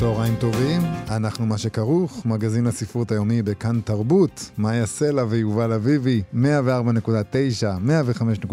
צהריים 0.00 0.36
טובים, 0.36 0.80
אנחנו 1.10 1.46
מה 1.46 1.58
שכרוך, 1.58 2.26
מגזין 2.26 2.66
הספרות 2.66 3.12
היומי 3.12 3.42
בכאן 3.42 3.80
תרבות, 3.80 4.50
מאיה 4.58 4.86
סלע 4.86 5.24
ויובל 5.28 5.72
אביבי, 5.72 6.22
104.9, 6.34 6.36
105.3 8.16 8.52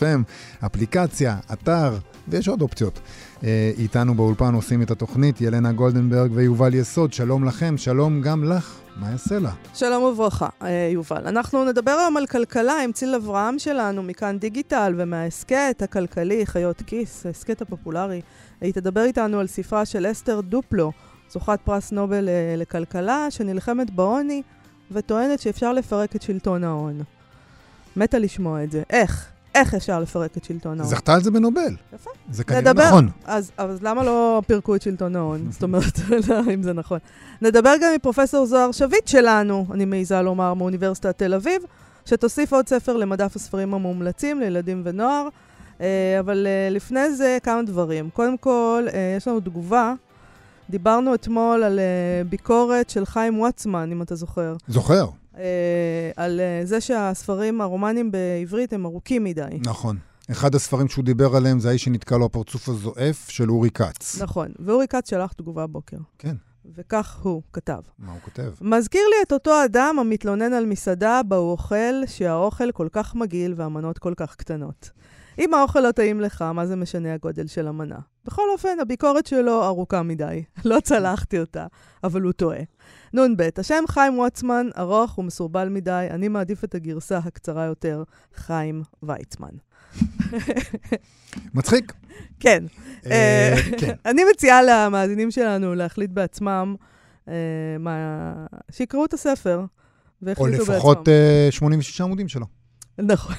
FM, 0.00 0.22
אפליקציה, 0.66 1.36
אתר, 1.52 1.96
ויש 2.28 2.48
עוד 2.48 2.62
אופציות. 2.62 3.00
אה, 3.44 3.72
איתנו 3.78 4.14
באולפן 4.14 4.54
עושים 4.54 4.82
את 4.82 4.90
התוכנית 4.90 5.40
ילנה 5.40 5.72
גולדנברג 5.72 6.30
ויובל 6.34 6.74
יסוד, 6.74 7.12
שלום 7.12 7.44
לכם, 7.44 7.76
שלום 7.78 8.20
גם 8.20 8.44
לך. 8.44 8.80
מאיה 9.00 9.18
סלע. 9.18 9.50
שלום 9.74 10.02
וברכה, 10.02 10.48
אה, 10.62 10.90
יובל. 10.92 11.26
אנחנו 11.26 11.64
נדבר 11.64 11.90
היום 11.90 12.16
על 12.16 12.26
כלכלה 12.26 12.82
עם 12.84 12.92
ציל 12.92 13.14
אברהם 13.14 13.58
שלנו 13.58 14.02
מכאן 14.02 14.38
דיגיטל 14.38 14.94
ומההסכת 14.98 15.82
הכלכלי, 15.82 16.46
חיות 16.46 16.82
כיס, 16.86 17.26
ההסכת 17.26 17.62
הפופולרי. 17.62 18.20
היא 18.60 18.72
תדבר 18.72 19.04
איתנו 19.04 19.40
על 19.40 19.46
ספרה 19.46 19.84
של 19.84 20.10
אסתר 20.10 20.40
דופלו, 20.40 20.92
זוכת 21.30 21.58
פרס 21.64 21.92
נובל 21.92 22.28
אה, 22.28 22.54
לכלכלה, 22.56 23.30
שנלחמת 23.30 23.90
בעוני 23.90 24.42
וטוענת 24.90 25.40
שאפשר 25.40 25.72
לפרק 25.72 26.16
את 26.16 26.22
שלטון 26.22 26.64
ההון. 26.64 27.02
מתה 27.96 28.18
לשמוע 28.18 28.64
את 28.64 28.70
זה. 28.70 28.82
איך? 28.90 29.28
איך 29.54 29.74
אפשר 29.74 30.00
לפרק 30.00 30.36
את 30.36 30.44
שלטון 30.44 30.80
ההון? 30.80 30.90
זכתה 30.90 31.14
על 31.14 31.22
זה 31.22 31.30
בנובל. 31.30 31.76
יפה. 31.94 32.10
זה 32.30 32.44
כנראה 32.44 32.60
נדבר. 32.60 32.86
נכון. 32.86 33.08
אז, 33.24 33.52
אז 33.56 33.82
למה 33.82 34.04
לא 34.04 34.42
פירקו 34.46 34.76
את 34.76 34.82
שלטון 34.82 35.16
ההון? 35.16 35.46
זאת 35.50 35.62
אומרת, 35.62 35.98
לא, 36.28 36.40
אם 36.54 36.62
זה 36.62 36.72
נכון. 36.72 36.98
נדבר 37.42 37.74
גם 37.82 37.90
עם 37.92 37.98
פרופסור 37.98 38.46
זוהר 38.46 38.72
שביט 38.72 39.08
שלנו, 39.08 39.66
אני 39.70 39.84
מעיזה 39.84 40.22
לומר, 40.22 40.54
מאוניברסיטת 40.54 41.18
תל 41.18 41.34
אביב, 41.34 41.62
שתוסיף 42.06 42.52
עוד 42.52 42.68
ספר 42.68 42.96
למדף 42.96 43.36
הספרים 43.36 43.74
המומלצים 43.74 44.40
לילדים 44.40 44.82
ונוער. 44.84 45.28
אה, 45.80 46.20
אבל 46.20 46.46
אה, 46.46 46.70
לפני 46.70 47.12
זה 47.14 47.38
כמה 47.42 47.62
דברים. 47.62 48.10
קודם 48.10 48.38
כל, 48.38 48.86
אה, 48.92 49.14
יש 49.16 49.28
לנו 49.28 49.40
תגובה. 49.40 49.94
דיברנו 50.70 51.14
אתמול 51.14 51.62
על 51.62 51.80
ביקורת 52.28 52.90
של 52.90 53.06
חיים 53.06 53.40
וואטסמן, 53.40 53.92
אם 53.92 54.02
אתה 54.02 54.14
זוכר. 54.14 54.56
זוכר. 54.68 55.06
על 56.16 56.40
זה 56.64 56.80
שהספרים 56.80 57.60
הרומנים 57.60 58.10
בעברית 58.10 58.72
הם 58.72 58.86
ארוכים 58.86 59.24
מדי. 59.24 59.42
נכון. 59.66 59.96
אחד 60.30 60.54
הספרים 60.54 60.88
שהוא 60.88 61.04
דיבר 61.04 61.36
עליהם 61.36 61.60
זה 61.60 61.68
האיש 61.68 61.84
שנתקע 61.84 62.16
לו 62.16 62.24
הפרצוף 62.26 62.68
הזועף 62.68 63.28
של 63.28 63.50
אורי 63.50 63.70
כץ. 63.70 64.22
נכון, 64.22 64.48
ואורי 64.58 64.86
כץ 64.88 65.10
שלח 65.10 65.32
תגובה 65.32 65.62
הבוקר. 65.62 65.96
כן. 66.18 66.36
וכך 66.76 67.18
הוא 67.22 67.42
כתב. 67.52 67.80
מה 67.98 68.12
הוא 68.12 68.20
כותב? 68.20 68.52
מזכיר 68.60 69.02
לי 69.10 69.16
את 69.26 69.32
אותו 69.32 69.64
אדם 69.64 69.96
המתלונן 70.00 70.52
על 70.52 70.66
מסעדה 70.66 71.20
בה 71.28 71.36
הוא 71.36 71.50
אוכל, 71.50 72.06
שהאוכל 72.06 72.72
כל 72.72 72.88
כך 72.92 73.14
מגעיל 73.14 73.54
והמנות 73.56 73.98
כל 73.98 74.12
כך 74.16 74.36
קטנות. 74.36 74.90
אם 75.40 75.54
האוכל 75.54 75.80
לא 75.80 75.92
טעים 75.92 76.20
לך, 76.20 76.42
מה 76.42 76.66
זה 76.66 76.76
משנה 76.76 77.14
הגודל 77.14 77.46
של 77.46 77.68
המנה? 77.68 77.98
בכל 78.24 78.42
אופן, 78.52 78.80
הביקורת 78.80 79.26
שלו 79.26 79.64
ארוכה 79.64 80.02
מדי. 80.02 80.42
לא 80.64 80.80
צלחתי 80.80 81.38
אותה, 81.38 81.66
אבל 82.04 82.22
הוא 82.22 82.32
טועה. 82.32 82.60
נ"ב, 83.14 83.48
השם 83.56 83.84
חיים 83.88 84.18
וואטסמן 84.18 84.68
ארוך 84.78 85.18
ומסורבל 85.18 85.68
מדי, 85.68 86.06
אני 86.10 86.28
מעדיף 86.28 86.64
את 86.64 86.74
הגרסה 86.74 87.18
הקצרה 87.18 87.64
יותר, 87.64 88.02
חיים 88.34 88.82
ויצמן. 89.02 89.48
מצחיק. 91.54 91.92
כן. 92.40 92.64
אה, 93.06 93.54
אה, 93.56 93.78
כן. 93.78 93.94
אני 94.10 94.22
מציעה 94.32 94.60
למאזינים 94.62 95.30
שלנו 95.30 95.74
להחליט 95.74 96.10
בעצמם, 96.10 96.74
אה, 97.28 97.34
שיקראו 98.70 99.04
את 99.04 99.14
הספר. 99.14 99.64
או 100.38 100.46
לפחות 100.46 101.08
86 101.50 102.00
עמודים 102.00 102.28
שלו. 102.28 102.46
נכון. 102.98 103.34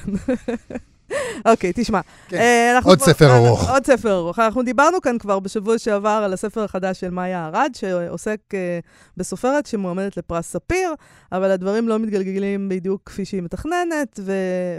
אוקיי, 1.44 1.72
תשמע. 1.74 2.00
כן. 2.28 2.36
אה, 2.36 2.78
עוד 2.84 3.00
ספר 3.00 3.36
ארוך. 3.36 3.70
עוד 3.70 3.86
ספר 3.86 4.16
ארוך. 4.16 4.38
אנחנו 4.38 4.62
דיברנו 4.62 5.00
כאן 5.00 5.18
כבר 5.18 5.40
בשבוע 5.40 5.78
שעבר 5.78 6.22
על 6.24 6.32
הספר 6.32 6.64
החדש 6.64 7.00
של 7.00 7.10
מאיה 7.10 7.46
ארד, 7.46 7.70
שעוסק 7.74 8.38
אה, 8.54 8.78
בסופרת 9.16 9.66
שמועמדת 9.66 10.16
לפרס 10.16 10.46
ספיר, 10.46 10.94
אבל 11.32 11.50
הדברים 11.50 11.88
לא 11.88 11.98
מתגלגלים 11.98 12.68
בדיוק 12.68 13.02
כפי 13.06 13.24
שהיא 13.24 13.42
מתכננת, 13.42 14.20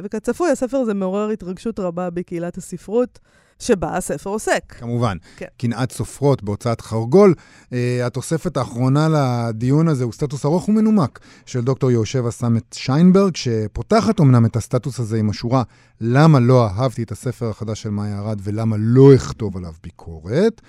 וכצפוי, 0.03 0.51
הספר 0.51 0.77
הזה 0.77 0.93
מעורר 0.93 1.29
התרגשות 1.29 1.79
רבה 1.79 2.09
בקהילת 2.09 2.57
הספרות. 2.57 3.19
שבה 3.63 3.97
הספר 3.97 4.29
עוסק. 4.29 4.73
כמובן. 4.79 5.17
כן. 5.35 5.45
קנאת 5.57 5.91
סופרות 5.91 6.43
בהוצאת 6.43 6.81
חרגול. 6.81 7.33
Uh, 7.63 7.73
התוספת 8.05 8.57
האחרונה 8.57 9.07
לדיון 9.09 9.87
הזה 9.87 10.03
הוא 10.03 10.13
סטטוס 10.13 10.45
ארוך 10.45 10.69
ומנומק 10.69 11.19
של 11.45 11.61
דוקטור 11.61 11.91
יהושע 11.91 12.31
סמט 12.31 12.73
שיינברג, 12.73 13.35
שפותחת 13.35 14.21
אמנם 14.21 14.45
את 14.45 14.55
הסטטוס 14.55 14.99
הזה 14.99 15.17
עם 15.17 15.29
השורה 15.29 15.63
למה 16.01 16.39
לא 16.39 16.67
אהבתי 16.67 17.03
את 17.03 17.11
הספר 17.11 17.49
החדש 17.49 17.81
של 17.81 17.89
מאיה 17.89 18.19
ארד 18.19 18.39
ולמה 18.43 18.75
לא 18.79 19.15
אכתוב 19.15 19.57
עליו 19.57 19.73
ביקורת, 19.83 20.61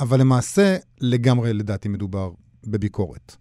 אבל 0.00 0.20
למעשה 0.20 0.76
לגמרי 1.00 1.52
לדעתי 1.52 1.88
מדובר 1.88 2.30
בביקורת. 2.66 3.36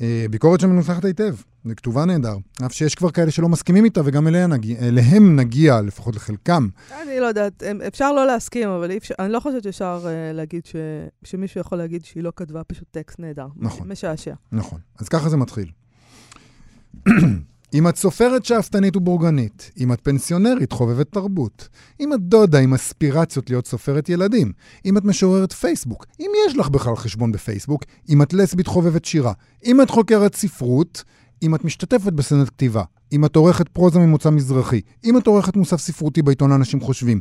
אה, 0.00 0.26
ביקורת 0.30 0.60
שמנוסחת 0.60 1.04
היטב, 1.04 1.34
זה 1.64 1.74
כתובה 1.74 2.04
נהדר. 2.04 2.36
אף 2.66 2.72
שיש 2.72 2.94
כבר 2.94 3.10
כאלה 3.10 3.30
שלא 3.30 3.48
מסכימים 3.48 3.84
איתה, 3.84 4.00
וגם 4.04 4.28
אליהם 4.28 4.52
נגיע, 4.52 4.78
אליהם 4.78 5.36
נגיע, 5.36 5.80
לפחות 5.80 6.16
לחלקם. 6.16 6.68
אני 7.02 7.20
לא 7.20 7.26
יודעת, 7.26 7.62
אפשר 7.88 8.12
לא 8.12 8.26
להסכים, 8.26 8.68
אבל 8.68 8.96
אפשר, 8.96 9.14
אני 9.18 9.32
לא 9.32 9.40
חושבת 9.40 9.62
שאפשר 9.62 10.00
uh, 10.04 10.36
להגיד 10.36 10.66
ש, 10.66 10.76
שמישהו 11.24 11.60
יכול 11.60 11.78
להגיד 11.78 12.04
שהיא 12.04 12.22
לא 12.22 12.32
כתבה 12.36 12.64
פשוט 12.64 12.88
טקסט 12.90 13.20
נהדר. 13.20 13.46
נכון. 13.56 13.88
משעשע. 13.88 14.34
נכון. 14.52 14.78
אז 14.98 15.08
ככה 15.08 15.28
זה 15.28 15.36
מתחיל. 15.36 15.70
אם 17.74 17.88
את 17.88 17.96
סופרת 17.96 18.44
שאפתנית 18.44 18.96
ובורגנית, 18.96 19.70
אם 19.78 19.92
את 19.92 20.00
פנסיונרית 20.02 20.72
חובבת 20.72 21.12
תרבות, 21.12 21.68
אם 22.00 22.14
את 22.14 22.20
דודה 22.20 22.58
עם 22.58 22.74
אספירציות 22.74 23.50
להיות 23.50 23.66
סופרת 23.66 24.08
ילדים, 24.08 24.52
אם 24.84 24.98
את 24.98 25.04
משוררת 25.04 25.52
פייסבוק, 25.52 26.06
אם 26.20 26.30
יש 26.46 26.56
לך 26.56 26.68
בכלל 26.68 26.96
חשבון 26.96 27.32
בפייסבוק, 27.32 27.84
אם 28.08 28.22
את 28.22 28.32
לסבית 28.32 28.66
חובבת 28.66 29.04
שירה, 29.04 29.32
אם 29.64 29.82
את 29.82 29.90
חוקרת 29.90 30.34
ספרות, 30.34 31.04
אם 31.42 31.54
את 31.54 31.64
משתתפת 31.64 32.12
בסנט 32.12 32.48
כתיבה, 32.48 32.82
אם 33.12 33.24
את 33.24 33.36
עורכת 33.36 33.68
פרוזה 33.68 33.98
ממוצא 33.98 34.30
מזרחי, 34.30 34.80
אם 35.04 35.18
את 35.18 35.26
עורכת 35.26 35.56
מוסף 35.56 35.80
ספרותי 35.80 36.22
בעיתון 36.22 36.52
אנשים 36.52 36.80
חושבים, 36.80 37.20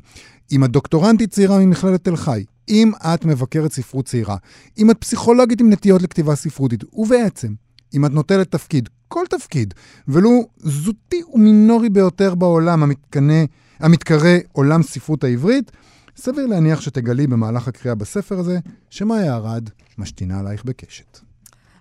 אם 0.51 0.65
את 0.65 0.71
דוקטורנטית 0.71 1.31
צעירה 1.31 1.59
ממכללת 1.59 2.03
תל 2.03 2.15
חי, 2.15 2.43
אם 2.69 2.91
את 2.97 3.25
מבקרת 3.25 3.71
ספרות 3.71 4.05
צעירה, 4.05 4.37
אם 4.77 4.91
את 4.91 4.97
פסיכולוגית 4.97 5.61
עם 5.61 5.69
נטיות 5.69 6.01
לכתיבה 6.01 6.35
ספרותית, 6.35 6.83
ובעצם, 6.93 7.53
אם 7.93 8.05
את 8.05 8.11
נוטלת 8.11 8.51
תפקיד, 8.51 8.89
כל 9.07 9.25
תפקיד, 9.29 9.73
ולו 10.07 10.47
זוטי 10.57 11.21
ומינורי 11.33 11.89
ביותר 11.89 12.35
בעולם 12.35 12.83
המתקנה, 12.83 13.43
המתקרא 13.79 14.37
עולם 14.51 14.83
ספרות 14.83 15.23
העברית, 15.23 15.71
סביר 16.15 16.45
להניח 16.45 16.81
שתגלי 16.81 17.27
במהלך 17.27 17.67
הקריאה 17.67 17.95
בספר 17.95 18.39
הזה, 18.39 18.59
שמאיה 18.89 19.35
ארד 19.35 19.69
משתינה 19.97 20.39
עלייך 20.39 20.65
בקשת. 20.65 21.28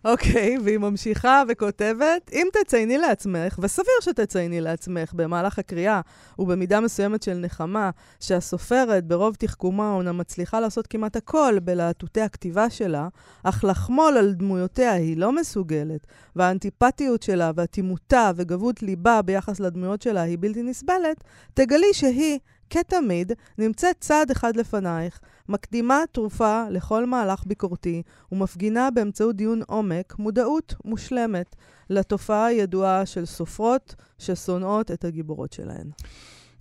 אוקיי, 0.05 0.57
okay, 0.57 0.61
והיא 0.65 0.79
ממשיכה 0.79 1.43
וכותבת, 1.49 2.31
אם 2.33 2.47
תצייני 2.53 2.99
לעצמך, 2.99 3.59
וסביר 3.63 3.95
שתצייני 4.01 4.61
לעצמך 4.61 5.13
במהלך 5.15 5.59
הקריאה, 5.59 6.01
ובמידה 6.39 6.81
מסוימת 6.81 7.23
של 7.23 7.35
נחמה, 7.35 7.91
שהסופרת 8.21 9.05
ברוב 9.05 9.35
תחכומה 9.35 9.93
אומנם 9.93 10.19
מצליחה 10.19 10.61
לעשות 10.61 10.87
כמעט 10.87 11.17
הכל 11.17 11.59
בלהטוטי 11.63 12.21
הכתיבה 12.21 12.71
שלה, 12.71 13.09
אך 13.43 13.65
לחמול 13.65 14.17
על 14.19 14.33
דמויותיה 14.33 14.93
היא 14.93 15.17
לא 15.17 15.33
מסוגלת, 15.33 16.07
והאנטיפטיות 16.37 17.23
שלה 17.23 17.51
והטימותה 17.55 18.31
וגבות 18.37 18.83
ליבה 18.83 19.23
ביחס 19.23 19.61
לדמויות 19.61 20.03
שלה 20.03 20.23
היא 20.23 20.39
בלתי 20.41 20.63
נסבלת, 20.63 21.25
תגלי 21.55 21.93
שהיא, 21.93 22.39
כתמיד, 22.71 23.33
נמצאת 23.59 23.97
צעד 24.01 24.31
אחד 24.31 24.57
לפנייך, 24.57 25.21
מקדימה 25.49 25.99
תרופה 26.13 26.65
לכל 26.71 27.07
מהלך 27.07 27.47
ביקורתי 27.47 28.03
ומפגינה 28.33 28.91
באמצעות 28.91 29.37
דיון 29.37 29.63
עומק 29.67 30.15
מודעות 30.19 30.75
מושלמת 30.85 31.57
לתופעה 31.91 32.47
הידועה 32.47 33.07
של 33.07 33.27
סופרות 33.27 33.95
ששונאות 34.19 34.91
את 34.91 35.05
הגיבורות 35.05 35.53
שלהן. 35.53 35.91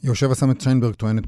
יושב 0.03 0.31
הסמט 0.31 0.61
שיינברג 0.61 0.93
טוענת 0.93 1.23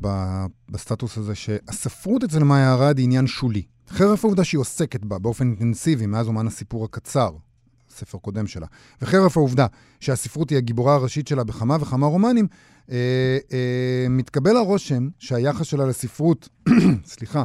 בסטטוס 0.70 1.18
הזה 1.18 1.36
שהספרות 1.36 2.24
אצל 2.24 2.44
מאיה 2.44 2.74
ארד 2.74 2.98
היא 2.98 3.04
עניין 3.04 3.28
שולי. 3.28 3.64
חרף 3.90 4.26
העובדה 4.26 4.44
שהיא 4.44 4.60
עוסקת 4.60 5.06
בה 5.06 5.20
באופן 5.20 5.48
אינטנסיבי 5.48 6.06
מאז 6.06 6.28
אומן 6.28 6.48
הסיפור 6.48 6.86
הקצר, 6.86 7.32
ספר 8.00 8.18
קודם 8.18 8.48
שלה, 8.48 8.68
וחרף 9.02 9.38
העובדה 9.38 9.66
שהספרות 10.00 10.50
היא 10.50 10.58
הגיבורה 10.58 10.96
הראשית 10.96 11.28
שלה 11.28 11.44
בכמה 11.44 11.78
וכמה 11.82 12.08
רומנים, 12.08 12.48
אה, 12.92 12.98
אה, 13.54 14.10
מתקבל 14.10 14.58
הרושם 14.58 15.08
שהיחס 15.20 15.66
שלה 15.66 15.86
לספרות, 15.86 16.50
סליחה, 17.06 17.44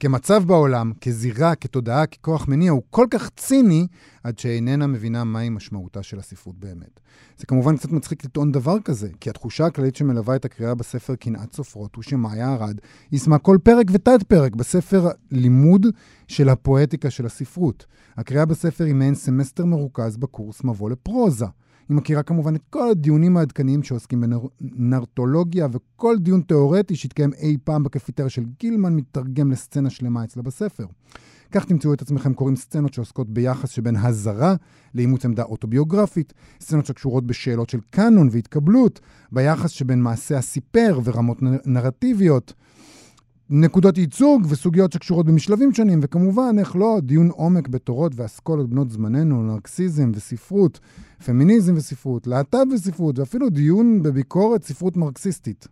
כמצב 0.00 0.44
בעולם, 0.44 0.92
כזירה, 1.00 1.54
כתודעה, 1.54 2.06
ככוח 2.06 2.48
מניע, 2.48 2.70
הוא 2.70 2.82
כל 2.90 3.06
כך 3.10 3.30
ציני, 3.36 3.86
עד 4.24 4.38
שאיננה 4.38 4.86
מבינה 4.86 5.24
מהי 5.24 5.48
משמעותה 5.48 6.02
של 6.02 6.18
הספרות 6.18 6.58
באמת. 6.58 7.00
זה 7.38 7.46
כמובן 7.46 7.76
קצת 7.76 7.92
מצחיק 7.92 8.24
לטעון 8.24 8.52
דבר 8.52 8.80
כזה, 8.80 9.08
כי 9.20 9.30
התחושה 9.30 9.66
הכללית 9.66 9.96
שמלווה 9.96 10.36
את 10.36 10.44
הקריאה 10.44 10.74
בספר 10.74 11.14
קנאת 11.14 11.54
סופרות 11.54 11.94
הוא 11.94 12.02
שמאיה 12.02 12.54
ערד 12.54 12.80
יישמה 13.12 13.38
כל 13.38 13.58
פרק 13.62 13.86
ותת-פרק 13.92 14.54
בספר 14.54 15.08
לימוד 15.30 15.86
של 16.28 16.48
הפואטיקה 16.48 17.10
של 17.10 17.26
הספרות. 17.26 17.86
הקריאה 18.16 18.44
בספר 18.44 18.84
היא 18.84 18.94
מעין 18.94 19.14
סמסטר 19.14 19.64
מרוכז 19.64 20.16
בקורס 20.16 20.64
מבוא 20.64 20.90
לפרוזה. 20.90 21.46
היא 21.88 21.96
מכירה 21.96 22.22
כמובן 22.22 22.54
את 22.54 22.62
כל 22.70 22.90
הדיונים 22.90 23.36
העדכניים 23.36 23.82
שעוסקים 23.82 24.24
בנרטולוגיה, 24.60 25.66
וכל 25.72 26.16
דיון 26.18 26.40
תיאורטי 26.40 26.96
שהתקיים 26.96 27.32
אי 27.32 27.56
פעם 27.64 27.82
בקפיטריה 27.82 28.28
של 28.28 28.44
גילמן 28.60 28.96
מתרגם 28.96 29.50
לסצנה 29.50 29.90
שלמה 29.90 30.24
אצלה 30.24 30.42
בספר. 30.42 30.84
כך 31.52 31.64
תמצאו 31.64 31.92
את 31.92 32.02
עצמכם 32.02 32.34
קוראים 32.34 32.56
סצנות 32.56 32.94
שעוסקות 32.94 33.30
ביחס 33.30 33.70
שבין 33.70 33.96
הזרה 33.96 34.54
לאימוץ 34.94 35.24
עמדה 35.24 35.42
אוטוביוגרפית, 35.42 36.32
סצנות 36.60 36.86
שקשורות 36.86 37.26
בשאלות 37.26 37.70
של 37.70 37.80
קאנון 37.90 38.28
והתקבלות, 38.32 39.00
ביחס 39.32 39.70
שבין 39.70 40.02
מעשה 40.02 40.38
הסיפר 40.38 41.00
ורמות 41.04 41.38
נרטיביות. 41.66 42.52
נקודות 43.50 43.98
ייצוג 43.98 44.46
וסוגיות 44.48 44.92
שקשורות 44.92 45.26
במשלבים 45.26 45.72
שונים, 45.72 46.00
וכמובן, 46.02 46.56
איך 46.58 46.76
לא, 46.76 46.98
דיון 47.02 47.28
עומק 47.28 47.68
בתורות 47.68 48.12
ואסכולות 48.16 48.70
בנות 48.70 48.90
זמננו, 48.90 49.42
נרקסיזם 49.42 50.10
וספרות, 50.14 50.80
פמיניזם 51.24 51.74
וספרות, 51.76 52.26
להט"ב 52.26 52.66
וספרות, 52.74 53.18
ואפילו 53.18 53.50
דיון 53.50 54.02
בביקורת 54.02 54.64
ספרות 54.64 54.96
מרקסיסטית. 54.96 55.68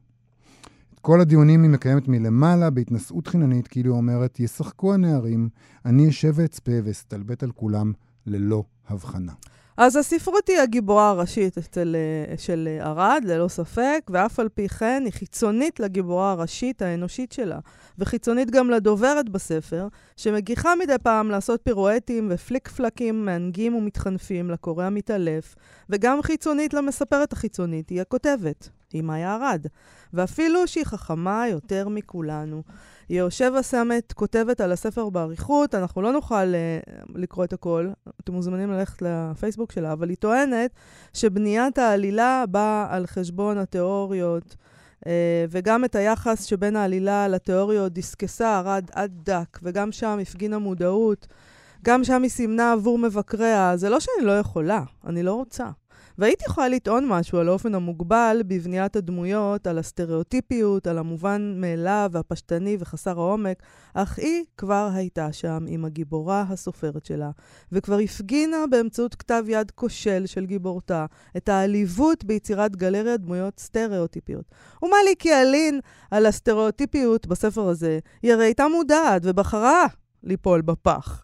את 0.95 0.99
כל 0.99 1.21
הדיונים 1.21 1.63
היא 1.63 1.71
מקיימת 1.71 2.09
מלמעלה, 2.09 2.71
בהתנשאות 2.71 3.27
חיננית, 3.27 3.69
כאילו 3.69 3.95
אומרת, 3.97 4.41
ישחקו 4.41 4.95
הנערים, 4.95 5.49
אני 5.85 6.09
אשב 6.09 6.33
ואצפה 6.35 6.73
ואסתלבט 6.85 7.43
על 7.43 7.51
כולם 7.51 7.93
ללא 8.27 8.65
הבחנה. 8.89 9.33
אז 9.77 9.97
הספרות 9.97 10.49
היא 10.49 10.59
הגיבורה 10.59 11.09
הראשית 11.11 11.59
אצל, 11.59 11.97
אה, 11.97 12.39
של 12.39 12.69
אה, 12.71 12.87
ארד, 12.87 13.23
ללא 13.25 13.49
ספק, 13.49 14.11
ואף 14.11 14.41
על 14.41 14.49
פי 14.49 14.69
כן 14.69 15.03
היא 15.05 15.13
חיצונית 15.13 15.81
לגיבורה 15.81 16.33
הראשית 16.33 16.83
האנושית 16.83 17.33
שלה, 17.33 17.59
וחיצונית 17.99 18.51
גם 18.51 18.71
לדוברת 18.71 19.29
בספר, 19.29 19.89
שמגיחה 20.17 20.75
מדי 20.83 20.99
פעם 21.03 21.31
לעשות 21.31 21.61
פירואטים 21.63 22.29
ופליק 22.31 22.69
פלקים 22.69 23.25
מענגים 23.25 23.75
ומתחנפים 23.75 24.51
לקורא 24.51 24.85
המתעלף, 24.85 25.55
וגם 25.91 26.23
חיצונית 26.23 26.75
למספרת 26.75 27.33
החיצונית, 27.33 27.89
היא 27.89 28.01
הכותבת, 28.01 28.69
היא 28.93 29.03
מאיה 29.03 29.35
ארד, 29.35 29.67
ואפילו 30.13 30.67
שהיא 30.69 30.85
חכמה 30.85 31.49
יותר 31.49 31.89
מכולנו. 31.89 32.63
יהושבע 33.11 33.63
סמט 33.63 34.13
כותבת 34.13 34.61
על 34.61 34.73
הספר 34.73 35.11
באריכות, 35.11 35.75
אנחנו 35.75 36.03
לא 36.03 36.13
נוכל 36.13 36.35
uh, 36.35 37.13
לקרוא 37.15 37.45
את 37.45 37.53
הכל, 37.53 37.89
אתם 38.21 38.33
מוזמנים 38.33 38.71
ללכת 38.71 39.03
לפייסבוק 39.03 39.73
שלה, 39.73 39.93
אבל 39.93 40.09
היא 40.09 40.17
טוענת 40.17 40.71
שבניית 41.13 41.79
העלילה 41.79 42.45
באה 42.51 42.87
על 42.91 43.07
חשבון 43.07 43.59
התיאוריות, 43.59 44.57
uh, 45.05 45.09
וגם 45.51 45.85
את 45.85 45.95
היחס 45.95 46.45
שבין 46.45 46.77
העלילה 46.77 47.29
לתיאוריות 47.29 47.93
דיסקסה 47.93 48.59
ארד 48.59 48.85
עד 48.93 49.13
דק, 49.25 49.59
וגם 49.63 49.93
שם 49.93 50.19
הפגינה 50.23 50.59
מודעות. 50.59 51.27
גם 51.85 52.05
שם 52.05 52.23
היא 52.23 52.31
סימנה 52.31 52.73
עבור 52.73 52.99
מבקריה. 52.99 53.77
זה 53.77 53.89
לא 53.89 54.01
שאני 54.01 54.27
לא 54.27 54.39
יכולה, 54.39 54.83
אני 55.07 55.23
לא 55.23 55.35
רוצה. 55.35 55.67
והייתי 56.19 56.45
יכולה 56.49 56.69
לטעון 56.69 57.09
משהו 57.09 57.39
על 57.39 57.49
האופן 57.49 57.75
המוגבל 57.75 58.43
בבניית 58.47 58.97
הדמויות, 58.97 59.67
על 59.67 59.79
הסטריאוטיפיות, 59.79 60.87
על 60.87 60.99
המובן 60.99 61.55
מאליו 61.57 62.11
והפשטני 62.13 62.77
וחסר 62.81 63.19
העומק, 63.19 63.63
אך 63.95 64.19
היא 64.19 64.45
כבר 64.57 64.91
הייתה 64.95 65.33
שם 65.33 65.65
עם 65.69 65.85
הגיבורה 65.85 66.45
הסופרת 66.49 67.07
שלה, 67.07 67.31
וכבר 67.73 67.99
הפגינה 67.99 68.57
באמצעות 68.71 69.15
כתב 69.15 69.45
יד 69.49 69.71
כושל 69.71 70.23
של 70.27 70.47
גיבורתה 70.47 71.07
את 71.37 71.49
העליבות 71.49 72.25
ביצירת 72.25 72.77
גלריית 72.77 73.21
דמויות 73.21 73.61
סטריאוטיפיות. 73.61 74.45
ומה 74.83 74.97
לי 75.05 75.15
כי 75.19 75.35
אלין 75.35 75.81
על 76.11 76.27
הסטריאוטיפיות 76.27 77.27
בספר 77.27 77.69
הזה? 77.69 77.99
היא 78.23 78.33
הרי 78.33 78.45
הייתה 78.45 78.69
מודעת 78.69 79.23
ובחרה 79.25 79.87
ליפול 80.23 80.61
בפח. 80.61 81.24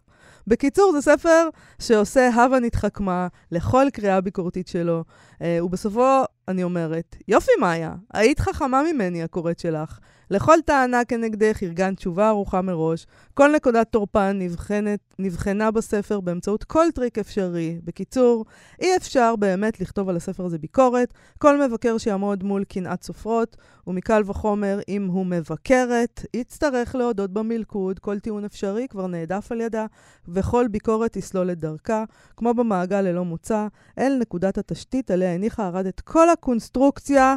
בקיצור, 0.50 0.93
זה 0.93 1.00
ספר 1.00 1.49
שעושה 1.79 2.29
הווה 2.35 2.61
נתחכמה 2.61 3.29
לכל 3.52 3.87
קריאה 3.93 4.20
ביקורתית 4.20 4.69
שלו, 4.69 5.05
אה, 5.43 5.64
ובסופו, 5.64 6.23
אני 6.50 6.62
אומרת, 6.62 7.17
יופי, 7.29 7.52
מאיה, 7.61 7.94
היית 8.14 8.41
חכמה 8.41 8.82
ממני, 8.93 9.23
הקוראת 9.23 9.58
שלך. 9.58 9.99
לכל 10.31 10.56
טענה 10.64 11.05
כנגדך 11.05 11.62
ארגן 11.62 11.94
תשובה 11.94 12.29
ערוכה 12.29 12.62
מראש. 12.62 13.06
כל 13.35 13.52
נקודת 13.56 13.88
תורפן 13.91 14.37
נבחנת, 14.38 15.00
נבחנה 15.19 15.70
בספר 15.70 16.20
באמצעות 16.20 16.64
כל 16.64 16.87
טריק 16.94 17.19
אפשרי. 17.19 17.81
בקיצור, 17.85 18.44
אי 18.81 18.97
אפשר 18.97 19.37
באמת 19.37 19.81
לכתוב 19.81 20.08
על 20.08 20.17
הספר 20.17 20.44
הזה 20.44 20.58
ביקורת. 20.58 21.14
כל 21.38 21.67
מבקר 21.67 21.99
שיעמוד 21.99 22.44
מול 22.44 22.64
קנאת 22.64 23.02
סופרות, 23.02 23.56
ומקל 23.87 24.23
וחומר, 24.26 24.81
אם 24.88 25.06
הוא 25.06 25.26
מבקרת, 25.26 26.25
יצטרך 26.35 26.94
להודות 26.94 27.32
במלכוד. 27.32 27.99
כל 27.99 28.19
טיעון 28.19 28.44
אפשרי 28.44 28.87
כבר 28.88 29.06
נעדף 29.06 29.52
על 29.52 29.61
ידה, 29.61 29.87
וכל 30.29 30.69
ביקורת 30.69 31.12
תסלול 31.12 31.50
את 31.50 31.58
דרכה, 31.58 32.05
כמו 32.37 32.55
במעגל 32.55 33.00
ללא 33.00 33.25
מוצא, 33.25 33.67
אל 33.99 34.19
נקודת 34.20 34.58
התשתית 34.58 35.11
עליה 35.11 35.35
הניחה 35.35 35.69
ארד 35.69 35.87
את 35.87 36.00
כל 36.00 36.31
הקונסטרוקציה 36.40 37.37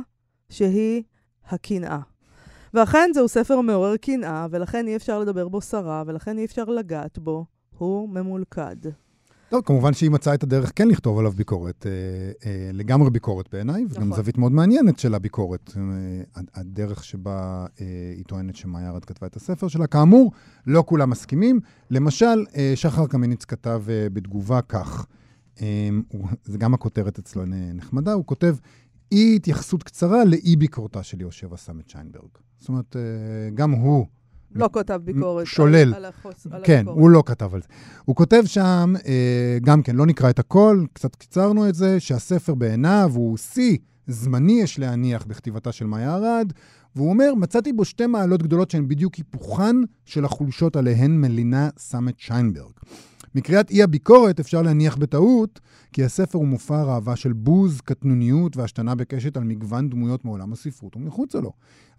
שהיא 0.50 1.04
הקנאה. 1.50 2.00
ואכן 2.74 3.10
זהו 3.14 3.28
ספר 3.28 3.62
מעורר 3.62 3.98
קנאה, 3.98 4.48
ולכן 4.52 4.88
אי 4.88 4.96
אפשר 4.96 5.20
לדבר 5.20 5.48
בו 5.48 5.62
סרה, 5.62 6.04
ולכן 6.08 6.38
אי 6.38 6.46
אפשר 6.46 6.64
לגעת 6.64 7.20
בו. 7.20 7.46
הוא 7.78 8.10
ממולכד. 8.10 8.76
טוב, 9.50 9.62
כמובן 9.66 9.94
שהיא 9.94 10.12
מצאה 10.12 10.34
את 10.34 10.44
הדרך 10.44 10.72
כן 10.76 10.88
לכתוב 10.88 11.20
עליו 11.20 11.32
ביקורת, 11.32 11.86
אה, 11.86 11.92
אה, 12.46 12.70
לגמרי 12.74 13.10
ביקורת 13.10 13.46
בעיניי, 13.52 13.86
וגם 13.90 14.04
נכון. 14.04 14.18
זווית 14.18 14.38
מאוד 14.38 14.52
מעניינת 14.52 15.00
של 15.00 15.16
הביקורת. 15.16 15.72
אה, 15.78 16.42
הדרך 16.56 17.04
שבה 17.04 17.66
אה, 17.82 17.86
היא 18.16 18.24
טוענת 18.28 18.56
שמאיה 18.56 18.90
ארד 18.90 19.06
כתבה 19.06 19.28
את 19.28 19.36
הספר 19.36 19.68
שלה. 19.68 19.88
כאמור, 19.88 20.32
לא 20.68 20.84
כולם 20.88 21.10
מסכימים. 21.10 21.60
למשל, 21.90 22.46
אה, 22.56 22.72
שחר 22.76 23.08
קמיניץ 23.08 23.46
כתב 23.46 23.84
אה, 23.90 24.08
בתגובה 24.14 24.62
כך, 24.62 25.06
אה, 25.62 25.90
הוא, 26.08 26.28
זה 26.44 26.58
גם 26.58 26.74
הכותרת 26.74 27.20
אצלו 27.20 27.44
נחמדה, 27.74 28.14
הוא 28.14 28.26
כותב, 28.26 28.56
אי 29.14 29.36
התייחסות 29.36 29.84
קצרה 29.84 30.26
לאי 30.26 30.56
ביקורתה 30.56 31.04
של 31.04 31.22
יהושע 31.22 31.48
סמט 31.58 31.90
שיינברג. 31.90 32.30
זאת 32.60 32.70
אומרת, 32.70 32.96
אה, 32.96 33.50
גם 33.54 33.72
הוא... 33.72 34.06
לא 34.56 34.70
כתב 34.74 35.02
ביקורת 35.04 35.46
שולל. 35.46 35.76
על, 35.76 35.94
על, 35.94 36.06
החוס, 36.06 36.48
על 36.52 36.62
כן, 36.66 36.74
הביקורת. 36.74 36.98
הוא 36.98 37.10
לא 37.10 37.24
כתב 37.26 37.54
על 37.54 37.62
זה. 37.62 37.68
הוא 38.06 38.16
כותב 38.16 38.42
שם, 38.46 38.94
אה, 39.06 39.58
גם 39.64 39.84
כן, 39.84 39.96
לא 39.96 40.06
נקרא 40.06 40.30
את 40.30 40.40
הכל, 40.40 40.86
קצת 40.94 41.16
קיצרנו 41.16 41.70
את 41.70 41.76
זה, 41.76 42.00
שהספר 42.00 42.56
בעיניו 42.56 43.12
הוא 43.16 43.38
שיא 43.38 43.78
זמני, 44.08 44.62
יש 44.62 44.80
להניח, 44.80 45.26
בכתיבתה 45.26 45.72
של 45.72 45.86
מאיה 45.86 46.16
ארד, 46.16 46.54
והוא 46.96 47.10
אומר, 47.10 47.36
מצאתי 47.36 47.74
בו 47.74 47.86
שתי 47.86 48.06
מעלות 48.06 48.44
גדולות 48.44 48.72
שהן 48.72 48.88
בדיוק 48.88 49.16
היפוכן 49.16 49.76
של 50.06 50.26
החולשות 50.26 50.76
עליהן 50.76 51.22
מלינה 51.22 51.70
סמט 51.78 52.20
שיינברג. 52.20 52.72
מקריאת 53.36 53.72
אי 53.72 53.84
הביקורת 53.84 54.40
אפשר 54.40 54.62
להניח 54.62 54.96
בטעות 54.98 55.60
כי 55.94 56.04
הספר 56.04 56.38
הוא 56.38 56.48
מופע 56.48 56.84
ראווה 56.84 57.16
של 57.16 57.34
בוז, 57.34 57.82
קטנוניות 57.82 58.58
והשתנה 58.58 58.96
בקשת 58.96 59.38
על 59.38 59.44
מגוון 59.44 59.90
דמויות 59.90 60.26
מעולם 60.26 60.54
הספרות 60.54 60.96
ומחוצה 60.96 61.40
לו. 61.40 61.52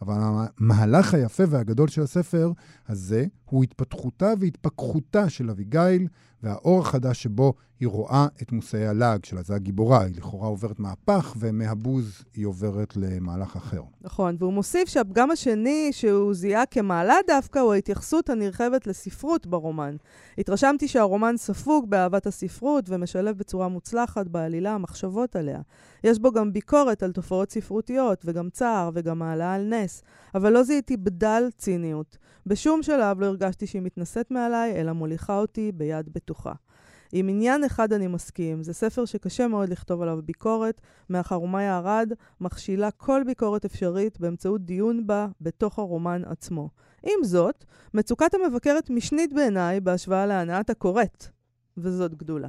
אבל 0.02 0.14
המהלך 0.18 1.14
היפה 1.14 1.42
והגדול 1.48 1.88
של 1.88 2.02
הספר 2.02 2.52
הזה 2.88 3.26
הוא 3.54 3.64
התפתחותה 3.64 4.32
והתפכחותה 4.38 5.28
של 5.28 5.50
אביגיל 5.50 6.08
והאור 6.42 6.80
החדש 6.80 7.23
שבו 7.23 7.54
היא 7.80 7.88
רואה 7.88 8.26
את 8.42 8.52
מושאי 8.52 8.87
הלעג 8.87 9.25
שלה. 9.25 9.42
זה 9.42 9.54
הגיבורה, 9.54 10.02
היא 10.02 10.16
לכאורה 10.16 10.49
עוברת 10.49 10.80
מהפך, 10.80 11.34
ומהבוז 11.38 12.25
היא 12.34 12.46
עוברת 12.46 12.96
למהלך 12.96 13.56
אחר. 13.56 13.82
נכון, 14.00 14.37
והוא 14.38 14.52
מוסיף 14.52 14.88
שהפגם 14.88 15.30
השני 15.30 15.88
שהוא 15.92 16.34
זיהה 16.34 16.66
כמעלה 16.66 17.14
דווקא 17.26 17.58
הוא 17.58 17.73
ההתייחסות 17.73 18.30
הנרחבת 18.30 18.87
לספרות 18.87 19.46
ברומן. 19.46 19.96
התרשמתי 20.38 20.88
שהרומן 20.88 21.34
ספוג 21.37 21.90
באהבת 21.90 22.26
הספרות 22.26 22.84
ומשלב 22.88 23.38
בצורה 23.38 23.68
מוצלחת 23.68 24.28
בעלילה 24.28 24.75
המחשבות 24.75 25.37
עליה. 25.37 25.61
יש 26.04 26.18
בו 26.18 26.32
גם 26.32 26.52
ביקורת 26.52 27.02
על 27.02 27.12
תופעות 27.12 27.50
ספרותיות, 27.50 28.23
וגם 28.25 28.50
צער, 28.50 28.90
וגם 28.94 29.23
העלאה 29.23 29.54
על 29.54 29.75
נס, 29.75 30.02
אבל 30.34 30.52
לא 30.52 30.62
זיהיתי 30.62 30.96
בדל 30.96 31.44
ציניות. 31.56 32.18
בשום 32.46 32.82
שלב 32.82 33.20
לא 33.20 33.26
הרגשתי 33.26 33.66
שהיא 33.66 33.82
מתנשאת 33.82 34.30
מעליי, 34.30 34.80
אלא 34.80 34.92
מוליכה 34.92 35.38
אותי 35.38 35.73
ביד 35.73 36.08
בטוחה. 36.12 36.52
עם 37.12 37.28
עניין 37.28 37.64
אחד 37.64 37.92
אני 37.92 38.06
מסכים, 38.06 38.62
זה 38.62 38.73
ספר 38.73 39.04
שקשה 39.04 39.49
מאוד 39.49 39.68
לכתוב 39.68 40.02
עליו 40.02 40.18
ביקורת, 40.25 40.80
מאחר 41.11 41.42
ומאיה 41.42 41.78
ארד 41.78 42.12
מכשילה 42.40 42.90
כל 42.90 43.23
ביקורת 43.26 43.64
אפשרית 43.64 44.20
באמצעות 44.20 44.64
דיון 44.64 45.06
בה 45.06 45.28
בתוך 45.40 45.78
הרומן 45.78 46.23
עצמו. 46.25 46.68
עם 47.02 47.25
זאת, 47.25 47.64
מצוקת 47.94 48.34
המבקרת 48.34 48.90
משנית 48.90 49.32
בעיניי 49.32 49.80
בהשוואה 49.80 50.26
להנאת 50.26 50.70
הקוראת, 50.70 51.26
וזאת 51.76 52.14
גדולה. 52.14 52.49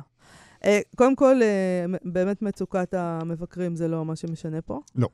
Uh, 0.65 0.67
קודם 0.95 1.15
כל, 1.15 1.39
uh, 1.41 1.98
באמת 2.05 2.41
מצוקת 2.41 2.93
המבקרים 2.93 3.75
זה 3.75 3.88
לא 3.88 4.05
מה 4.05 4.15
שמשנה 4.15 4.62
פה. 4.62 4.79
לא. 4.95 5.07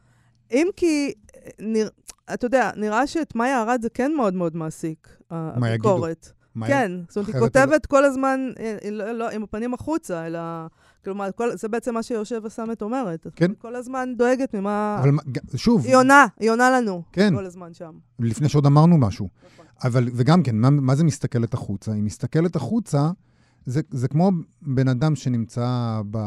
אם 0.52 0.68
כי, 0.76 1.14
נרא... 1.60 1.90
אתה 2.34 2.46
יודע, 2.46 2.72
נראה 2.76 3.08
שאת 3.08 3.36
מאיה 3.36 3.62
ארד 3.62 3.80
זה 3.82 3.90
כן 3.90 4.12
מאוד 4.18 4.34
מאוד 4.34 4.56
מעסיק, 4.56 5.18
מה 5.32 5.70
יגידו? 5.70 5.90
הביקורת. 5.90 6.32
מה 6.56 6.68
כן, 6.68 6.92
זאת 7.08 7.18
אומרת, 7.18 7.30
היא 7.30 7.40
כותבת 7.42 7.86
כל 7.86 8.06
הזמן, 8.06 8.52
אה, 8.60 8.90
לא, 8.92 9.12
לא, 9.12 9.30
עם 9.30 9.44
הפנים 9.44 9.74
החוצה, 9.74 10.28
אלא... 10.28 10.40
כלומר, 11.04 11.30
כל, 11.36 11.58
זה 11.58 11.68
בעצם 11.68 11.94
מה 11.94 12.04
שיושב 12.04 12.42
וסמת 12.44 12.82
אומרת. 12.82 13.28
כן. 13.36 13.52
כל 13.58 13.76
הזמן 13.76 14.14
דואגת 14.18 14.56
ממה... 14.56 15.02
אבל 15.04 15.12
שוב, 15.58 15.86
היא 15.86 15.96
עונה, 15.96 16.26
היא 16.40 16.52
עונה 16.52 16.72
לנו. 16.72 17.02
כן. 17.12 17.36
כל 17.36 17.46
הזמן 17.46 17.74
שם. 17.74 17.92
לפני 18.20 18.50
שעוד 18.50 18.66
אמרנו 18.66 18.98
משהו. 18.98 19.30
נכון. 19.54 19.66
אבל, 19.84 20.08
וגם 20.14 20.44
כן, 20.44 20.56
מה, 20.56 20.70
מה 20.70 20.96
זה 20.96 21.04
מסתכלת 21.04 21.54
החוצה? 21.54 21.92
היא 21.92 22.04
מסתכלת 22.04 22.56
החוצה, 22.56 23.10
זה, 23.66 23.82
זה 23.92 24.08
כמו 24.08 24.32
בן 24.62 24.88
אדם 24.88 25.16
שנמצא 25.16 26.02
ב, 26.12 26.18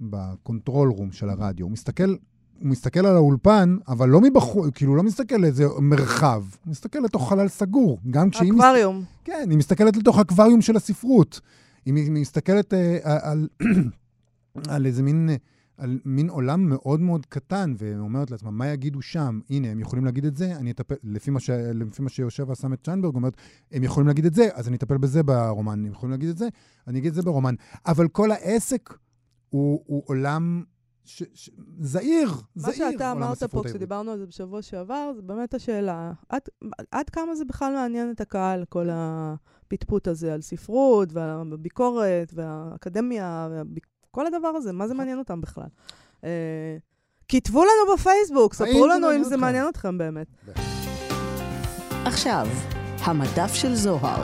ב 0.00 0.11
control 0.11 0.88
room 0.90 1.12
של 1.12 1.28
הרדיו. 1.30 1.64
הוא 1.66 1.72
מסתכל, 1.72 2.08
הוא 2.60 2.68
מסתכל 2.68 3.06
על 3.06 3.16
האולפן, 3.16 3.76
אבל 3.88 4.08
לא 4.08 4.20
מבחוץ, 4.20 4.70
כאילו, 4.74 4.96
לא 4.96 5.02
מסתכל 5.02 5.36
לאיזה 5.36 5.66
מרחב. 5.80 6.44
הוא 6.64 6.70
מסתכל 6.70 6.98
לתוך 6.98 7.28
חלל 7.28 7.48
סגור. 7.48 7.98
גם 8.10 8.30
כשהיא... 8.30 8.52
מס- 8.52 8.60
אקווריום. 8.60 9.04
כן, 9.24 9.46
היא 9.50 9.58
מסתכלת 9.58 9.96
לתוך 9.96 10.18
האקווריום 10.18 10.60
של 10.62 10.76
הספרות. 10.76 11.40
היא 11.86 11.94
מסתכלת 12.10 12.74
אה, 12.74 12.98
על, 13.04 13.48
על 14.68 14.86
איזה 14.86 15.02
מין, 15.02 15.28
אה, 15.30 15.36
על 15.82 15.98
מין 16.04 16.28
עולם 16.28 16.68
מאוד 16.68 17.00
מאוד 17.00 17.26
קטן, 17.26 17.74
ואומרת 17.78 18.30
לעצמה, 18.30 18.50
מה 18.50 18.68
יגידו 18.68 19.02
שם? 19.02 19.40
הנה, 19.50 19.68
הם 19.68 19.80
יכולים 19.80 20.04
להגיד 20.04 20.24
את 20.24 20.36
זה, 20.36 20.56
אני 20.56 20.70
אטפל, 20.70 20.94
לפי 21.04 21.30
מה, 21.30 21.40
ש, 21.40 21.50
לפי 21.50 22.02
מה 22.02 22.08
שיושב 22.08 22.50
את 22.50 22.84
צ'יינברג, 22.84 23.14
אומרת, 23.14 23.36
הם 23.72 23.82
יכולים 23.84 24.06
להגיד 24.06 24.26
את 24.26 24.34
זה, 24.34 24.48
אז 24.54 24.68
אני 24.68 24.76
אטפל 24.76 24.98
בזה 24.98 25.22
ברומן. 25.22 25.84
הם 25.86 25.92
יכולים 25.92 26.10
להגיד 26.10 26.28
את 26.28 26.38
זה, 26.38 26.48
אני 26.86 26.98
אגיד 26.98 27.08
את 27.08 27.14
זה 27.14 27.22
ברומן. 27.22 27.54
אבל 27.86 28.08
כל 28.08 28.30
העסק 28.30 28.94
הוא, 29.48 29.82
הוא 29.86 30.02
עולם 30.06 30.62
ש, 31.04 31.22
ש, 31.34 31.50
זעיר, 31.78 32.28
מה 32.30 32.62
זעיר, 32.62 32.90
שאתה 32.90 33.10
עולם 33.10 33.22
אמרת 33.22 33.42
פה. 33.42 33.62
כשדיברנו 33.64 34.10
על 34.10 34.18
זה 34.18 34.26
בשבוע 34.26 34.62
שעבר, 34.62 35.12
זה 35.16 35.22
באמת 35.22 35.54
השאלה, 35.54 36.12
עד, 36.28 36.42
עד 36.90 37.10
כמה 37.10 37.34
זה 37.34 37.44
בכלל 37.44 37.74
מעניין 37.74 38.10
את 38.10 38.20
הקהל, 38.20 38.64
כל 38.68 38.88
הפטפוט 38.92 40.08
הזה 40.08 40.34
על 40.34 40.40
ספרות, 40.40 41.12
והביקורת, 41.12 42.32
והאקדמיה, 42.34 43.48
וכל 44.12 44.26
הדבר 44.26 44.48
הזה, 44.48 44.72
מה 44.72 44.86
זה 44.86 44.94
מעניין 44.94 45.18
אותם 45.18 45.40
בכלל? 45.40 45.66
אה, 46.24 46.76
כתבו 47.28 47.64
לנו 47.64 47.94
בפייסבוק, 47.94 48.54
ספרו 48.54 48.86
לנו 48.86 49.12
אם 49.16 49.22
זה? 49.22 49.36
מעניין 49.36 49.68
אתכם 49.68 49.98
באמת. 49.98 50.26
עכשיו, 52.06 52.44
המדף 53.04 53.54
של 53.54 53.74
זוהר. 53.74 54.22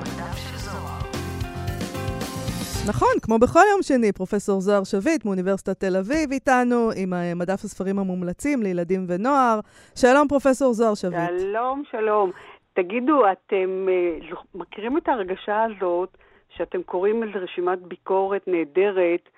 נכון, 2.89 3.09
כמו 3.23 3.39
בכל 3.39 3.61
יום 3.73 3.83
שני, 3.83 4.13
פרופסור 4.13 4.61
זוהר 4.61 4.85
שביט 4.85 5.25
מאוניברסיטת 5.25 5.81
תל 5.81 5.97
אביב 5.97 6.33
איתנו, 6.33 6.91
עם 6.97 7.15
אה, 7.15 7.35
מדף 7.35 7.65
הספרים 7.65 7.99
המומלצים 7.99 8.63
לילדים 8.63 9.05
ונוער. 9.09 9.61
שלום, 9.95 10.29
פרופסור 10.29 10.73
זוהר 10.73 10.95
שביט. 10.95 11.41
שלום, 11.41 11.83
שלום. 11.91 12.31
תגידו, 12.75 13.23
אתם 13.33 13.87
אה, 13.89 14.37
מכירים 14.55 14.99
את 14.99 15.09
ההרגשה 15.09 15.65
הזאת 15.65 16.17
שאתם 16.57 16.83
קוראים 16.83 17.23
איזו 17.23 17.39
רשימת 17.45 17.79
ביקורת 17.79 18.43
נהדרת 18.47 19.29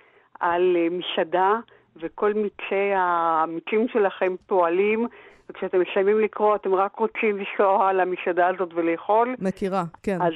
על 0.40 0.76
אה, 0.76 0.86
מסעדה, 0.90 1.54
וכל 1.96 2.34
מיצי 2.34 2.92
המיצים 2.96 3.88
שלכם 3.88 4.34
פועלים, 4.46 5.06
וכשאתם 5.50 5.80
מסיימים 5.80 6.20
לקרוא 6.20 6.56
אתם 6.56 6.74
רק 6.74 6.96
רוצים 6.96 7.38
לנסוע 7.38 7.92
למסעדה 7.92 8.46
הזאת 8.46 8.68
ולאכול? 8.74 9.34
מכירה, 9.38 9.82
כן. 10.02 10.18
אז 10.22 10.32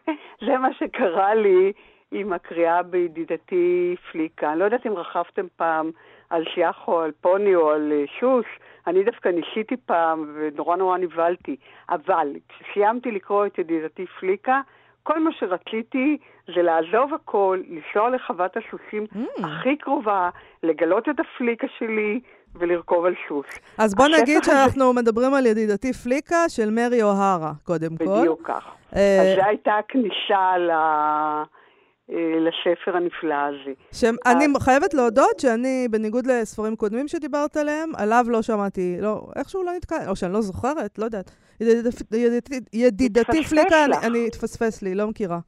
זה 0.46 0.58
מה 0.58 0.68
שקרה 0.74 1.34
לי 1.34 1.72
עם 2.12 2.32
הקריאה 2.32 2.82
בידידתי 2.82 3.96
פליקה. 4.12 4.52
אני 4.52 4.58
לא 4.58 4.64
יודעת 4.64 4.86
אם 4.86 4.92
רכבתם 4.92 5.46
פעם 5.56 5.90
על 6.30 6.44
שיח 6.54 6.88
או 6.88 7.00
על 7.00 7.12
פוני 7.20 7.54
או 7.54 7.70
על 7.70 7.92
אה, 7.92 8.04
סוס, 8.20 8.46
אני 8.86 9.04
דווקא 9.04 9.28
ניסיתי 9.28 9.76
פעם 9.76 10.34
ונורא 10.34 10.76
נורא 10.76 10.98
נבהלתי. 10.98 11.56
אבל 11.90 12.28
כשסיימתי 12.48 13.10
לקרוא 13.10 13.46
את 13.46 13.58
ידידתי 13.58 14.06
פליקה, 14.06 14.60
כל 15.06 15.18
מה 15.24 15.30
שרציתי 15.38 16.16
זה 16.54 16.62
לעזוב 16.62 17.14
הכל, 17.14 17.58
לנסוע 17.68 18.10
לחוות 18.10 18.56
הסוסים 18.56 19.06
Mm. 19.12 19.46
הכי 19.46 19.76
קרובה, 19.76 20.30
לגלות 20.62 21.08
את 21.08 21.14
הפליקה 21.20 21.66
שלי 21.78 22.20
ולרכוב 22.54 23.04
על 23.04 23.14
סוס. 23.28 23.46
אז 23.78 23.94
בוא 23.94 24.06
נגיד 24.20 24.44
שאנחנו 24.44 24.92
מדברים 24.92 25.34
על 25.34 25.46
ידידתי 25.46 25.92
פליקה 25.92 26.48
של 26.48 26.70
מרי 26.70 27.02
אוהרה, 27.02 27.52
קודם 27.64 27.96
כל. 27.96 28.04
בדיוק 28.04 28.40
כך. 28.44 28.64
אה, 28.96 29.20
אז 29.22 29.36
זו 29.36 29.42
הייתה 29.44 29.72
הכניסה 29.78 30.58
ל... 30.58 30.70
אה, 32.10 32.16
לשפר 32.40 32.96
הנפלא 32.96 33.34
הזה. 33.34 33.72
שאני 33.92 34.44
חייבת 34.60 34.94
להודות 34.94 35.38
שאני, 35.40 35.88
בניגוד 35.90 36.26
לספרים 36.26 36.76
קודמים 36.76 37.08
שדיברת 37.08 37.56
עליהם, 37.56 37.90
עליו 37.96 38.24
לא 38.28 38.42
שמעתי, 38.42 38.96
לא, 39.00 39.26
איכשהו 39.36 39.64
לא 39.64 39.72
נתקע, 39.76 40.08
או 40.10 40.16
שאני 40.16 40.32
לא 40.32 40.40
זוכרת, 40.40 40.98
לא 40.98 41.04
יודעת. 41.04 41.30
ידידתי- 42.72 43.44
פליקה. 43.44 43.84
אני- 43.84 44.06
אני 44.06 44.26
התפספס 44.26 44.82
לי, 44.82 44.94
לא 44.94 45.06
מכירה. 45.06 45.38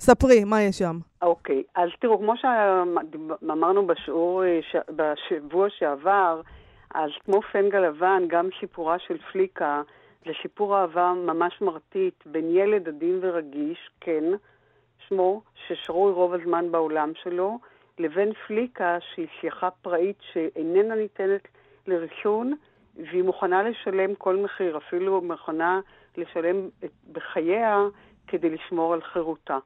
ספרי, 0.00 0.44
מה 0.44 0.62
יש 0.62 0.78
שם? 0.78 0.98
אוקיי, 1.22 1.62
אז 1.74 1.88
תראו, 2.00 2.18
כמו 2.18 2.34
שאמרנו 2.36 3.86
בשיעור, 3.86 4.44
אה, 4.44 4.58
ש... 4.72 4.76
בשבוע 4.96 5.66
שעבר, 5.78 6.40
אז 6.94 7.10
כמו 7.24 7.40
פנגה 7.52 7.80
לבן, 7.80 8.22
גם 8.28 8.48
סיפורה 8.60 8.96
של 8.98 9.16
פליקה 9.32 9.82
זה 10.26 10.30
סיפור 10.42 10.78
אהבה 10.78 11.12
ממש 11.26 11.52
מרטיט 11.60 12.14
בין 12.26 12.56
ילד 12.56 12.88
עדין 12.88 13.18
ורגיש, 13.22 13.78
כן, 14.00 14.24
שמו, 15.08 15.42
ששרוי 15.66 16.12
רוב 16.12 16.34
הזמן 16.34 16.72
בעולם 16.72 17.12
שלו, 17.22 17.58
לבין 17.98 18.32
פליקה 18.46 18.98
שהיא 19.00 19.26
שיחה 19.40 19.70
פראית 19.70 20.16
שאיננה 20.32 20.94
ניתנת 20.94 21.48
לרישון, 21.86 22.54
והיא 22.96 23.22
מוכנה 23.22 23.62
לשלם 23.62 24.14
כל 24.14 24.36
מחיר, 24.36 24.76
אפילו 24.76 25.20
מוכנה 25.20 25.80
לשלם 26.16 26.68
בחייה 27.12 27.86
כדי 28.26 28.50
לשמור 28.50 28.94
על 28.94 29.02
חירותה. 29.02 29.58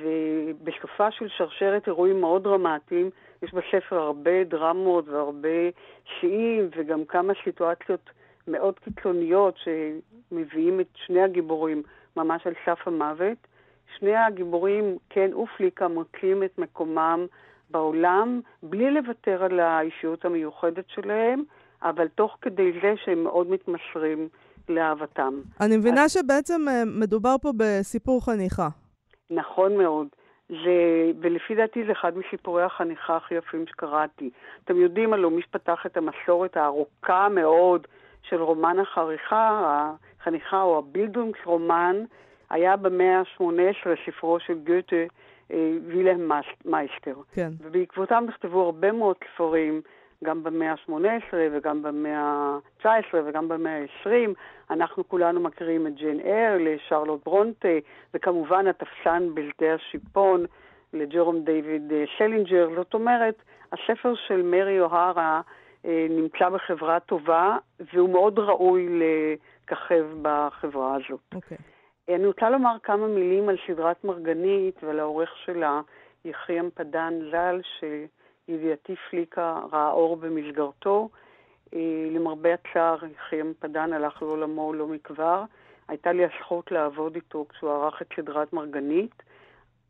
ובסופה 0.00 1.10
של 1.10 1.28
שרשרת 1.28 1.86
אירועים 1.86 2.20
מאוד 2.20 2.42
דרמטיים, 2.44 3.10
יש 3.42 3.54
בספר 3.54 3.96
הרבה 3.96 4.44
דרמות 4.44 5.08
והרבה 5.08 5.70
שיאים 6.04 6.68
וגם 6.76 7.04
כמה 7.04 7.32
סיטואציות 7.44 8.10
מאוד 8.48 8.78
קיצוניות 8.78 9.54
שמביאים 9.58 10.80
את 10.80 10.88
שני 10.94 11.22
הגיבורים 11.22 11.82
ממש 12.16 12.46
על 12.46 12.52
סף 12.66 12.88
המוות. 12.88 13.51
שני 13.98 14.16
הגיבורים, 14.16 14.96
כן 15.10 15.34
ופליקה, 15.34 15.88
מוצאים 15.88 16.42
את 16.42 16.58
מקומם 16.58 17.26
בעולם 17.70 18.40
בלי 18.62 18.90
לוותר 18.90 19.44
על 19.44 19.60
האישיות 19.60 20.24
המיוחדת 20.24 20.84
שלהם, 20.88 21.42
אבל 21.82 22.08
תוך 22.08 22.38
כדי 22.40 22.72
זה 22.82 22.94
שהם 23.04 23.24
מאוד 23.24 23.50
מתמסרים 23.50 24.28
לאהבתם. 24.68 25.34
אני 25.60 25.76
מבינה 25.76 26.08
שבעצם 26.08 26.60
אה, 26.68 26.82
מדובר 26.84 27.34
פה 27.42 27.52
בסיפור 27.56 28.24
חניכה. 28.24 28.68
נכון 29.30 29.76
מאוד. 29.76 30.06
זה, 30.48 31.10
ולפי 31.20 31.54
דעתי 31.54 31.84
זה 31.86 31.92
אחד 31.92 32.12
מסיפורי 32.16 32.62
החניכה 32.62 33.16
הכי 33.16 33.34
יפים 33.34 33.66
שקראתי. 33.66 34.30
אתם 34.64 34.76
יודעים 34.76 35.12
הלוא 35.12 35.30
מי 35.30 35.42
שפתח 35.42 35.86
את 35.86 35.96
המסורת 35.96 36.56
הארוכה 36.56 37.28
מאוד 37.28 37.86
של 38.22 38.42
רומן 38.42 38.78
החריכה, 38.78 39.92
החניכה 40.20 40.62
או 40.62 40.78
הבילדונגסרומן, 40.78 41.96
היה 42.52 42.76
במאה 42.76 43.18
ה-18 43.18 43.90
ספרו 44.06 44.40
של 44.40 44.58
גתה, 44.58 44.96
אה, 45.52 45.72
וילהם 45.86 46.30
מייסטר. 46.64 47.16
כן. 47.34 47.50
ובעקבותם 47.58 48.24
נכתבו 48.28 48.60
הרבה 48.60 48.92
מאוד 48.92 49.16
ספרים, 49.34 49.80
גם 50.24 50.42
במאה 50.42 50.70
ה-18 50.70 51.34
וגם 51.52 51.82
במאה 51.82 52.18
ה-19 52.18 53.14
וגם 53.24 53.48
במאה 53.48 53.78
ה-20. 53.78 54.30
אנחנו 54.70 55.08
כולנו 55.08 55.40
מכירים 55.40 55.86
את 55.86 55.94
ג'יין 55.94 56.20
אייר, 56.20 56.56
לשרלוט 56.60 57.24
ברונטה, 57.24 57.68
וכמובן 58.14 58.66
התפסן 58.66 59.34
בלתי 59.34 59.70
השיפון 59.70 60.44
לג'רום 60.92 61.44
דיוויד 61.44 61.92
אה, 61.92 62.04
סלינג'ר. 62.18 62.68
זאת 62.76 62.94
אומרת, 62.94 63.42
הספר 63.72 64.14
של 64.26 64.42
מרי 64.42 64.80
אוהרה 64.80 65.40
אה, 65.84 66.06
נמצא 66.10 66.48
בחברה 66.48 67.00
טובה, 67.00 67.56
והוא 67.92 68.10
מאוד 68.10 68.38
ראוי 68.38 68.88
לככב 68.98 70.04
בחברה 70.22 70.94
הזאת. 70.94 71.20
אוקיי. 71.34 71.58
אני 72.08 72.26
רוצה 72.26 72.50
לומר 72.50 72.76
כמה 72.82 73.06
מילים 73.06 73.48
על 73.48 73.56
סדרת 73.66 74.04
מרגנית 74.04 74.84
ועל 74.84 75.00
העורך 75.00 75.30
שלה, 75.44 75.80
יחיאם 76.24 76.70
פדן 76.74 77.14
ז"ל, 77.30 77.60
שידיעתי 77.78 78.94
פליקה 79.10 79.60
ראה 79.72 79.90
אור 79.90 80.16
במסגרתו. 80.16 81.08
אה, 81.74 82.08
למרבה 82.10 82.50
הצער, 82.54 82.98
יחיאם 83.04 83.52
פדן 83.58 83.92
הלך 83.92 84.22
לעולמו 84.22 84.72
לא 84.72 84.86
מכבר. 84.86 85.44
הייתה 85.88 86.12
לי 86.12 86.24
הזכות 86.24 86.72
לעבוד 86.72 87.14
איתו 87.14 87.46
כשהוא 87.48 87.70
ערך 87.70 88.02
את 88.02 88.08
סדרת 88.16 88.52
מרגנית. 88.52 89.22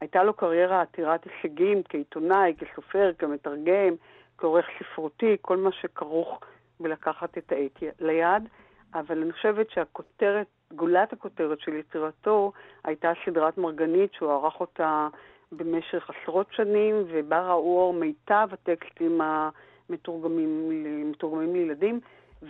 הייתה 0.01 0.25
לו 0.25 0.35
קריירה 0.35 0.81
עתירת 0.81 1.25
הישגים 1.25 1.83
כעיתונאי, 1.89 2.55
כסופר, 2.59 3.13
כמתרגם, 3.19 3.95
כעורך 4.39 4.67
ספרותי, 4.79 5.37
כל 5.41 5.57
מה 5.57 5.73
שכרוך 5.73 6.41
בלקחת 6.81 7.39
את 7.39 7.53
העט 7.53 7.83
ליד. 8.01 8.49
אבל 8.95 9.23
אני 9.23 9.33
חושבת 9.33 9.71
שהכותרת, 9.71 10.47
גולת 10.77 11.13
הכותרת 11.13 11.61
של 11.61 11.75
יצירתו 11.75 12.53
הייתה 12.85 13.13
סדרת 13.27 13.59
מרגנית 13.59 14.13
שהוא 14.13 14.33
ערך 14.33 14.61
אותה 14.61 15.09
במשך 15.53 16.11
עשרות 16.11 16.47
שנים, 16.51 17.05
ובה 17.07 17.47
ראו 17.49 17.93
מיטב 17.93 18.49
הטקסטים 18.53 19.21
מתורגמים, 19.91 20.71
מתורגמים 21.11 21.55
לילדים, 21.55 22.01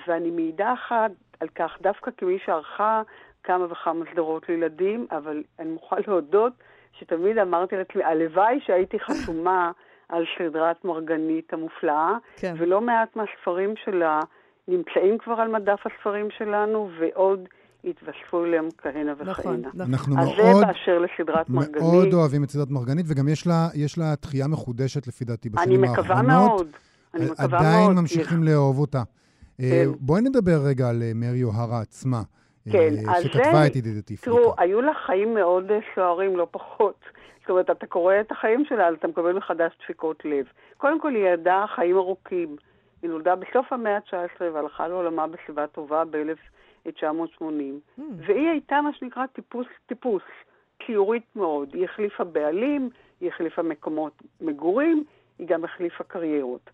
ואני 0.06 0.30
מעידה 0.30 0.72
אחת 0.72 1.10
על 1.40 1.48
כך, 1.48 1.78
דווקא 1.80 2.10
כמי 2.16 2.38
שערכה 2.44 3.02
כמה 3.42 3.66
וכמה 3.70 4.04
סדרות 4.12 4.48
לילדים, 4.48 5.06
אבל 5.10 5.42
אני 5.58 5.70
מוכרחה 5.70 6.10
להודות 6.10 6.52
שתמיד 6.92 7.38
אמרתי 7.38 7.76
לעצמי, 7.76 8.04
הלוואי 8.04 8.60
שהייתי 8.60 8.98
חתומה 9.00 9.70
על 10.08 10.24
סדרת 10.38 10.84
מרגנית 10.84 11.52
המופלאה, 11.52 12.16
כן. 12.36 12.54
ולא 12.58 12.80
מעט 12.80 13.16
מהספרים 13.16 13.74
שלה 13.84 14.20
נמצאים 14.68 15.18
כבר 15.18 15.34
על 15.40 15.48
מדף 15.48 15.80
הספרים 15.86 16.30
שלנו, 16.30 16.90
ועוד 16.98 17.48
התווספו 17.84 18.44
אליהם 18.44 18.68
כהנה 18.78 19.12
וכהנה. 19.18 19.30
נכון, 19.30 19.60
נכון. 19.60 19.80
אנחנו 19.80 20.20
אז 20.20 20.26
מאוד, 20.26 20.56
זה 20.60 20.66
באשר 20.66 20.98
לסדרת 20.98 21.50
מרגנית. 21.50 21.76
מאוד 21.82 22.12
אוהבים 22.14 22.44
את 22.44 22.50
סדרת 22.50 22.70
מרגנית, 22.70 23.06
וגם 23.08 23.28
יש 23.28 23.46
לה, 23.46 23.68
יש 23.74 23.98
לה 23.98 24.16
תחייה 24.16 24.46
מחודשת 24.48 25.06
לפי 25.06 25.24
דעתי 25.24 25.48
אני 25.48 25.56
בשנים 25.56 25.80
מקווה 25.80 26.16
האחרונות. 26.16 26.50
מאוד. 26.50 26.66
אני 27.14 27.24
מקווה 27.30 27.58
עדיין 27.58 27.84
מאוד. 27.84 27.96
ממשיכים 28.00 28.42
לאהוב 28.42 28.78
אותה. 28.78 28.98
אה, 28.98 29.04
כן. 29.70 29.90
בואי 30.00 30.22
נדבר 30.22 30.58
רגע 30.64 30.88
על 30.88 31.02
אה, 31.02 31.12
מרי 31.14 31.42
אוהרה 31.42 31.80
עצמה. 31.80 32.16
אה, 32.66 32.72
כן, 32.72 32.94
אז 33.08 33.22
שכתבה 33.22 33.52
זה- 33.52 33.66
את 33.66 33.76
ידידתי 33.76 34.16
פריקה. 34.16 34.24
תראו, 34.40 34.54
היו 34.58 34.80
לה 34.80 34.92
חיים 35.06 35.34
מאוד 35.34 35.64
סוערים, 35.94 36.36
לא 36.36 36.46
פחות. 36.50 37.00
זאת 37.40 37.50
אומרת, 37.50 37.70
אתה 37.70 37.86
קורא 37.86 38.14
את 38.20 38.32
החיים 38.32 38.64
שלה, 38.68 38.88
אז 38.88 38.94
אתה 38.98 39.08
מקבל 39.08 39.32
מחדש 39.32 39.72
דפיקות 39.84 40.22
לב. 40.24 40.44
קודם 40.78 41.00
כל, 41.00 41.14
היא 41.14 41.28
ידעה 41.28 41.66
חיים 41.74 41.96
ארוכים. 41.96 42.56
היא 43.02 43.10
נולדה 43.10 43.34
בסוף 43.36 43.72
המאה 43.72 43.96
ה-19 43.96 44.42
והלכה 44.54 44.88
לעולמה 44.88 45.26
בשיבה 45.26 45.66
טובה 45.66 46.04
ב-1980. 46.86 47.42
Hmm. 47.98 48.02
והיא 48.16 48.48
הייתה 48.48 48.80
מה 48.80 48.92
שנקרא 48.92 49.26
טיפוס 49.26 49.66
טיפוס, 49.86 50.22
ציורית 50.86 51.36
מאוד. 51.36 51.74
היא 51.74 51.84
החליפה 51.84 52.24
בעלים, 52.24 52.90
היא 53.20 53.28
החליפה 53.28 53.62
מקומות 53.62 54.22
מגורים, 54.40 55.04
היא 55.38 55.46
גם 55.46 55.64
החליפה 55.64 56.04
קריירות. 56.04 56.70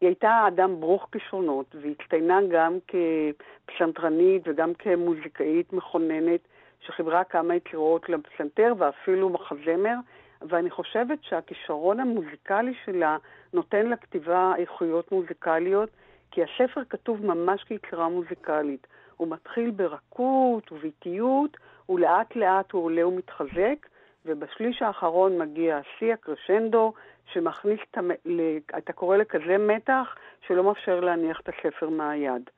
היא 0.00 0.08
הייתה 0.08 0.44
אדם 0.48 0.80
ברוך 0.80 1.08
כישרונות, 1.12 1.76
והצטיינה 1.80 2.40
גם 2.50 2.78
כפסנתרנית 2.88 4.42
וגם 4.46 4.74
כמוזיקאית 4.74 5.72
מכוננת, 5.72 6.40
שחיברה 6.80 7.24
כמה 7.24 7.54
יצירות 7.54 8.08
לפסנתר 8.08 8.72
ואפילו 8.78 9.28
מחזמר, 9.28 9.94
ואני 10.48 10.70
חושבת 10.70 11.18
שהכישרון 11.22 12.00
המוזיקלי 12.00 12.74
שלה 12.84 13.16
נותן 13.52 13.86
לכתיבה 13.86 14.52
איכויות 14.58 15.12
מוזיקליות, 15.12 15.90
כי 16.30 16.40
הספר 16.42 16.80
כתוב 16.88 17.26
ממש 17.26 17.64
כיצירה 17.64 18.08
מוזיקלית. 18.08 18.86
הוא 19.16 19.28
מתחיל 19.28 19.70
ברכות 19.70 20.72
ובאיטיות, 20.72 21.56
ולאט 21.88 22.36
לאט 22.36 22.72
הוא 22.72 22.84
עולה 22.84 23.06
ומתחזק, 23.06 23.86
ובשליש 24.26 24.82
האחרון 24.82 25.38
מגיע 25.38 25.76
השיא, 25.76 26.12
הקרשנדו, 26.12 26.92
שמכניס 27.26 27.80
את, 27.90 27.98
המ... 27.98 28.10
אתה 28.78 28.92
קורא 28.92 29.16
לכזה 29.16 29.58
מתח, 29.58 30.14
שלא 30.46 30.64
מאפשר 30.64 31.00
להניח 31.00 31.40
את 31.40 31.48
הספר 31.48 31.88
מהיד. 31.88 32.50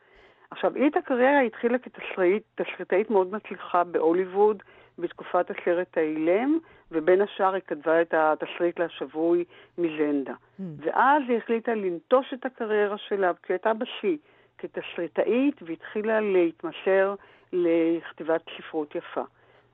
עכשיו, 0.51 0.75
היא 0.75 0.91
את 0.91 0.97
הקריירה 0.97 1.41
התחילה 1.41 1.79
כתסריטאית 1.79 3.11
מאוד 3.11 3.33
מצליחה 3.33 3.85
בהוליווד 3.85 4.63
בתקופת 4.99 5.51
הסרט 5.51 5.99
האילם, 5.99 6.59
ובין 6.91 7.21
השאר 7.21 7.55
היא 7.55 7.63
כתבה 7.67 8.03
את 8.03 8.15
התסריט 8.17 8.81
לשבוי 8.81 9.45
מזנדה. 9.79 10.33
Hmm. 10.33 10.63
ואז 10.77 11.23
היא 11.29 11.37
החליטה 11.37 11.75
לנטוש 11.75 12.35
את 12.35 12.47
הקריירה 12.47 12.99
שלה, 12.99 13.33
כי 13.43 13.53
היא 13.53 13.55
הייתה 13.55 13.73
בשיא, 13.75 14.17
כתסריטאית, 14.59 15.63
והתחילה 15.63 16.21
להתמסר 16.21 17.15
לכתיבת 17.53 18.43
ספרות 18.59 18.95
יפה. 18.95 19.23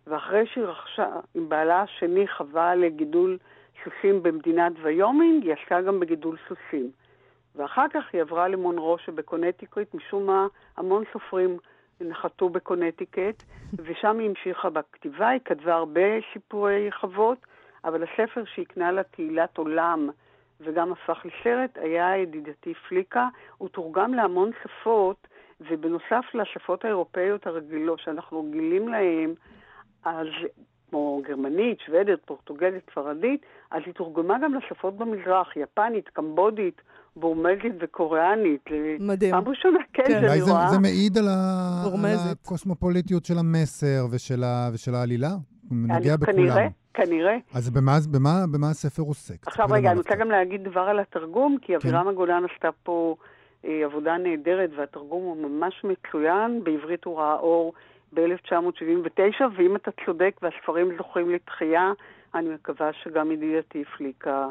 ואחרי 0.07 0.47
שהיא 0.47 0.65
רכשה 0.65 1.09
עם 1.35 1.49
בעלה 1.49 1.83
השני 1.83 2.29
חווה 2.29 2.75
לגידול 2.75 3.39
סוסים 3.85 4.23
במדינת 4.23 4.73
ויומינג, 4.83 5.45
היא 5.45 5.53
עסקה 5.53 5.81
גם 5.81 6.01
בגידול 6.01 6.37
סוסים. 6.49 6.91
ואחר 7.57 7.87
כך 7.93 8.05
היא 8.13 8.21
עברה 8.21 8.49
למונרו 8.49 8.99
שבקונטיקט, 8.99 9.95
משום 9.95 10.27
מה 10.27 10.47
המון 10.77 11.05
סופרים 11.13 11.59
נחתו 12.01 12.49
בקונטיקט, 12.49 13.43
ושם 13.85 14.19
היא 14.19 14.29
המשיכה 14.29 14.71
בכתיבה, 14.71 15.29
היא 15.29 15.41
כתבה 15.45 15.75
הרבה 15.75 16.01
סיפורי 16.33 16.93
חוות, 16.93 17.39
אבל 17.85 18.03
הספר 18.03 18.43
שהקנה 18.55 18.93
לה 18.93 19.03
תהילת 19.03 19.59
עולם 19.59 20.11
וגם 20.65 20.93
הפך 20.93 21.19
לסרט 21.25 21.71
היה 21.75 22.17
ידידתי 22.17 22.75
פליקה. 22.89 23.29
הוא 23.59 23.69
תורגם 23.69 24.15
להמון 24.15 24.51
שפות, 24.63 25.27
ובנוסף 25.61 26.25
לשפות 26.35 26.85
האירופאיות 26.85 27.47
הרגילות 27.47 28.01
שאנחנו 28.01 28.45
רגילים 28.49 28.89
להן, 28.89 29.35
אז 30.05 30.27
כמו 30.91 31.23
גרמנית, 31.29 31.79
שוודית, 31.87 32.19
פורטוגלית, 32.25 32.83
ספרדית, 32.91 33.41
אז 33.71 33.83
היא 33.87 33.95
תורגמה 33.95 34.35
גם 34.43 34.55
לשפות 34.55 34.97
במזרח, 34.97 35.57
יפנית, 35.57 36.09
קמבודית, 36.09 36.81
בורמזית 37.17 37.73
וקוריאנית. 37.81 38.65
מדהים. 39.01 39.31
פעם 39.31 39.49
ראשונה, 39.49 39.79
כן, 39.93 40.03
כן. 40.07 40.21
שאני 40.21 40.41
זה, 40.41 40.51
רואה. 40.51 40.69
זה 40.71 40.79
מעיד 40.79 41.19
על, 41.19 41.29
ה... 41.29 41.85
על. 41.95 42.31
הקוסמופוליטיות 42.33 43.25
של 43.25 43.39
המסר 43.39 44.07
ושל, 44.11 44.45
ה... 44.45 44.71
ושל 44.75 44.95
העלילה? 44.95 45.31
הוא 45.69 45.79
נוגע 45.79 46.17
בכולם. 46.17 46.37
כנראה, 46.37 46.67
כנראה. 46.95 47.37
אז 47.55 47.71
במה, 47.71 47.93
במה, 48.13 48.31
במה 48.53 48.71
הספר 48.71 49.03
עוסק? 49.03 49.47
עכשיו 49.47 49.67
רגע, 49.71 49.91
אני 49.91 49.99
רוצה 49.99 50.15
גם 50.15 50.31
להגיד 50.31 50.65
דבר 50.65 50.81
על 50.81 50.99
התרגום, 50.99 51.57
כי 51.63 51.67
כן. 51.67 51.75
אבירם 51.75 52.09
הגולן 52.09 52.43
עשתה 52.55 52.69
פה 52.83 53.17
אה, 53.65 53.85
עבודה 53.85 54.17
נהדרת, 54.17 54.71
והתרגום 54.77 55.23
הוא 55.23 55.37
ממש 55.37 55.85
מצוין. 55.85 56.65
בעברית 56.65 57.05
הוא 57.05 57.19
ראה 57.19 57.35
אור 57.35 57.73
ב-1979, 58.13 59.43
ואם 59.57 59.77
אתה 59.77 59.91
צודק 60.07 60.37
והספרים 60.43 60.97
זוכים 60.97 61.31
לתחייה, 61.31 61.93
אני 62.35 62.49
מקווה 62.49 62.91
שגם 62.93 63.31
ידידתי 63.31 63.85
פליקה 63.85 64.49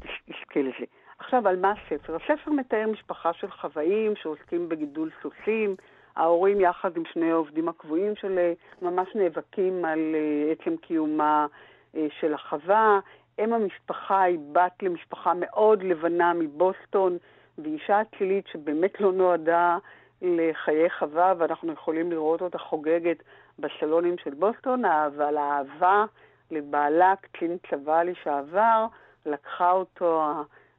תזכה 0.00 0.60
לזה. 0.60 0.84
עכשיו, 1.18 1.48
על 1.48 1.56
מה 1.56 1.72
הספר? 1.72 2.16
הספר 2.16 2.50
מתאר 2.50 2.86
משפחה 2.92 3.32
של 3.32 3.50
חוואים 3.50 4.12
שעוסקים 4.16 4.68
בגידול 4.68 5.10
סוסים. 5.22 5.76
ההורים 6.16 6.60
יחד 6.60 6.96
עם 6.96 7.02
שני 7.12 7.30
העובדים 7.30 7.68
הקבועים 7.68 8.16
של 8.16 8.52
ממש 8.82 9.08
נאבקים 9.14 9.84
על 9.84 10.14
אה, 10.14 10.52
עצם 10.52 10.76
קיומה 10.76 11.46
של 12.20 12.34
החווה. 12.34 13.00
אם 13.38 13.52
המשפחה 13.52 14.22
היא 14.22 14.38
בת 14.52 14.82
למשפחה 14.82 15.32
מאוד 15.36 15.82
לבנה 15.82 16.32
מבוסטון, 16.32 17.18
ואישה 17.58 18.02
אצילית 18.02 18.46
שבאמת 18.46 19.00
לא 19.00 19.12
נועדה 19.12 19.78
לחיי 20.22 20.90
חווה, 20.90 21.34
ואנחנו 21.38 21.72
יכולים 21.72 22.10
לראות 22.10 22.42
אותה 22.42 22.58
חוגגת 22.58 23.22
בסלונים 23.58 24.18
של 24.18 24.34
בוסטון, 24.34 24.84
אבל 24.84 25.36
האהבה 25.36 26.04
לבעלה, 26.50 27.14
קצין 27.20 27.56
צבא 27.70 28.02
לשעבר, 28.02 28.86
לקחה 29.26 29.70
אותו 29.70 30.22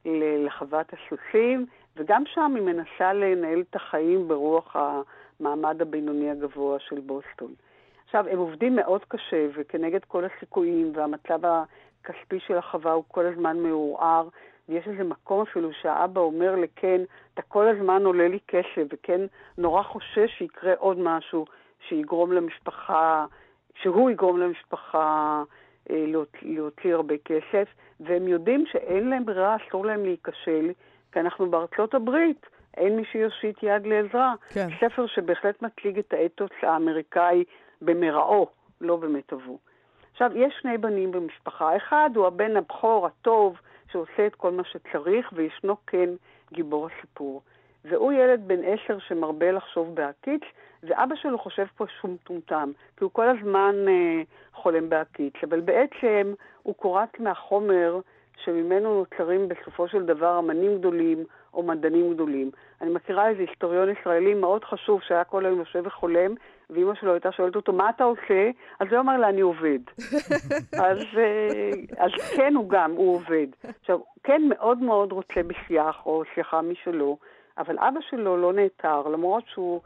לחוות 0.05 0.87
הסוסים, 0.93 1.65
וגם 1.95 2.23
שם 2.25 2.53
היא 2.55 2.63
מנסה 2.63 3.13
לנהל 3.13 3.63
את 3.69 3.75
החיים 3.75 4.27
ברוח 4.27 4.75
המעמד 4.75 5.81
הבינוני 5.81 6.31
הגבוה 6.31 6.79
של 6.79 6.99
בוסטון. 6.99 7.53
עכשיו, 8.15 8.31
הם 8.31 8.39
עובדים 8.39 8.75
מאוד 8.75 9.01
קשה, 9.07 9.47
וכנגד 9.55 9.99
כל 10.07 10.23
הסיכויים, 10.25 10.91
והמצב 10.95 11.39
הכספי 11.43 12.39
של 12.39 12.57
החווה 12.57 12.91
הוא 12.91 13.03
כל 13.07 13.25
הזמן 13.25 13.57
מעורער, 13.59 14.27
ויש 14.69 14.87
איזה 14.87 15.03
מקום 15.03 15.41
אפילו 15.41 15.69
שהאבא 15.81 16.21
אומר 16.21 16.55
לקן, 16.55 17.03
אתה 17.33 17.41
כל 17.41 17.67
הזמן 17.67 18.05
עולה 18.05 18.27
לי 18.27 18.39
כסף, 18.47 18.83
וכן 18.93 19.21
נורא 19.57 19.83
חושש 19.83 20.31
שיקרה 20.37 20.73
עוד 20.77 20.99
משהו 20.99 21.45
שיגרום 21.87 22.31
למשפחה, 22.31 23.25
שהוא 23.81 24.09
יגרום 24.09 24.39
למשפחה 24.39 25.43
אה, 25.89 26.05
להוציא, 26.07 26.39
להוציא 26.43 26.93
הרבה 26.93 27.15
כסף, 27.25 27.67
והם 27.99 28.27
יודעים 28.27 28.65
שאין 28.71 29.09
להם 29.09 29.25
ברירה, 29.25 29.55
אסור 29.55 29.85
להם 29.85 30.05
להיכשל, 30.05 30.71
כי 31.11 31.19
אנחנו 31.19 31.49
בארצות 31.49 31.93
הברית, 31.93 32.45
אין 32.77 32.95
מי 32.95 33.05
שיושיט 33.11 33.63
יד 33.63 33.87
לעזרה. 33.87 34.33
כן. 34.49 34.67
ספר 34.79 35.07
שבהחלט 35.07 35.61
מציג 35.61 35.99
את 35.99 36.13
האתוס 36.13 36.51
האמריקאי 36.61 37.43
במראו, 37.85 38.47
לא 38.81 38.95
במיטבו. 38.95 39.57
עכשיו, 40.11 40.31
יש 40.35 40.53
שני 40.61 40.77
בנים 40.77 41.11
במשפחה. 41.11 41.77
אחד 41.77 42.09
הוא 42.15 42.27
הבן 42.27 42.57
הבכור 42.57 43.07
הטוב, 43.07 43.57
שעושה 43.91 44.27
את 44.27 44.35
כל 44.35 44.51
מה 44.51 44.63
שצריך, 44.63 45.33
וישנו 45.33 45.75
כן 45.87 46.09
גיבור 46.53 46.87
הסיפור. 46.87 47.41
והוא 47.85 48.11
ילד 48.11 48.47
בן 48.47 48.59
עשר 48.63 48.99
שמרבה 48.99 49.51
לחשוב 49.51 49.95
בהקיץ, 49.95 50.41
ואבא 50.83 51.15
שלו 51.15 51.37
חושב 51.37 51.65
פה 51.77 51.85
שהוא 51.99 52.11
מטומטם, 52.11 52.71
כי 52.97 53.03
הוא 53.03 53.11
כל 53.13 53.29
הזמן 53.29 53.75
אה, 53.87 54.21
חולם 54.53 54.89
בהקיץ. 54.89 55.33
אבל 55.43 55.59
בעצם 55.59 56.33
הוא 56.63 56.75
קורץ 56.75 57.09
מהחומר 57.19 57.99
שממנו 58.37 58.99
נוצרים 58.99 59.47
בסופו 59.47 59.87
של 59.87 60.05
דבר 60.05 60.39
אמנים 60.39 60.77
גדולים 60.77 61.23
או 61.53 61.63
מדענים 61.63 62.13
גדולים. 62.13 62.51
אני 62.81 62.89
מכירה 62.93 63.29
איזה 63.29 63.41
היסטוריון 63.41 63.89
ישראלי 63.89 64.33
מאוד 64.33 64.63
חשוב 64.63 65.01
שהיה 65.01 65.23
כל 65.23 65.45
היום 65.45 65.59
יושב 65.59 65.81
וחולם, 65.85 66.33
ואימא 66.69 66.95
שלו 66.95 67.13
הייתה 67.13 67.31
שואלת 67.31 67.55
אותו, 67.55 67.73
מה 67.73 67.89
אתה 67.89 68.03
עושה? 68.03 68.51
אז 68.79 68.87
הוא 68.91 68.99
אמר 68.99 69.17
לה, 69.17 69.29
אני 69.29 69.41
עובד. 69.41 69.79
אז, 70.87 70.97
אה, 71.17 71.71
אז 71.97 72.11
כן, 72.35 72.55
הוא 72.55 72.69
גם, 72.69 72.91
הוא 72.91 73.15
עובד. 73.15 73.47
עכשיו, 73.81 73.99
כן 74.23 74.41
מאוד 74.49 74.77
מאוד 74.77 75.11
רוצה 75.11 75.43
בשיח 75.47 76.05
או 76.05 76.23
שיחה 76.35 76.61
משלו, 76.61 77.17
אבל 77.57 77.79
אבא 77.79 77.99
שלו 78.09 78.37
לא 78.37 78.53
נעתר, 78.53 79.07
למרות 79.07 79.43
שהוא 79.47 79.81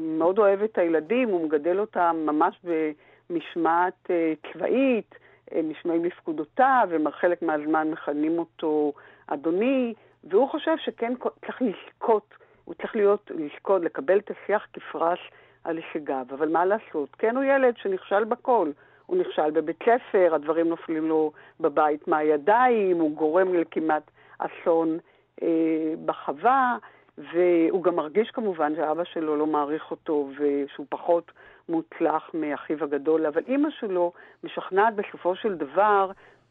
מאוד 0.00 0.38
אוהב 0.38 0.62
את 0.62 0.78
הילדים, 0.78 1.28
הוא 1.28 1.44
מגדל 1.46 1.80
אותם 1.80 2.16
ממש 2.26 2.60
במשמעת 2.64 4.10
אה, 4.10 4.32
צבאית, 4.52 5.14
אה, 5.54 5.60
נשמעים 5.64 6.04
לפקודותיו, 6.04 6.88
וחלק 7.04 7.42
מהזמן 7.42 7.90
מכנים 7.90 8.38
אותו 8.38 8.92
אדוני, 9.26 9.94
והוא 10.24 10.48
חושב 10.48 10.76
שכן 10.84 11.12
צריך 11.46 11.62
לזכות, 11.62 12.34
הוא 12.64 12.74
צריך 12.74 12.96
להיות, 12.96 13.30
לזכות, 13.34 13.82
לקבל 13.82 14.18
את 14.18 14.30
השיח 14.30 14.66
כפרס 14.72 15.18
על 15.66 15.76
הישגיו. 15.76 16.26
אבל 16.30 16.48
מה 16.48 16.64
לעשות? 16.64 17.08
כן 17.18 17.36
הוא 17.36 17.44
ילד 17.44 17.74
שנכשל 17.76 18.24
בכל. 18.24 18.70
הוא 19.06 19.16
נכשל 19.16 19.50
בבית 19.50 19.82
ספר, 19.82 20.34
הדברים 20.34 20.68
נופלים 20.68 21.08
לו 21.08 21.32
בבית 21.60 22.08
מהידיים, 22.08 22.96
הוא 22.96 23.16
גורם 23.16 23.54
לכמעט 23.54 24.10
אסון 24.38 24.98
אה, 25.42 25.94
בחווה, 26.04 26.76
והוא 27.18 27.82
גם 27.82 27.96
מרגיש 27.96 28.30
כמובן 28.30 28.76
שאבא 28.76 29.04
שלו 29.04 29.36
לא 29.36 29.46
מעריך 29.46 29.90
אותו 29.90 30.28
ושהוא 30.38 30.86
פחות 30.88 31.32
מוצלח 31.68 32.30
מאחיו 32.34 32.84
הגדול, 32.84 33.26
אבל 33.26 33.42
אימא 33.48 33.68
שלו 33.70 34.12
משכנעת 34.44 34.94
בסופו 34.94 35.36
של 35.36 35.54
דבר 35.54 36.10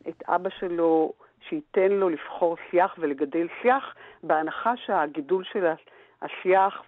את 0.10 0.24
אבא 0.28 0.50
שלו 0.50 1.14
שייתן 1.50 1.92
לו 1.92 2.10
לבחור 2.10 2.58
שיח 2.72 2.96
ולגדל 3.00 3.48
שיח, 3.62 3.96
בהנחה 4.24 4.78
שהגידול 4.78 5.44
של 5.44 5.66
השיח 6.22 6.84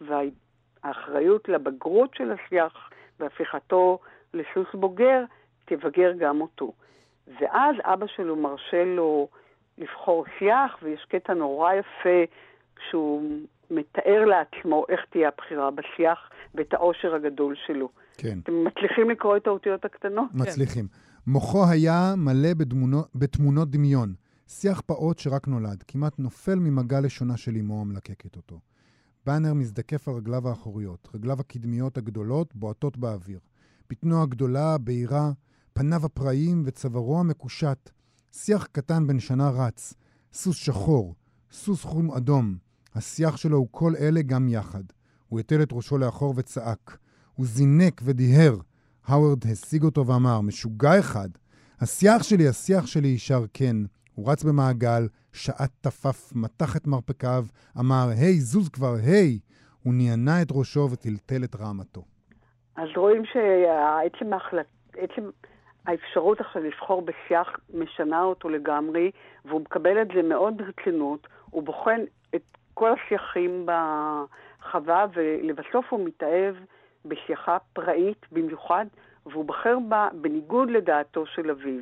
והאחריות 0.88 1.50
לבגרות 1.50 2.16
של 2.16 2.32
השיח 2.32 2.90
והפיכתו 3.20 4.00
לסוס 4.34 4.68
בוגר 4.74 5.24
תבגר 5.66 6.12
גם 6.20 6.42
אותו. 6.42 6.74
ואז 7.40 7.76
אבא 7.84 8.06
שלו 8.16 8.36
מרשה 8.36 8.84
לו 8.86 9.28
לבחור 9.78 10.26
שיח, 10.40 10.78
ויש 10.84 11.06
קטע 11.10 11.34
נורא 11.34 11.74
יפה 11.74 12.34
כשהוא 12.76 13.32
מתאר 13.72 14.26
לעצמו 14.26 14.86
איך 14.90 15.00
תהיה 15.10 15.28
הבחירה 15.28 15.72
בשיח 15.72 16.30
ואת 16.56 16.74
העושר 16.74 17.16
הגדול 17.16 17.56
שלו. 17.66 17.90
כן. 18.18 18.40
אתם 18.44 18.64
מצליחים 18.64 19.10
לקרוא 19.10 19.38
את 19.38 19.48
האותיות 19.48 19.86
הקטנות? 19.86 20.30
מצליחים. 20.34 20.88
כן. 20.88 21.32
מוחו 21.32 21.66
היה 21.72 22.14
מלא 22.18 22.54
בדמונו, 22.58 22.98
בתמונות 23.16 23.70
דמיון. 23.70 24.14
שיח 24.48 24.82
פעוט 24.82 25.20
שרק 25.20 25.48
נולד, 25.48 25.84
כמעט 25.88 26.20
נופל 26.20 26.56
ממגע 26.56 27.02
לשונה 27.02 27.38
של 27.38 27.52
אמו 27.56 27.82
המלקקת 27.82 28.36
אותו. 28.36 28.60
באנר 29.28 29.54
מזדקף 29.54 30.08
על 30.08 30.14
רגליו 30.14 30.48
האחוריות, 30.50 31.08
רגליו 31.14 31.40
הקדמיות 31.40 31.98
הגדולות 31.98 32.56
בועטות 32.56 32.98
באוויר. 32.98 33.40
בטנו 33.90 34.22
הגדולה, 34.22 34.74
הבהירה, 34.74 35.32
פניו 35.74 36.06
הפראיים 36.06 36.64
וצווארו 36.66 37.20
המקושט. 37.20 37.90
שיח 38.32 38.68
קטן 38.72 39.08
בן 39.08 39.20
שנה 39.20 39.50
רץ, 39.50 39.94
סוס 40.34 40.56
שחור, 40.56 41.16
סוס 41.52 41.84
חום 41.84 42.12
אדום. 42.12 42.58
השיח 42.96 43.38
שלו 43.38 43.58
הוא 43.58 43.68
כל 43.72 43.94
אלה 44.00 44.22
גם 44.22 44.48
יחד. 44.50 44.84
הוא 45.28 45.40
הטל 45.40 45.62
את 45.62 45.70
ראשו 45.72 45.98
לאחור 45.98 46.34
וצעק. 46.38 46.98
הוא 47.34 47.46
זינק 47.46 48.02
ודיהר. 48.04 48.58
האוורד 49.06 49.48
השיג 49.48 49.84
אותו 49.84 50.08
ואמר, 50.08 50.42
משוגע 50.42 51.00
אחד. 51.00 51.30
השיח 51.80 52.24
שלי, 52.24 52.48
השיח 52.48 52.86
שלי 52.86 53.08
ישר 53.08 53.46
כן. 53.54 53.78
הוא 54.18 54.32
רץ 54.32 54.44
במעגל, 54.44 55.08
שעט 55.34 55.70
טפף, 55.82 56.36
מתח 56.36 56.78
את 56.78 56.88
מרפקיו, 56.88 57.44
אמר, 57.80 58.06
היי, 58.20 58.40
זוז 58.40 58.70
כבר, 58.70 58.94
היי! 59.06 59.40
הוא 59.84 59.94
נענה 59.94 60.42
את 60.42 60.48
ראשו 60.52 60.88
וטלטל 60.92 61.44
את 61.44 61.56
רעמתו. 61.56 62.02
אז 62.76 62.88
רואים 62.96 63.26
שעצם 63.26 64.34
ההחלט... 64.34 64.66
עצם 64.98 65.30
האפשרות 65.86 66.42
עכשיו 66.42 66.64
לבחור 66.64 67.02
בשיח 67.02 67.48
משנה 67.74 68.24
אותו 68.24 68.50
לגמרי, 68.50 69.12
והוא 69.46 69.62
מקבל 69.62 70.02
את 70.02 70.08
זה 70.16 70.22
מאוד 70.22 70.58
ברצינות, 70.58 71.28
הוא 71.50 71.64
בוחן 71.64 72.00
את 72.36 72.44
כל 72.74 72.94
השיחים 72.94 73.66
בחווה, 73.66 75.06
ולבסוף 75.14 75.86
הוא 75.90 76.06
מתאהב 76.06 76.56
בשיחה 77.06 77.58
פראית 77.74 78.26
במיוחד, 78.32 78.86
והוא 79.26 79.46
בחר 79.46 79.78
בה 79.90 80.08
בניגוד 80.22 80.70
לדעתו 80.70 81.26
של 81.26 81.52
אביו. 81.52 81.82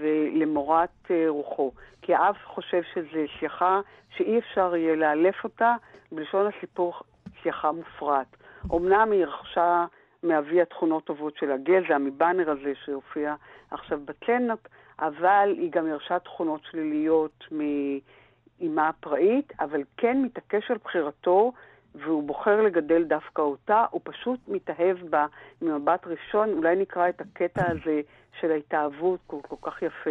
ולמורת 0.00 1.10
אה, 1.10 1.24
רוחו. 1.28 1.72
כי 2.02 2.14
האב 2.14 2.36
חושב 2.44 2.82
שזו 2.94 3.20
שיחה 3.38 3.80
שאי 4.16 4.38
אפשר 4.38 4.76
יהיה 4.76 4.96
לאלף 4.96 5.44
אותה, 5.44 5.74
בלשון 6.12 6.46
הסיפור 6.46 6.94
שיחה 7.42 7.72
מופרעת. 7.72 8.36
אמנם 8.72 9.12
היא 9.12 9.24
רכשה 9.24 9.84
מאבי 10.22 10.62
התכונות 10.62 11.04
טובות 11.04 11.36
של 11.36 11.52
הגזע, 11.52 11.98
מבאנר 11.98 12.50
הזה 12.50 12.72
שהופיע 12.84 13.34
עכשיו 13.70 14.00
בצנאפ, 14.04 14.58
אבל 14.98 15.54
היא 15.58 15.70
גם 15.70 15.86
ירשה 15.88 16.18
תכונות 16.18 16.60
שליליות 16.70 17.44
מאימה 17.50 18.88
הפראית, 18.88 19.52
אבל 19.60 19.82
כן 19.96 20.22
מתעקש 20.22 20.70
על 20.70 20.76
בחירתו, 20.84 21.52
והוא 21.94 22.22
בוחר 22.22 22.62
לגדל 22.62 23.04
דווקא 23.04 23.42
אותה, 23.42 23.84
הוא 23.90 24.00
פשוט 24.04 24.40
מתאהב 24.48 24.96
בה 25.10 25.26
ממבט 25.62 26.06
ראשון. 26.06 26.52
אולי 26.52 26.76
נקרא 26.76 27.08
את 27.08 27.20
הקטע 27.20 27.70
הזה 27.70 28.00
של 28.40 28.50
ההתאהבות, 28.50 29.20
כל, 29.26 29.36
כל 29.48 29.56
כך 29.62 29.82
יפה. 29.82 30.10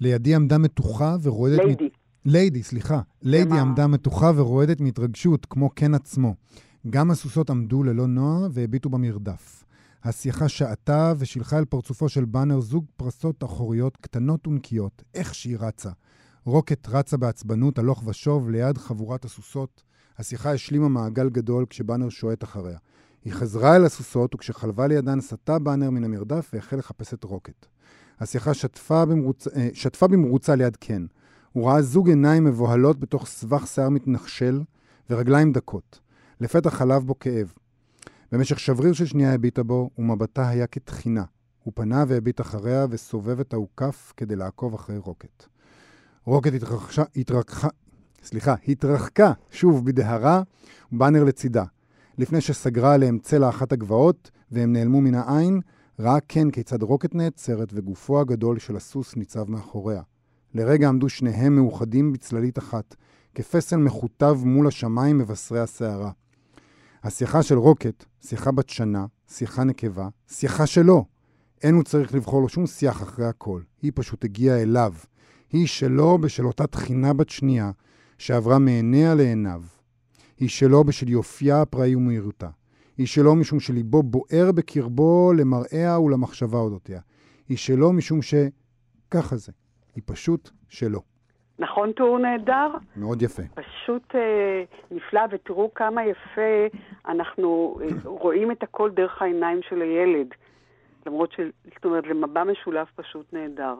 לידי 0.00 0.34
עמדה 0.34 0.58
מתוחה 0.58 1.16
ורועדת... 1.22 1.58
ליידי. 1.58 1.84
מ... 1.84 1.88
ליידי, 2.24 2.62
סליחה. 2.62 3.00
ליידי 3.22 3.58
עמדה 3.58 3.86
מתוחה 3.86 4.30
ורועדת 4.36 4.80
מהתרגשות, 4.80 5.46
כמו 5.46 5.70
קן 5.70 5.94
עצמו. 5.94 6.34
גם 6.90 7.10
הסוסות 7.10 7.50
עמדו 7.50 7.82
ללא 7.82 8.06
נוע 8.06 8.48
והביטו 8.50 8.88
במרדף. 8.88 9.64
השיחה 10.04 10.48
שעתה 10.48 11.12
ושילחה 11.18 11.58
אל 11.58 11.64
פרצופו 11.64 12.08
של 12.08 12.24
באנר 12.24 12.60
זוג 12.60 12.84
פרסות 12.96 13.44
אחוריות 13.44 13.96
קטנות 13.96 14.46
ונקיות, 14.46 15.02
איך 15.14 15.34
שהיא 15.34 15.56
רצה. 15.60 15.90
רוקט 16.44 16.88
רצה 16.88 17.16
בעצבנות 17.16 17.78
הלוך 17.78 18.02
ושוב 18.06 18.50
ליד 18.50 18.78
חבורת 18.78 19.24
הסוסות. 19.24 19.82
השיחה 20.18 20.52
השלימה 20.52 20.88
מעגל 20.88 21.28
גדול 21.30 21.66
כשבאנר 21.70 22.08
שועט 22.08 22.44
אחריה. 22.44 22.78
היא 23.24 23.32
חזרה 23.32 23.76
אל 23.76 23.84
הסוסות, 23.84 24.34
וכשחלבה 24.34 24.86
לידן 24.86 25.20
סטה 25.20 25.58
באנר 25.58 25.90
מן 25.90 26.04
המרדף 26.04 26.50
והחל 26.52 26.76
לחפש 26.76 27.14
את 27.14 27.24
רוקט. 27.24 27.66
השיחה 28.20 28.54
שטפה, 28.54 29.04
במרוץ... 29.04 29.48
אה, 29.48 29.68
שטפה 29.72 30.08
במרוצה 30.08 30.54
ליד 30.54 30.76
קן. 30.76 31.06
הוא 31.52 31.68
ראה 31.68 31.82
זוג 31.82 32.08
עיניים 32.08 32.44
מבוהלות 32.44 33.00
בתוך 33.00 33.26
סבך 33.26 33.66
שיער 33.66 33.88
מתנחשל 33.88 34.62
ורגליים 35.10 35.52
דקות. 35.52 36.00
לפתע 36.40 36.70
חלב 36.70 37.02
בו 37.02 37.18
כאב. 37.18 37.52
במשך 38.32 38.60
שבריר 38.60 38.92
של 38.92 39.06
שנייה 39.06 39.34
הביטה 39.34 39.62
בו, 39.62 39.90
ומבטה 39.98 40.48
היה 40.48 40.66
כתחינה. 40.66 41.24
הוא 41.62 41.72
פנה 41.76 42.04
והביט 42.08 42.40
אחריה 42.40 42.86
וסובב 42.90 43.40
את 43.40 43.52
האוכף 43.52 44.12
כדי 44.16 44.36
לעקוב 44.36 44.74
אחרי 44.74 44.98
רוקט. 44.98 45.46
רוקט 46.24 46.52
התרחשה, 46.54 47.02
התרחשה, 47.16 47.68
סליחה, 48.22 48.54
התרחקה 48.68 49.32
שוב 49.50 49.86
בדהרה, 49.86 50.42
ובאנר 50.92 51.24
לצידה. 51.24 51.64
לפני 52.18 52.40
שסגרה 52.40 52.94
עליהם 52.94 53.18
צלע 53.18 53.48
אחת 53.48 53.72
הגבעות, 53.72 54.30
והם 54.50 54.72
נעלמו 54.72 55.00
מן 55.00 55.14
העין, 55.14 55.60
ראה 55.98 56.20
כן 56.28 56.50
כיצד 56.50 56.82
רוקט 56.82 57.14
נעצרת 57.14 57.68
וגופו 57.74 58.20
הגדול 58.20 58.58
של 58.58 58.76
הסוס 58.76 59.16
ניצב 59.16 59.50
מאחוריה. 59.50 60.02
לרגע 60.54 60.88
עמדו 60.88 61.08
שניהם 61.08 61.56
מאוחדים 61.56 62.12
בצללית 62.12 62.58
אחת, 62.58 62.94
כפסל 63.34 63.76
מכותב 63.76 64.36
מול 64.44 64.66
השמיים 64.66 65.18
מבשרי 65.18 65.60
הסערה. 65.60 66.10
השיחה 67.02 67.42
של 67.42 67.58
רוקט, 67.58 68.04
שיחה 68.20 68.52
בת 68.52 68.68
שנה, 68.68 69.06
שיחה 69.28 69.64
נקבה, 69.64 70.08
שיחה 70.28 70.66
שלו. 70.66 71.04
אין 71.62 71.74
הוא 71.74 71.82
צריך 71.82 72.14
לבחור 72.14 72.42
לו 72.42 72.48
שום 72.48 72.66
שיח 72.66 73.02
אחרי 73.02 73.26
הכל. 73.26 73.60
היא 73.82 73.92
פשוט 73.94 74.24
הגיעה 74.24 74.62
אליו. 74.62 74.92
היא 75.52 75.66
שלו 75.66 76.18
בשל 76.18 76.46
אותה 76.46 76.66
תחינה 76.66 77.12
בת 77.12 77.28
שנייה, 77.28 77.70
שעברה 78.18 78.58
מעיניה 78.58 79.14
לעיניו. 79.14 79.62
היא 80.42 80.48
שלו 80.48 80.84
בשל 80.84 81.08
יופייה 81.08 81.62
הפראי 81.62 81.94
ומהירותה. 81.94 82.48
היא 82.98 83.06
שלו 83.06 83.34
משום 83.34 83.60
שליבו 83.60 84.02
בוער 84.02 84.52
בקרבו 84.56 85.32
למראיה 85.38 86.00
ולמחשבה 86.00 86.58
אודותיה. 86.58 87.00
היא 87.48 87.56
שלו 87.56 87.92
משום 87.92 88.22
ש... 88.22 88.34
ככה 89.10 89.36
זה. 89.36 89.52
היא 89.94 90.02
פשוט 90.06 90.50
שלו. 90.68 91.00
נכון 91.58 91.92
תיאור 91.92 92.18
נהדר? 92.18 92.68
מאוד 92.96 93.22
יפה. 93.22 93.42
פשוט 93.54 94.14
אה, 94.14 94.64
נפלא, 94.90 95.20
ותראו 95.30 95.74
כמה 95.74 96.04
יפה 96.04 96.76
אנחנו 97.08 97.78
אה, 97.82 97.86
רואים 98.04 98.50
את 98.50 98.62
הכל 98.62 98.90
דרך 98.90 99.22
העיניים 99.22 99.60
של 99.68 99.82
הילד. 99.82 100.28
למרות 101.06 101.32
ש... 101.32 101.40
זאת 101.74 101.84
אומרת, 101.84 102.04
זה 102.08 102.14
מבע 102.14 102.44
משולב 102.44 102.86
פשוט 102.94 103.32
נהדר. 103.32 103.74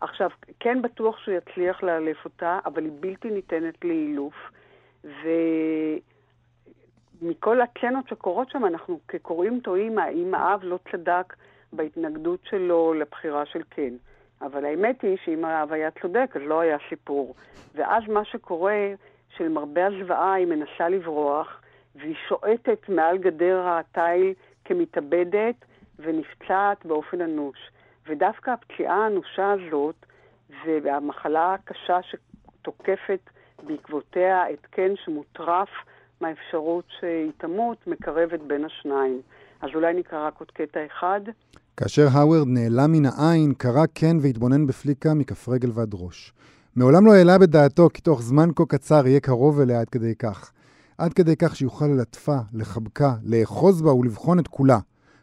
עכשיו, 0.00 0.30
כן 0.60 0.82
בטוח 0.82 1.18
שהוא 1.18 1.34
יצליח 1.34 1.82
לאלף 1.82 2.24
אותה, 2.24 2.58
אבל 2.66 2.84
היא 2.84 2.92
בלתי 3.00 3.30
ניתנת 3.30 3.84
לאילוף. 3.84 4.34
ומכל 7.22 7.60
הצנות 7.60 8.08
שקורות 8.08 8.50
שם, 8.50 8.66
אנחנו 8.66 9.00
כקוראים 9.08 9.60
טועים 9.60 9.98
האם 9.98 10.34
האב 10.34 10.60
לא 10.62 10.78
צדק 10.92 11.36
בהתנגדות 11.72 12.40
שלו 12.44 12.94
לבחירה 12.94 13.46
של 13.46 13.62
כן. 13.70 13.94
אבל 14.42 14.64
האמת 14.64 15.02
היא 15.02 15.16
שאם 15.24 15.44
האב 15.44 15.72
היה 15.72 15.90
צודק, 16.02 16.30
אז 16.34 16.42
לא 16.42 16.60
היה 16.60 16.76
סיפור. 16.88 17.34
ואז 17.74 18.02
מה 18.08 18.24
שקורה, 18.24 18.92
שלמרבה 19.36 19.86
הזוועה 19.86 20.32
היא 20.32 20.46
מנסה 20.46 20.88
לברוח, 20.88 21.60
והיא 21.94 22.14
שועטת 22.28 22.88
מעל 22.88 23.18
גדר 23.18 23.68
התיל 23.68 24.32
כמתאבדת, 24.64 25.54
ונפצעת 25.98 26.86
באופן 26.86 27.20
אנוש. 27.20 27.58
ודווקא 28.06 28.50
הפציעה 28.50 29.04
האנושה 29.04 29.52
הזאת, 29.52 29.94
והמחלה 30.82 31.54
הקשה 31.54 31.98
שתוקפת 32.02 33.30
בעקבותיה 33.66 34.50
את 34.50 34.66
קן 34.70 34.92
שמוטרף 35.04 35.68
מהאפשרות 36.20 36.84
שהיא 37.00 37.32
תמות, 37.38 37.86
מקרבת 37.86 38.40
בין 38.46 38.64
השניים. 38.64 39.20
אז 39.60 39.70
אולי 39.74 39.94
נקרא 39.94 40.26
רק 40.26 40.34
עוד 40.38 40.50
קטע 40.50 40.80
אחד. 40.86 41.20
כאשר 41.76 42.06
האוורד 42.12 42.46
נעלם 42.48 42.92
מן 42.92 43.06
העין, 43.06 43.54
קרא 43.54 43.86
קן 43.86 44.16
והתבונן 44.22 44.66
בפליקה 44.66 45.14
מכף 45.14 45.48
רגל 45.48 45.70
ועד 45.74 45.90
ראש. 45.94 46.32
מעולם 46.76 47.06
לא 47.06 47.12
העלה 47.12 47.38
בדעתו 47.38 47.88
כי 47.94 48.02
תוך 48.02 48.22
זמן 48.22 48.48
כה 48.56 48.64
קצר 48.68 49.06
יהיה 49.06 49.20
קרוב 49.20 49.60
אליה 49.60 49.80
עד 49.80 49.88
כדי 49.88 50.14
כך. 50.14 50.52
עד 50.98 51.12
כדי 51.12 51.36
כך 51.36 51.56
שיוכל 51.56 51.84
ללטפה, 51.86 52.36
לחבקה, 52.52 53.14
לאחוז 53.24 53.82
בה 53.82 53.94
ולבחון 53.94 54.38
את 54.38 54.48
כולה. 54.48 54.78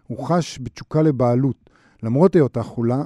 הוא 0.08 0.28
חש 0.28 0.60
בתשוקה 0.62 1.02
לבעלות, 1.02 1.70
למרות 2.04 2.36
היותה 2.36 2.64
חולה 2.64 3.02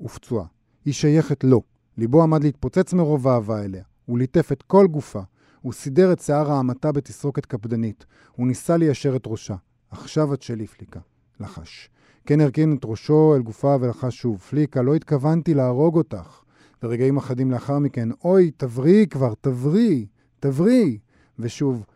ופצועה. 0.00 0.46
היא 0.84 0.94
שייכת 0.94 1.44
לו. 1.44 1.62
ליבו 1.98 2.22
עמד 2.22 2.44
להתפוצץ 2.44 2.92
מרוב 2.92 3.28
אהבה 3.28 3.64
אליה. 3.64 3.82
הוא 4.04 4.18
ליטף 4.18 4.52
את 4.52 4.62
כל 4.62 4.86
גופה. 4.86 5.20
הוא 5.60 5.72
סידר 5.72 6.12
את 6.12 6.20
שיער 6.20 6.50
ההמתה 6.50 6.92
בתסרוקת 6.92 7.46
קפדנית. 7.46 8.06
הוא 8.32 8.46
ניסה 8.46 8.76
ליישר 8.76 9.16
את 9.16 9.26
ראשה. 9.26 9.54
עכשיו 9.90 10.34
את 10.34 10.42
שלי, 10.42 10.66
פליקה. 10.66 11.00
לחש. 11.40 11.88
כן 12.26 12.40
הרכין 12.40 12.76
את 12.78 12.84
ראשו 12.84 13.34
אל 13.36 13.42
גופה 13.42 13.76
ולחש 13.80 14.16
שוב. 14.16 14.38
פליקה, 14.38 14.82
לא 14.82 14.94
התכוונתי 14.94 15.54
להרוג 15.54 15.96
אותך. 15.96 16.42
ורגעים 16.82 17.16
אחדים 17.16 17.50
לאחר 17.50 17.78
מכן, 17.78 18.08
אוי, 18.24 18.50
תבריאי 18.50 19.06
כבר, 19.10 19.34
תבריאי, 19.40 20.06
תבריאי. 20.40 20.98
ושוב, 21.38 21.86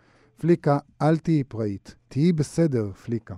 פליקה, 0.41 0.79
אל 1.03 1.17
תהיי 1.17 1.45
פראית. 1.45 1.95
תהיי 2.09 2.33
בסדר, 2.33 2.93
פליקה. 2.93 3.35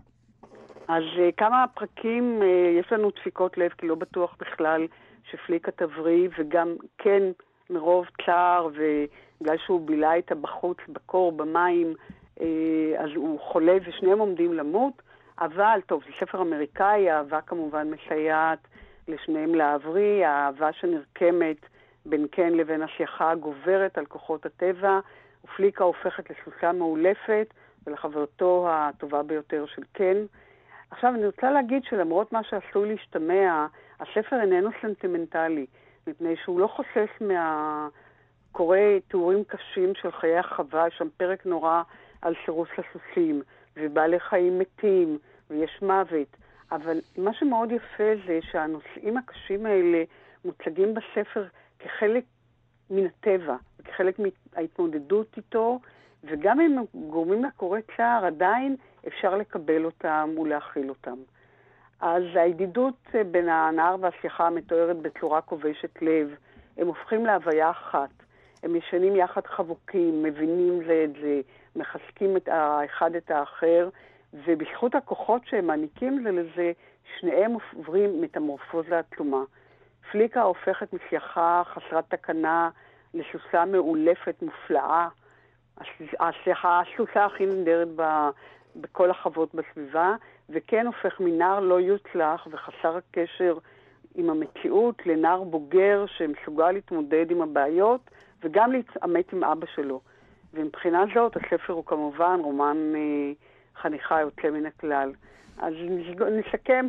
אז 0.89 1.03
uh, 1.17 1.33
כמה 1.37 1.65
פרקים 1.75 2.41
uh, 2.43 2.45
יש 2.81 2.93
לנו 2.93 3.11
דפיקות 3.11 3.59
לב, 3.59 3.71
כי 3.79 3.87
לא 3.87 3.95
בטוח 3.95 4.37
בכלל 4.41 4.87
שפליקה 5.31 5.71
תבריא, 5.71 6.29
וגם 6.39 6.75
כן 6.99 7.23
מרוב 7.71 8.07
צער, 8.27 8.69
ובגלל 8.69 9.57
שהוא 9.59 9.87
בילה 9.87 10.15
איתה 10.15 10.35
בחוץ, 10.35 10.79
בקור, 10.89 11.33
במים, 11.33 11.95
uh, 12.39 12.43
אז 12.99 13.11
הוא 13.17 13.41
חולה 13.41 13.77
ושניהם 13.87 14.19
עומדים 14.19 14.53
למות. 14.53 15.03
אבל, 15.41 15.81
טוב, 15.87 16.03
זה 16.07 16.13
ספר 16.21 16.43
אמריקאי, 16.43 17.11
האהבה 17.11 17.41
כמובן 17.41 17.91
מסייעת 17.91 18.59
לשניהם 19.09 19.55
להבריא, 19.55 20.27
האהבה 20.27 20.73
שנרקמת 20.73 21.57
בין 22.07 22.27
קן 22.27 22.53
לבין 22.53 22.83
השייכה 22.83 23.35
גוברת 23.35 23.99
על 23.99 24.07
כוחות 24.07 24.47
הטבע, 24.47 25.01
ופליקה 25.45 25.85
הופכת 25.85 26.25
לסוסה 26.31 26.73
מאולפת 26.73 27.55
ולחברתו 27.87 28.67
הטובה 28.71 29.23
ביותר 29.23 29.67
של 29.67 29.83
קן. 29.93 30.17
עכשיו, 30.91 31.15
אני 31.15 31.27
רוצה 31.27 31.51
להגיד 31.51 31.85
שלמרות 31.85 32.33
מה 32.33 32.43
שעשוי 32.43 32.89
להשתמע, 32.89 33.67
הספר 34.01 34.41
איננו 34.41 34.71
סנטימנטלי, 34.83 35.67
מפני 36.11 36.37
שהוא 36.37 36.61
לא 36.61 36.67
חושש 36.67 37.09
מהקורא 37.21 38.79
תיאורים 39.09 39.45
קשים 39.45 39.95
של 39.95 40.13
חיי 40.13 40.39
החווה, 40.39 40.87
יש 40.89 40.95
שם 40.99 41.09
פרק 41.17 41.47
נורא 41.47 41.83
על 42.23 42.35
סירוס 42.45 42.69
הסוסים, 42.79 43.43
ובעלי 43.77 44.21
חיים 44.21 44.59
מתים, 44.59 45.19
ויש 45.51 45.83
מוות. 45.83 46.37
אבל 46.73 47.01
מה 47.19 47.35
שמאוד 47.35 47.73
יפה 47.73 48.13
זה 48.27 48.39
שהנושאים 48.51 49.17
הקשים 49.17 49.67
האלה 49.67 50.03
מוצגים 50.45 50.95
בספר 50.95 51.45
כחלק 51.79 52.25
מן 52.91 53.07
הטבע, 53.07 53.57
כחלק 53.85 54.17
מההתמודדות 54.19 55.37
איתו, 55.37 55.81
וגם 56.25 56.61
אם 56.61 56.79
הם 56.79 57.09
גורמים 57.11 57.45
לקורא 57.45 57.79
צער, 57.97 58.25
עדיין 58.25 58.77
אפשר 59.07 59.37
לקבל 59.37 59.85
אותם 59.85 60.31
ולהכיל 60.41 60.89
אותם. 60.89 61.17
אז 62.01 62.23
הידידות 62.35 63.09
בין 63.31 63.49
הנער 63.49 63.97
והשיחה 64.01 64.47
המתוארת 64.47 64.97
בצורה 64.97 65.41
כובשת 65.41 66.03
לב, 66.03 66.35
הם 66.77 66.87
הופכים 66.87 67.27
להוויה 67.27 67.71
אחת. 67.71 68.11
הם 68.63 68.77
ישנים 68.77 69.17
יחד 69.17 69.47
חבוקים, 69.47 70.23
מבינים 70.23 70.81
זה 70.87 71.05
את 71.05 71.13
זה, 71.21 71.41
מחזקים 71.77 72.37
את 72.37 72.49
האחד 72.49 73.15
את 73.15 73.31
האחר, 73.31 73.89
ובזכות 74.35 74.95
הכוחות 74.95 75.43
שהם 75.47 75.67
מעניקים 75.67 76.23
זה 76.23 76.31
לזה, 76.31 76.73
שניהם 77.19 77.57
עוברים 77.77 78.21
מטמורפוזה 78.23 78.99
עצומה. 78.99 79.43
פליקה 80.13 80.43
הופכת 80.43 80.93
משייכה 80.93 81.63
חסרת 81.67 82.05
תקנה 82.09 82.71
לסוסה 83.15 83.65
מאולפת, 83.65 84.43
מופלאה. 84.43 85.09
הסליחה, 86.21 86.81
הסוסה 86.81 87.25
הכי 87.25 87.47
נדרת 87.47 87.89
בכל 88.77 89.11
החוות 89.11 89.55
בסביבה, 89.55 90.15
וכן 90.51 90.87
הופך 90.87 91.21
מנער 91.21 91.61
לא 91.61 91.81
יוצלח 91.81 92.49
וחסר 92.51 92.97
הקשר 92.97 93.59
עם 94.15 94.31
המציאות 94.31 95.07
לנער 95.07 95.43
בוגר 95.43 96.05
שמסוגל 96.07 96.71
להתמודד 96.71 97.31
עם 97.31 97.43
הבעיות 97.43 98.01
וגם 98.43 98.73
להתעמת 98.73 99.33
עם 99.33 99.45
אבא 99.45 99.67
שלו. 99.75 100.01
ומבחינה 100.55 101.05
זאת 101.15 101.37
הספר 101.37 101.73
הוא 101.73 101.85
כמובן 101.85 102.41
רומן 102.43 102.93
אה, 102.95 103.33
חניכה 103.83 104.21
יוצא 104.21 104.51
מן 104.51 104.67
הכלל. 104.67 105.13
אז 105.59 105.75
נסכם 106.31 106.87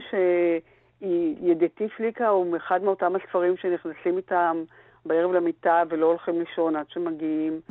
שידידתי 1.02 1.90
פליקה 1.90 2.28
הוא 2.28 2.58
אחד 2.58 2.84
מאותם 2.84 3.16
הספרים 3.16 3.58
שנכנסים 3.58 4.18
איתם 4.18 4.64
בערב 5.06 5.32
למיטה 5.32 5.84
ולא 5.90 6.06
הולכים 6.06 6.40
לישון 6.40 6.76
עד 6.76 6.90
שמגיעים 6.90 7.62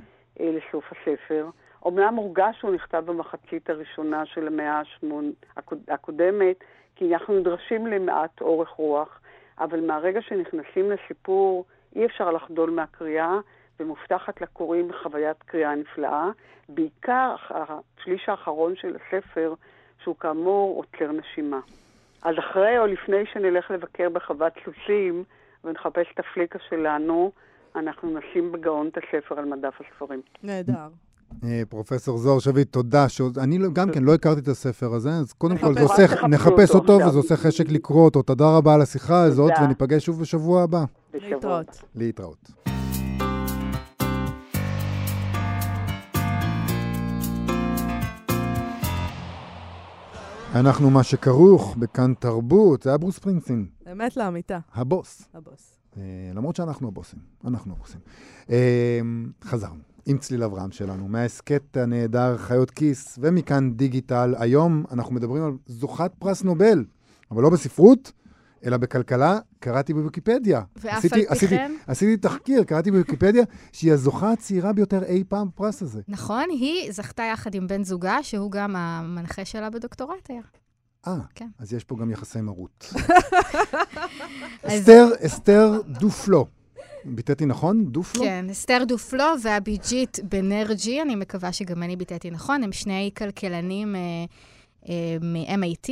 אה, 0.40 0.50
לסוף 0.50 0.84
הספר. 0.92 1.48
אומנם 1.82 2.14
מורגש 2.14 2.56
שהוא 2.58 2.74
נכתב 2.74 3.02
במחצית 3.06 3.70
הראשונה 3.70 4.26
של 4.26 4.46
המאה 4.46 4.82
הקודמת, 5.88 6.56
כי 6.96 7.14
אנחנו 7.14 7.38
נדרשים 7.38 7.86
למעט 7.86 8.40
אורך 8.40 8.68
רוח, 8.68 9.20
אבל 9.58 9.86
מהרגע 9.86 10.22
שנכנסים 10.22 10.90
לסיפור 10.90 11.64
אי 11.96 12.06
אפשר 12.06 12.30
לחדול 12.30 12.70
מהקריאה, 12.70 13.38
ומובטחת 13.80 14.40
לקוראים 14.40 14.88
חוויית 15.02 15.42
קריאה 15.42 15.74
נפלאה, 15.74 16.30
בעיקר 16.68 17.34
השליש 17.50 18.28
האחרון 18.28 18.76
של 18.76 18.96
הספר, 18.96 19.54
שהוא 20.02 20.16
כאמור 20.16 20.76
עוצר 20.76 21.12
נשימה. 21.12 21.60
אז 22.22 22.34
אחרי 22.38 22.78
או 22.78 22.86
לפני 22.86 23.26
שנלך 23.32 23.70
לבקר 23.70 24.08
בחוות 24.08 24.52
סוסים 24.64 25.24
ונחפש 25.64 26.06
את 26.14 26.18
הפליקה 26.18 26.58
שלנו, 26.68 27.32
אנחנו 27.76 28.18
נשים 28.18 28.52
בגאון 28.52 28.88
את 28.88 28.98
הספר 28.98 29.38
על 29.38 29.44
מדף 29.44 29.80
הספרים. 29.80 30.22
נהדר. 30.42 30.88
אה, 31.44 31.62
פרופסור 31.68 32.18
זוהר 32.18 32.38
שביט, 32.38 32.72
תודה. 32.72 33.06
אני 33.38 33.58
לא- 33.58 33.68
גם 33.72 33.90
כן 33.90 34.02
לא 34.04 34.14
הכרתי 34.14 34.40
את 34.40 34.48
הספר 34.48 34.94
הזה, 34.94 35.10
אז 35.12 35.32
קודם 35.32 35.58
כל 35.58 35.74
זה 35.74 35.80
עושה, 35.82 36.26
נחפש 36.28 36.70
אותו 36.70 36.92
וזה 36.92 37.18
עושה 37.18 37.36
חשק 37.36 37.68
לקרוא 37.68 38.04
אותו. 38.04 38.22
תודה 38.22 38.56
רבה 38.56 38.74
על 38.74 38.82
השיחה 38.82 39.22
הזאת, 39.22 39.52
וניפגש 39.64 40.06
שוב 40.06 40.20
בשבוע 40.20 40.62
הבא. 40.62 40.84
להתראות. 41.14 41.82
להתראות. 41.94 42.50
אנחנו 50.54 50.90
מה 50.90 51.02
שכרוך 51.02 51.76
בכאן 51.76 52.14
תרבות, 52.18 52.82
זה 52.82 52.90
היה 52.90 52.98
ברוס 52.98 53.18
פרינגסין. 53.18 53.66
אמת 53.92 54.16
לאמיתה. 54.16 54.58
הבוס. 54.74 55.22
הבוס. 55.34 55.76
אה, 55.96 56.02
למרות 56.34 56.56
שאנחנו 56.56 56.88
הבוסים, 56.88 57.18
אנחנו 57.44 57.72
הבוסים. 57.74 58.00
אה, 58.50 59.00
חזרנו 59.44 59.89
עם 60.06 60.18
צליל 60.18 60.42
אברהם 60.42 60.70
שלנו, 60.70 61.08
מההסכת 61.08 61.76
הנהדר 61.76 62.36
חיות 62.38 62.70
כיס, 62.70 63.18
ומכאן 63.22 63.72
דיגיטל. 63.72 64.34
היום 64.38 64.84
אנחנו 64.92 65.14
מדברים 65.14 65.44
על 65.44 65.52
זוכת 65.66 66.12
פרס 66.18 66.42
נובל, 66.42 66.84
אבל 67.30 67.42
לא 67.42 67.50
בספרות, 67.50 68.12
אלא 68.64 68.76
בכלכלה, 68.76 69.38
קראתי 69.58 69.94
בוויקיפדיה. 69.94 70.62
ואף 70.76 70.98
עשיתי, 70.98 71.14
על 71.14 71.20
פי 71.20 71.26
עשיתי, 71.28 71.56
כן? 71.56 71.72
עשיתי 71.86 72.16
תחקיר, 72.16 72.64
קראתי 72.64 72.90
בוויקיפדיה, 72.90 73.44
שהיא 73.72 73.92
הזוכה 73.92 74.32
הצעירה 74.32 74.72
ביותר 74.72 75.04
אי 75.04 75.24
פעם 75.28 75.48
בפרס 75.48 75.82
הזה. 75.82 76.00
נכון, 76.08 76.44
היא 76.50 76.92
זכתה 76.92 77.22
יחד 77.22 77.54
עם 77.54 77.66
בן 77.66 77.84
זוגה, 77.84 78.22
שהוא 78.22 78.50
גם 78.50 78.76
המנחה 78.76 79.44
שלה 79.44 79.70
בדוקטורט 79.70 80.30
היה. 80.30 80.42
אה, 81.06 81.18
כן. 81.34 81.48
אז 81.58 81.72
יש 81.72 81.84
פה 81.84 81.96
גם 82.00 82.10
יחסי 82.10 82.40
מרות. 82.40 82.92
אסתר, 84.66 85.06
אסתר 85.26 85.80
דופלו. 85.86 86.46
ביטאתי 87.04 87.46
נכון? 87.46 87.84
דופלו? 87.84 88.22
כן, 88.22 88.46
אסתר 88.50 88.84
דופלו 88.88 89.24
והביג'ית 89.42 90.18
בנרג'י, 90.28 91.02
אני 91.02 91.16
מקווה 91.16 91.52
שגם 91.52 91.82
אני 91.82 91.96
ביטאתי 91.96 92.30
נכון, 92.30 92.62
הם 92.62 92.72
שני 92.72 93.10
כלכלנים 93.16 93.96
אה, 93.96 94.00
אה, 94.88 95.16
מ-MIT. 95.20 95.90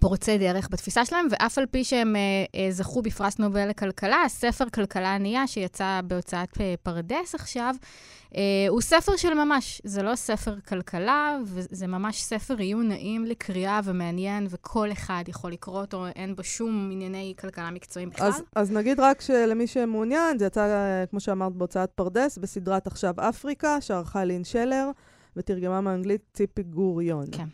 פורצי 0.00 0.38
דרך 0.38 0.68
בתפיסה 0.70 1.04
שלהם, 1.04 1.26
ואף 1.30 1.58
על 1.58 1.66
פי 1.66 1.84
שהם 1.84 2.16
אה, 2.16 2.20
אה, 2.54 2.70
זכו 2.70 3.02
בפרס 3.02 3.38
נובל 3.38 3.68
לכלכלה, 3.68 4.22
הספר 4.22 4.64
כלכלה 4.74 5.14
ענייה, 5.14 5.46
שיצא 5.46 6.00
בהוצאת 6.04 6.60
אה, 6.60 6.74
פרדס 6.82 7.34
עכשיו, 7.34 7.74
אה, 8.36 8.66
הוא 8.68 8.80
ספר 8.80 9.16
של 9.16 9.34
ממש. 9.34 9.80
זה 9.84 10.02
לא 10.02 10.14
ספר 10.14 10.54
כלכלה, 10.68 11.38
וזה 11.44 11.86
ממש 11.86 12.22
ספר 12.22 12.56
עיון 12.56 12.88
נעים 12.88 13.24
לקריאה 13.24 13.80
ומעניין, 13.84 14.46
וכל 14.50 14.92
אחד 14.92 15.24
יכול 15.28 15.52
לקרוא 15.52 15.80
אותו, 15.80 16.06
אין 16.06 16.36
בו 16.36 16.44
שום 16.44 16.88
ענייני 16.92 17.34
כלכלה 17.40 17.70
מקצועיים 17.70 18.10
בכלל. 18.10 18.26
אז, 18.26 18.42
אז 18.56 18.70
נגיד 18.72 19.00
רק 19.00 19.20
שלמי 19.20 19.66
שמעוניין, 19.66 20.38
זה 20.38 20.46
יצא, 20.46 20.60
אה, 20.60 21.06
כמו 21.10 21.20
שאמרת, 21.20 21.52
בהוצאת 21.52 21.90
פרדס, 21.90 22.38
בסדרת 22.38 22.86
עכשיו 22.86 23.14
אפריקה, 23.18 23.80
שערכה 23.80 24.24
לין 24.24 24.44
שלר. 24.44 24.90
ותרגמה 25.36 25.80
מאנגלית 25.80 26.20
ציפי 26.32 26.62
גוריון. 26.62 27.26
כן. 27.32 27.46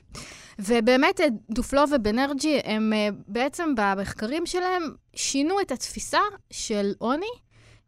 ובאמת, 0.58 1.20
דופלו 1.50 1.82
ובנרג'י, 1.92 2.60
הם 2.64 2.92
בעצם 3.28 3.74
במחקרים 3.76 4.46
שלהם 4.46 4.82
שינו 5.14 5.60
את 5.60 5.72
התפיסה 5.72 6.20
של 6.50 6.92
עוני 6.98 7.30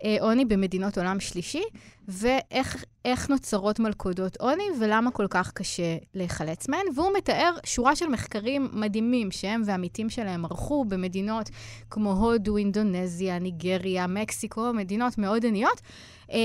אה, 0.05 0.17
עוני 0.21 0.45
במדינות 0.45 0.99
עולם 0.99 1.21
שלישי, 1.21 1.63
ואיך 2.09 3.29
נוצרות 3.29 3.81
מלכודות 3.81 4.37
עוני, 4.37 4.65
ולמה 4.81 5.11
כל 5.11 5.27
כך 5.31 5.53
קשה 5.53 5.97
להיחלץ 6.15 6.69
מהן. 6.69 6.87
והוא 6.95 7.11
מתאר 7.17 7.55
שורה 7.65 7.97
של 7.97 8.09
מחקרים 8.09 8.69
מדהימים 8.73 9.31
שהם 9.31 9.63
והעמיתים 9.65 10.11
שלהם 10.11 10.45
ערכו 10.45 10.85
במדינות 10.85 11.51
כמו 11.91 12.13
הודו, 12.13 12.57
אינדונזיה, 12.57 13.39
ניגריה, 13.39 14.07
מקסיקו, 14.07 14.73
מדינות 14.73 15.19
מאוד 15.19 15.47
עניות. 15.47 15.81
אה, 16.33 16.39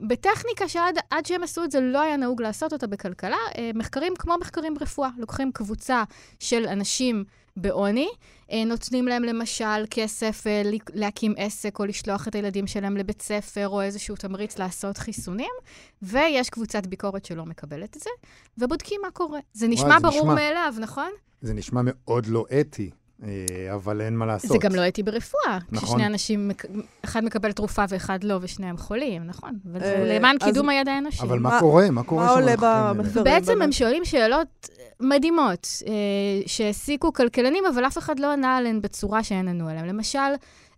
בטכניקה 0.00 0.68
שעד 0.68 0.98
שהם 1.24 1.42
עשו 1.42 1.64
את 1.64 1.70
זה 1.70 1.80
לא 1.80 2.00
היה 2.00 2.16
נהוג 2.16 2.42
לעשות 2.42 2.72
אותה 2.72 2.86
בכלכלה, 2.86 3.36
אה, 3.58 3.70
מחקרים 3.74 4.12
כמו 4.18 4.34
מחקרים 4.40 4.74
ברפואה. 4.74 5.08
לוקחים 5.18 5.52
קבוצה 5.52 6.04
של 6.38 6.66
אנשים 6.68 7.24
בעוני, 7.56 8.08
אה, 8.52 8.64
נותנים 8.64 9.08
להם 9.08 9.22
למשל 9.22 9.84
כסף 9.90 10.46
אה, 10.46 10.62
להקים 10.94 11.34
עסק 11.36 11.78
או 11.78 11.84
לשלוח 11.84 12.28
את 12.28 12.34
הילדים 12.34 12.66
שלהם 12.66 12.96
לבית 12.96 13.22
ספר 13.22 13.68
או 13.68 13.82
איזשהו 13.82 14.16
תמריץ 14.16 14.58
לעשות 14.58 14.98
חיסונים, 14.98 15.50
ויש 16.02 16.50
קבוצת 16.50 16.86
ביקורת 16.86 17.24
שלא 17.24 17.46
מקבלת 17.46 17.96
את 17.96 18.02
זה, 18.02 18.10
ובודקים 18.58 19.00
מה 19.02 19.10
קורה. 19.10 19.40
זה 19.52 19.68
נשמע 19.68 19.88
וואי, 19.88 20.00
ברור 20.00 20.22
נשמע, 20.22 20.34
מאליו, 20.34 20.74
נכון? 20.80 21.10
זה 21.40 21.54
נשמע 21.54 21.80
מאוד 21.84 22.26
לא 22.26 22.44
אתי. 22.60 22.90
אה, 23.24 23.74
אבל 23.74 24.00
אין 24.00 24.16
מה 24.16 24.26
לעשות. 24.26 24.50
זה 24.50 24.58
גם 24.58 24.74
לא 24.74 24.88
אתי 24.88 25.02
ברפואה. 25.02 25.58
נכון. 25.70 25.88
כששני 25.88 26.06
אנשים, 26.06 26.50
אחד 27.04 27.24
מקבל 27.24 27.52
תרופה 27.52 27.84
ואחד 27.88 28.24
לא, 28.24 28.38
ושניהם 28.42 28.76
חולים, 28.76 29.26
נכון. 29.26 29.50
אבל 29.72 29.80
זה 29.80 30.04
למען 30.18 30.38
קידום 30.38 30.68
הידע 30.68 30.92
האנושי. 30.92 31.22
אבל 31.22 31.38
מה 31.38 31.60
קורה? 31.60 31.90
מה 31.90 32.02
קורה 32.02 32.26
שם? 32.26 32.30
מה 32.30 32.40
עולה 32.40 32.54
במחקרים? 32.60 33.24
בעצם 33.24 33.62
הם 33.62 33.72
שואלים 33.72 34.04
שאלות 34.04 34.68
מדהימות, 35.00 35.66
שהעסיקו 36.46 37.12
כלכלנים, 37.12 37.64
אבל 37.74 37.86
אף 37.86 37.98
אחד 37.98 38.18
לא 38.18 38.32
ענה 38.32 38.56
עליהן 38.56 38.80
בצורה 38.80 39.22
שהם 39.22 39.48
ענו 39.48 39.68
עליהן. 39.68 39.86
למשל, 39.86 40.18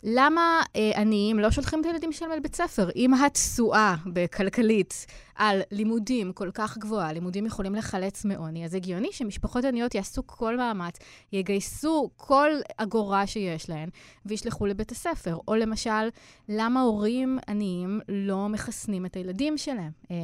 למה 0.05 0.63
אה, 0.77 1.01
עניים 1.01 1.39
לא 1.39 1.51
שולחים 1.51 1.81
את 1.81 1.87
הילדים 1.87 2.13
שלהם 2.13 2.31
לבית 2.39 2.55
ספר? 2.55 2.89
אם 2.97 3.15
התשואה 3.15 3.95
בכלכלית 4.07 5.07
על 5.35 5.61
לימודים 5.71 6.33
כל 6.33 6.51
כך 6.55 6.79
גבוהה, 6.79 7.13
לימודים 7.13 7.47
יכולים 7.47 7.75
לחלץ 7.75 8.25
מעוני, 8.25 8.65
אז 8.65 8.75
הגיוני 8.75 9.09
שמשפחות 9.13 9.65
עניות 9.65 9.95
יעשו 9.95 10.23
כל 10.27 10.57
מאמץ, 10.57 10.99
יגייסו 11.33 12.11
כל 12.17 12.51
אגורה 12.77 13.27
שיש 13.27 13.71
להן 13.71 13.89
וישלחו 14.27 14.67
לבית 14.67 14.91
הספר. 14.91 15.39
או 15.49 15.55
למשל, 15.55 16.09
למה 16.49 16.81
הורים 16.81 17.39
עניים 17.49 18.01
לא 18.09 18.49
מחסנים 18.49 19.07
את 19.07 19.17
הילדים 19.17 19.59
שלהם? 19.59 19.91
אה, 20.11 20.17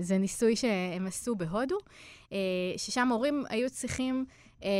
זה 0.00 0.18
ניסוי 0.18 0.56
שהם 0.56 1.06
עשו 1.06 1.34
בהודו, 1.34 1.76
אה, 2.32 2.38
ששם 2.76 3.08
הורים 3.08 3.44
היו 3.48 3.70
צריכים... 3.70 4.24
אה, 4.64 4.70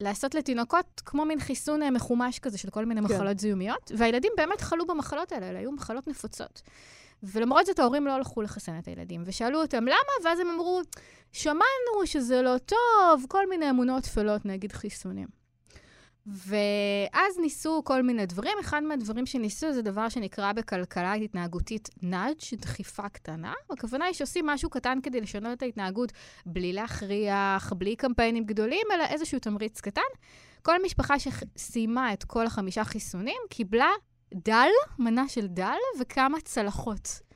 לעשות 0.00 0.34
לתינוקות 0.34 1.02
כמו 1.06 1.24
מין 1.24 1.40
חיסון 1.40 1.82
אה, 1.82 1.90
מחומש 1.90 2.38
כזה 2.38 2.58
של 2.58 2.70
כל 2.70 2.84
מיני 2.84 3.00
כן. 3.00 3.14
מחלות 3.14 3.38
זיהומיות, 3.38 3.92
והילדים 3.96 4.32
באמת 4.36 4.60
חלו 4.60 4.86
במחלות 4.86 5.32
האלה, 5.32 5.50
אלה 5.50 5.58
היו 5.58 5.72
מחלות 5.72 6.08
נפוצות. 6.08 6.62
ולמרות 7.22 7.66
זאת 7.66 7.78
ההורים 7.78 8.06
לא 8.06 8.12
הלכו 8.12 8.42
לחסן 8.42 8.78
את 8.78 8.88
הילדים, 8.88 9.22
ושאלו 9.26 9.62
אותם 9.62 9.84
למה, 9.84 10.24
ואז 10.24 10.38
הם 10.38 10.46
אמרו, 10.50 10.80
שמענו 11.32 12.06
שזה 12.06 12.42
לא 12.42 12.58
טוב, 12.58 13.26
כל 13.28 13.48
מיני 13.48 13.70
אמונות 13.70 14.02
טפלות 14.04 14.46
נגד 14.46 14.72
חיסונים. 14.72 15.41
ואז 16.26 17.38
ניסו 17.40 17.82
כל 17.84 18.02
מיני 18.02 18.26
דברים. 18.26 18.58
אחד 18.60 18.82
מהדברים 18.82 19.26
שניסו 19.26 19.72
זה 19.72 19.82
דבר 19.82 20.08
שנקרא 20.08 20.52
בכלכלה 20.52 21.12
התנהגותית 21.12 21.88
נאג', 22.02 22.36
דחיפה 22.60 23.08
קטנה. 23.08 23.52
הכוונה 23.70 24.04
היא 24.04 24.14
שעושים 24.14 24.46
משהו 24.46 24.70
קטן 24.70 24.98
כדי 25.02 25.20
לשנות 25.20 25.52
את 25.52 25.62
ההתנהגות 25.62 26.12
בלי 26.46 26.72
להכריח, 26.72 27.72
בלי 27.72 27.96
קמפיינים 27.96 28.44
גדולים, 28.44 28.86
אלא 28.94 29.04
איזשהו 29.04 29.38
תמריץ 29.38 29.80
קטן. 29.80 30.00
כל 30.62 30.82
משפחה 30.84 31.14
שסיימה 31.18 32.12
את 32.12 32.24
כל 32.24 32.46
החמישה 32.46 32.84
חיסונים 32.84 33.40
קיבלה 33.50 33.90
דל, 34.34 34.68
מנה 34.98 35.28
של 35.28 35.46
דל 35.46 35.78
וכמה 36.00 36.40
צלחות. 36.40 37.31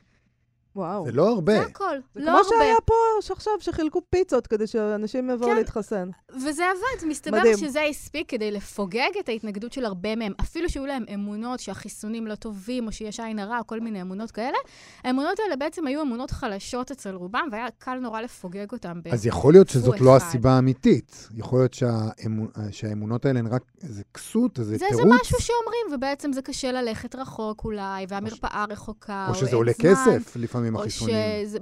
וואו. 0.77 1.05
זה 1.05 1.11
לא 1.11 1.29
הרבה. 1.29 1.53
זה 1.53 1.61
הכל, 1.61 1.97
זה 2.13 2.21
לא 2.21 2.31
הרבה. 2.31 2.43
זה 2.43 2.49
כמו 2.49 2.59
שהיה 2.59 2.75
פה 2.85 2.93
עכשיו, 3.31 3.53
שחילקו 3.59 4.01
פיצות 4.09 4.47
כדי 4.47 4.67
שאנשים 4.67 5.29
יבואו 5.29 5.49
כן. 5.49 5.55
להתחסן. 5.55 6.09
וזה 6.35 6.63
עבד, 6.65 7.07
מסתבר 7.07 7.39
מדהים. 7.39 7.57
שזה 7.57 7.83
הספיק 7.83 8.29
כדי 8.29 8.51
לפוגג 8.51 9.09
את 9.19 9.29
ההתנגדות 9.29 9.73
של 9.73 9.85
הרבה 9.85 10.15
מהם. 10.15 10.33
אפילו 10.41 10.69
שהיו 10.69 10.85
להם 10.85 11.05
אמונות 11.13 11.59
שהחיסונים 11.59 12.27
לא 12.27 12.35
טובים, 12.35 12.87
או 12.87 12.91
שיש 12.91 13.19
עין 13.19 13.39
הרע, 13.39 13.59
או 13.59 13.67
כל 13.67 13.79
מיני 13.79 14.01
אמונות 14.01 14.31
כאלה. 14.31 14.57
האמונות 15.03 15.39
האלה 15.39 15.55
בעצם 15.55 15.87
היו 15.87 16.01
אמונות 16.01 16.31
חלשות 16.31 16.91
אצל 16.91 17.15
רובם, 17.15 17.47
והיה 17.51 17.67
קל 17.77 17.99
נורא 17.99 18.21
לפוגג 18.21 18.71
אותם. 18.71 18.99
אז 19.11 19.25
יכול 19.25 19.53
להיות 19.53 19.69
שזאת 19.69 20.01
לא 20.01 20.15
הסיבה 20.15 20.51
האמיתית. 20.51 21.27
יכול 21.35 21.59
להיות 21.59 21.73
שהאמונ... 21.73 22.47
שהאמונות 22.71 23.25
האלה 23.25 23.39
הן 23.39 23.47
רק 23.47 23.63
איזה 23.83 24.03
כסות, 24.13 24.59
איזה 24.59 24.77
זה, 24.77 24.85
תירוץ. 24.89 25.03
זה 25.03 25.09
משהו 25.21 25.41
שאומרים, 25.41 25.85
ובעצם 25.93 26.33
זה 26.33 26.41
קשה 26.41 26.71
ללכת 26.71 27.15
רחוק 27.15 27.65
אולי, 27.65 28.05
והמרפאה 28.09 28.65
רחוקה, 28.69 29.25
או, 29.27 29.33
או 29.33 29.35
שזה 29.35 29.55
עולה 29.55 29.71
זמן. 29.81 29.89
כסף 29.91 30.35
לפעמים. 30.35 30.66
עם 30.67 30.77
החיסונים. 30.77 31.15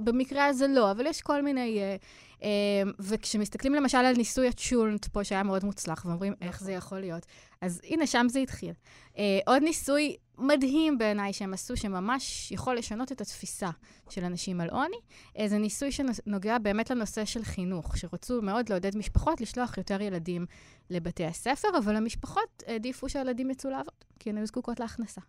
במקרה 0.04 0.46
הזה 0.46 0.66
לא, 0.68 0.90
אבל 0.90 1.06
יש 1.06 1.22
כל 1.22 1.42
מיני... 1.42 1.80
Uh, 1.80 2.02
uh, 2.40 2.44
וכשמסתכלים 2.98 3.74
למשל 3.74 3.98
על 3.98 4.16
ניסוי 4.16 4.48
הצ'ולנט 4.48 5.06
פה, 5.06 5.24
שהיה 5.24 5.42
מאוד 5.42 5.64
מוצלח, 5.64 6.04
ואומרים 6.06 6.34
איך 6.40 6.60
זה 6.60 6.72
יכול 6.72 6.98
להיות, 7.00 7.26
אז 7.60 7.80
הנה, 7.84 8.06
שם 8.06 8.26
זה 8.28 8.38
התחיל. 8.38 8.72
Uh, 9.14 9.18
עוד 9.46 9.62
ניסוי 9.62 10.16
מדהים 10.38 10.98
בעיניי 10.98 11.32
שהם 11.32 11.54
עשו, 11.54 11.76
שממש 11.76 12.52
יכול 12.52 12.76
לשנות 12.76 13.12
את 13.12 13.20
התפיסה 13.20 13.70
של 14.10 14.24
אנשים 14.24 14.60
על 14.60 14.68
עוני, 14.70 14.96
זה 15.46 15.58
ניסוי 15.58 15.92
שנוגע 15.92 16.58
באמת 16.58 16.90
לנושא 16.90 17.24
של 17.24 17.44
חינוך, 17.44 17.96
שרצו 17.96 18.42
מאוד 18.42 18.68
לעודד 18.68 18.96
משפחות 18.96 19.40
לשלוח 19.40 19.78
יותר 19.78 20.02
ילדים 20.02 20.46
לבתי 20.90 21.24
הספר, 21.24 21.68
אבל 21.78 21.96
המשפחות 21.96 22.62
העדיפו 22.66 23.08
שהילדים 23.08 23.50
יצאו 23.50 23.70
לעבוד, 23.70 24.04
כי 24.18 24.30
הן 24.30 24.36
היו 24.36 24.46
זקוקות 24.46 24.80
להכנסה. 24.80 25.20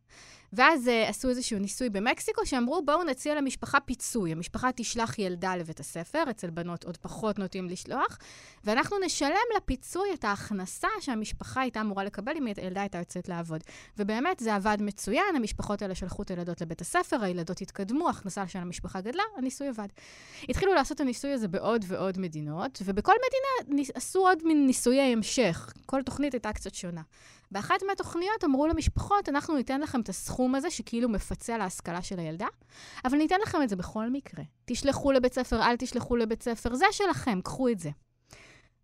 ואז 0.54 0.88
uh, 0.88 1.10
עשו 1.10 1.30
איזשהו 1.30 1.60
ניסוי 1.60 1.90
במקסיקו, 1.90 2.46
שאמרו, 2.46 2.82
בואו 2.86 3.04
נציע 3.04 3.36
למשפחה 3.36 3.80
פיצוי. 3.80 4.32
המשפחה 4.32 4.70
תשלח 4.76 5.20
ילדה 5.20 5.56
לבית 5.56 5.80
הספר, 5.80 6.24
אצל 6.30 6.50
בנות 6.50 6.84
עוד 6.84 6.98
פחות 6.98 7.40
נוטים 7.40 7.70
לשלוח, 7.70 8.18
ואנחנו 8.64 8.98
נשלם 9.06 9.48
לפיצוי 9.58 10.10
את 10.14 10.24
ההכנסה 10.24 10.88
שהמשפחה 11.00 11.62
הייתה 11.62 11.82
אמורה 11.82 12.04
לקבל 12.04 12.34
אם 12.38 12.46
הילדה 12.46 12.82
הייתה 12.82 12.98
יוצאת 12.98 13.30
לעבוד. 13.30 13.62
ובאמת, 13.98 14.40
זה 14.40 14.56
עבד 14.56 14.78
מצוין, 14.82 15.36
המשפחות 15.36 15.82
האלה 15.82 15.96
שלחו 15.96 16.24
את 16.24 16.30
הילדות 16.30 16.62
לבית 16.62 16.82
הספר, 16.82 17.24
הילדות 17.24 17.62
התקדמו, 17.62 18.08
ההכנסה 18.08 18.48
של 18.48 18.60
המשפחה 18.60 19.02
גדלה, 19.02 19.24
הניסוי 19.38 19.68
עבד. 19.68 19.88
התחילו 20.50 20.74
לעשות 20.74 20.96
את 20.96 21.02
הניסוי 21.02 21.32
הזה 21.32 21.48
בעוד 21.48 21.86
ועוד 21.88 22.20
מדינות, 22.20 22.82
ובכל 22.86 23.14
מדינה 23.14 23.84
עשו 23.94 24.20
עוד 24.20 24.38
מין 24.44 24.68
ניסויי 24.68 25.14
המשך. 25.14 25.47
כל 25.86 26.04
תוכנית 26.04 26.34
הייתה 26.34 26.54
קצת 26.54 26.76
שונה. 26.76 27.02
באחת 27.52 27.84
מהתוכניות 27.88 28.44
אמרו 28.44 28.68
למשפחות, 28.68 29.30
אנחנו 29.30 29.56
ניתן 29.56 29.82
לכם 29.82 30.02
את 30.02 30.10
הסכום 30.10 30.56
הזה 30.56 30.70
שכאילו 30.72 31.10
מפצה 31.10 31.56
על 31.56 31.62
ההשכלה 31.62 32.02
של 32.02 32.20
הילדה, 32.20 32.48
אבל 33.06 33.18
ניתן 33.18 33.36
לכם 33.44 33.62
את 33.64 33.70
זה 33.70 33.76
בכל 33.76 34.10
מקרה. 34.10 34.44
תשלחו 34.66 35.12
לבית 35.12 35.34
ספר, 35.34 35.62
אל 35.62 35.76
תשלחו 35.76 36.16
לבית 36.16 36.44
ספר, 36.44 36.76
זה 36.76 36.86
שלכם, 36.92 37.42
קחו 37.44 37.70
את 37.70 37.80
זה. 37.80 37.90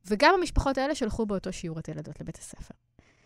וגם 0.07 0.33
המשפחות 0.39 0.77
האלה 0.77 0.95
שלחו 0.95 1.25
באותו 1.25 1.53
שיעור 1.53 1.79
את 1.79 1.85
הילדות 1.85 2.21
לבית 2.21 2.37
הספר. 2.37 2.75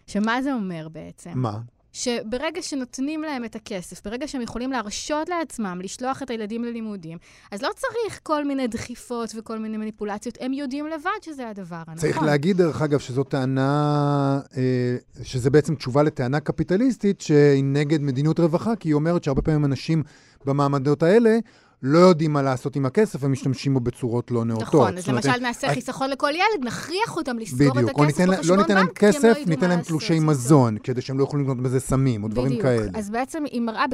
שמה 0.07 0.41
זה 0.41 0.53
אומר 0.53 0.87
בעצם? 0.89 1.31
מה? 1.35 1.59
שברגע 1.97 2.61
שנותנים 2.61 3.21
להם 3.21 3.45
את 3.45 3.55
הכסף, 3.55 4.05
ברגע 4.05 4.27
שהם 4.27 4.41
יכולים 4.41 4.71
להרשות 4.71 5.29
לעצמם 5.29 5.79
לשלוח 5.83 6.23
את 6.23 6.29
הילדים 6.29 6.63
ללימודים, 6.63 7.17
אז 7.51 7.61
לא 7.61 7.69
צריך 7.75 8.19
כל 8.23 8.45
מיני 8.45 8.67
דחיפות 8.67 9.33
וכל 9.37 9.59
מיני 9.59 9.77
מניפולציות, 9.77 10.37
הם 10.41 10.53
יודעים 10.53 10.87
לבד 10.87 11.21
שזה 11.21 11.49
הדבר 11.49 11.75
הנכון. 11.75 11.95
צריך 11.95 12.21
להגיד, 12.21 12.57
דרך 12.57 12.81
אגב, 12.81 12.99
שזו 12.99 13.23
טענה, 13.23 14.39
אה, 14.57 14.95
שזה 15.23 15.49
בעצם 15.49 15.75
תשובה 15.75 16.03
לטענה 16.03 16.39
קפיטליסטית 16.39 17.21
שהיא 17.21 17.63
נגד 17.63 18.01
מדיניות 18.01 18.39
רווחה, 18.39 18.75
כי 18.75 18.89
היא 18.89 18.93
אומרת 18.93 19.23
שהרבה 19.23 19.41
פעמים 19.41 19.65
אנשים 19.65 20.03
במעמדות 20.45 21.03
האלה 21.03 21.37
לא 21.83 21.99
יודעים 21.99 22.33
מה 22.33 22.41
לעשות 22.41 22.75
עם 22.75 22.85
הכסף 22.85 23.19
ומשתמשים 23.21 23.73
בו 23.73 23.79
בצורות 23.79 24.31
לא 24.31 24.45
נאותות. 24.45 24.67
נכון, 24.67 24.97
אז 24.97 25.07
למשל 25.07 25.39
נעשה 25.41 25.73
חיסכון 25.73 26.09
לכל 26.09 26.31
ילד, 26.33 26.65
נכריח 26.65 27.17
אותם 27.17 27.39
לסגור 27.39 27.79
את 27.79 27.89
הכסף 27.89 27.97
בחשבון 27.97 28.27
בנק, 28.27 28.45
לא 28.45 28.57
ניתן 28.57 28.75
להם 28.75 28.87
כסף, 28.87 29.37
ניתן 29.45 29.69
להם 29.69 29.81
תלושי 29.81 30.19
מזון, 30.19 30.77
כדי 30.77 31.01
שהם 31.01 31.19
לא 31.19 31.23
יכולים 31.23 31.45
לקנות 31.45 31.63
בזה 31.63 31.79
סמים 31.79 32.23
או 32.23 32.27
דברים 32.27 32.61
כאלה. 32.61 32.79
בדיוק, 32.79 32.95
אז 32.95 33.09
בעצם 33.09 33.43
היא 33.51 33.61
מראה 33.61 33.85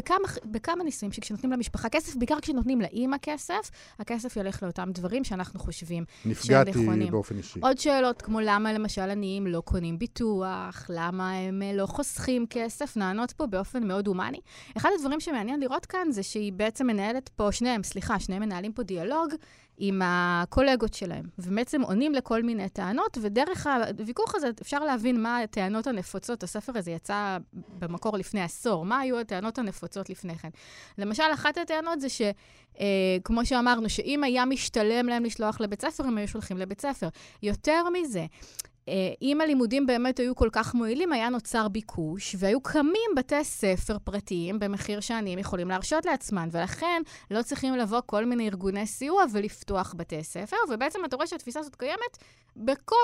בכמה 0.46 0.84
ניסויים, 0.84 1.12
שכשנותנים 1.12 1.52
למשפחה 1.52 1.89
כסף, 1.89 2.15
בעיקר 2.15 2.39
כשנותנים 2.41 2.82
לאימא 2.82 3.17
כסף, 3.22 3.72
הכסף 4.00 4.38
ילך 4.38 4.63
לאותם 4.63 4.89
דברים 4.93 5.24
שאנחנו 5.24 5.60
חושבים 5.60 6.04
שהם 6.24 6.32
נכונים. 6.32 6.60
נפגעתי 6.62 7.12
באופן 7.12 7.38
אישי. 7.38 7.60
עוד 7.63 7.78
שאלות, 7.78 8.22
כמו 8.22 8.39
למה 8.41 8.74
למשל 8.74 9.10
עניים 9.10 9.48
לא 9.48 9.62
קונים 9.65 10.00
ביטוח, 10.00 10.86
למה 10.89 11.32
הם 11.32 11.62
אה, 11.62 11.74
לא 11.74 11.86
חוסכים 11.86 12.46
כסף, 12.50 12.98
נענות 12.98 13.32
פה 13.32 13.46
באופן 13.48 13.88
מאוד 13.88 14.08
הומני. 14.08 14.39
אחד 14.78 14.89
הדברים 14.98 15.19
שמעניין 15.19 15.60
לראות 15.60 15.86
כאן 15.86 16.08
זה 16.12 16.24
שהיא 16.24 16.54
בעצם 16.54 16.88
מנהלת 16.88 17.30
פה 17.30 17.52
שני 17.52 17.72
שניהם, 17.73 17.83
סליחה, 17.83 18.19
שניהם 18.19 18.41
מנהלים 18.41 18.73
פה 18.73 18.83
דיאלוג 18.83 19.29
עם 19.77 20.01
הקולגות 20.05 20.93
שלהם, 20.93 21.25
ובעצם 21.39 21.81
עונים 21.81 22.13
לכל 22.13 22.43
מיני 22.43 22.69
טענות, 22.69 23.17
ודרך 23.21 23.67
הוויכוח 23.99 24.36
הזה 24.36 24.49
אפשר 24.61 24.80
להבין 24.80 25.24
מה 25.24 25.39
הטענות 25.39 25.88
הנפוצות. 25.88 26.43
הספר 26.43 26.78
הזה 26.78 26.91
יצא 26.91 27.38
במקור 27.53 28.17
לפני 28.17 28.41
עשור. 28.41 28.86
מה 28.86 28.99
היו 28.99 29.19
הטענות 29.19 29.57
הנפוצות 29.57 30.09
לפני 30.09 30.36
כן? 30.36 30.49
למשל, 30.97 31.24
אחת 31.34 31.57
הטענות 31.57 32.01
זה 32.01 32.07
שכמו 32.09 33.39
אה, 33.39 33.45
שאמרנו, 33.45 33.89
שאם 33.89 34.24
היה 34.24 34.45
משתלם 34.45 35.07
להם 35.07 35.24
לשלוח 35.24 35.61
לבית 35.61 35.82
ספר, 35.82 36.03
הם 36.03 36.17
היו 36.17 36.28
שולחים 36.28 36.57
לבית 36.57 36.82
ספר. 36.82 37.09
יותר 37.43 37.84
מזה, 37.93 38.26
אם 39.21 39.41
הלימודים 39.41 39.86
באמת 39.86 40.19
היו 40.19 40.36
כל 40.36 40.49
כך 40.51 40.75
מועילים, 40.75 41.13
היה 41.13 41.29
נוצר 41.29 41.67
ביקוש, 41.67 42.36
והיו 42.39 42.61
קמים 42.61 43.11
בתי 43.17 43.43
ספר 43.43 43.97
פרטיים 44.03 44.59
במחיר 44.59 44.99
שעניים 44.99 45.39
יכולים 45.39 45.69
להרשות 45.69 46.05
לעצמם, 46.05 46.47
ולכן 46.51 47.01
לא 47.31 47.41
צריכים 47.41 47.75
לבוא 47.75 48.01
כל 48.05 48.25
מיני 48.25 48.47
ארגוני 48.49 48.88
סיוע 48.88 49.23
ולפתוח 49.31 49.95
בתי 49.97 50.23
ספר, 50.23 50.57
ובעצם 50.69 50.99
אתה 51.05 51.15
רואה 51.15 51.27
שהתפיסה 51.27 51.59
הזאת 51.59 51.75
קיימת 51.75 52.17
בכל 52.55 52.95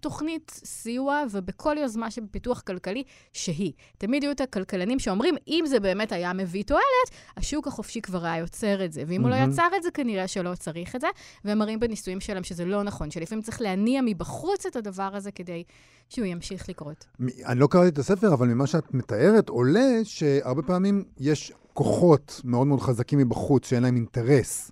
תוכנית 0.00 0.60
סיוע 0.64 1.22
ובכל 1.30 1.76
יוזמה 1.78 2.10
שבפיתוח 2.10 2.60
כלכלי 2.60 3.02
שהיא. 3.32 3.72
תמיד 3.98 4.22
יהיו 4.22 4.32
את 4.32 4.40
הכלכלנים 4.40 4.98
שאומרים, 4.98 5.34
אם 5.48 5.64
זה 5.66 5.80
באמת 5.80 6.12
היה 6.12 6.32
מביא 6.32 6.64
תועלת, 6.64 7.10
השוק 7.36 7.66
החופשי 7.66 8.00
כבר 8.00 8.24
היה 8.24 8.38
יוצר 8.38 8.84
את 8.84 8.92
זה, 8.92 9.02
ואם 9.06 9.20
mm-hmm. 9.20 9.24
הוא 9.24 9.30
לא 9.30 9.34
יצר 9.52 9.68
את 9.76 9.82
זה, 9.82 9.90
כנראה 9.90 10.28
שלא 10.28 10.54
צריך 10.54 10.96
את 10.96 11.00
זה, 11.00 11.06
והם 11.44 11.58
מראים 11.58 11.80
בניסויים 11.80 12.20
שלהם 12.20 12.44
שזה 12.44 12.64
לא 12.64 12.82
נכון, 12.82 13.10
שלפעמים 13.10 13.42
צריך 13.42 13.60
להניע 13.60 14.00
מבחוץ 14.04 14.66
את 14.66 14.76
הדבר 14.76 15.10
הזה 15.16 15.23
כדי 15.30 15.64
שהוא 16.08 16.26
ימשיך 16.26 16.68
לקרות. 16.68 17.06
אני 17.46 17.60
לא 17.60 17.66
קראתי 17.66 17.88
את 17.88 17.98
הספר, 17.98 18.34
אבל 18.34 18.48
ממה 18.48 18.66
שאת 18.66 18.94
מתארת 18.94 19.48
עולה 19.48 20.00
שהרבה 20.04 20.62
פעמים 20.62 21.04
יש 21.18 21.52
כוחות 21.72 22.40
מאוד 22.44 22.66
מאוד 22.66 22.80
חזקים 22.80 23.18
מבחוץ 23.18 23.66
שאין 23.68 23.82
להם 23.82 23.96
אינטרס 23.96 24.70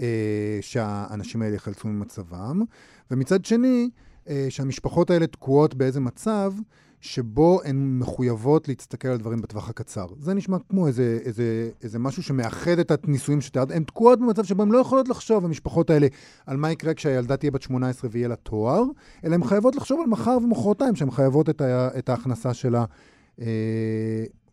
אה, 0.00 0.58
שהאנשים 0.60 1.42
האלה 1.42 1.54
יחלצו 1.54 1.88
ממצבם, 1.88 2.62
ומצד 3.10 3.44
שני, 3.44 3.90
אה, 4.28 4.46
שהמשפחות 4.48 5.10
האלה 5.10 5.26
תקועות 5.26 5.74
באיזה 5.74 6.00
מצב 6.00 6.52
שבו 7.04 7.60
הן 7.64 7.98
מחויבות 7.98 8.68
להסתכל 8.68 9.08
על 9.08 9.16
דברים 9.16 9.40
בטווח 9.40 9.70
הקצר. 9.70 10.06
זה 10.20 10.34
נשמע 10.34 10.56
כמו 10.68 10.86
איזה, 10.86 11.18
איזה, 11.24 11.70
איזה 11.82 11.98
משהו 11.98 12.22
שמאחד 12.22 12.78
את 12.78 13.04
הנישואים 13.04 13.40
שתיארת. 13.40 13.70
הן 13.70 13.84
תקועות 13.84 14.20
במצב 14.20 14.44
שבו 14.44 14.62
הן 14.62 14.70
לא 14.70 14.78
יכולות 14.78 15.08
לחשוב, 15.08 15.44
המשפחות 15.44 15.90
האלה, 15.90 16.06
על 16.46 16.56
מה 16.56 16.72
יקרה 16.72 16.94
כשהילדה 16.94 17.36
תהיה 17.36 17.50
בת 17.50 17.62
18 17.62 18.10
ויהיה 18.12 18.28
לה 18.28 18.36
תואר, 18.36 18.82
אלא 19.24 19.34
הן 19.34 19.44
חייבות 19.44 19.76
לחשוב 19.76 20.00
על 20.00 20.06
מחר 20.06 20.38
ומחרתיים, 20.42 20.96
שהן 20.96 21.10
חייבות 21.10 21.50
את, 21.50 21.60
ה, 21.60 21.88
את 21.98 22.08
ההכנסה 22.08 22.54
שלה. 22.54 22.84
אה, 23.40 23.46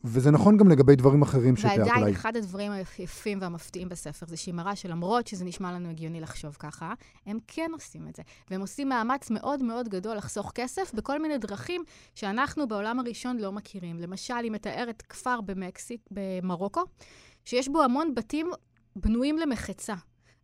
וזה 0.03 0.31
נכון 0.31 0.57
גם 0.57 0.69
לגבי 0.69 0.95
דברים 0.95 1.21
אחרים 1.21 1.57
שתיארת 1.57 1.77
אולי. 1.79 1.89
ועדיין, 1.89 2.15
אחד 2.15 2.37
הדברים 2.37 2.71
היפים 2.71 3.37
והמפתיעים 3.41 3.89
בספר 3.89 4.25
זה 4.25 4.37
שהיא 4.37 4.53
מראה 4.53 4.75
שלמרות 4.75 5.27
שזה 5.27 5.45
נשמע 5.45 5.71
לנו 5.71 5.89
הגיוני 5.89 6.21
לחשוב 6.21 6.55
ככה, 6.59 6.93
הם 7.25 7.39
כן 7.47 7.71
עושים 7.73 8.07
את 8.07 8.15
זה. 8.15 8.23
והם 8.51 8.61
עושים 8.61 8.89
מאמץ 8.89 9.29
מאוד 9.29 9.63
מאוד 9.63 9.89
גדול 9.89 10.17
לחסוך 10.17 10.51
כסף 10.55 10.93
בכל 10.93 11.21
מיני 11.21 11.37
דרכים 11.37 11.83
שאנחנו 12.15 12.67
בעולם 12.67 12.99
הראשון 12.99 13.37
לא 13.37 13.51
מכירים. 13.51 13.99
למשל, 13.99 14.33
היא 14.43 14.51
מתארת 14.51 15.01
כפר 15.01 15.41
במקסיק, 15.41 16.01
במרוקו, 16.11 16.81
שיש 17.45 17.69
בו 17.69 17.83
המון 17.83 18.15
בתים 18.15 18.51
בנויים 18.95 19.37
למחצה. 19.37 19.95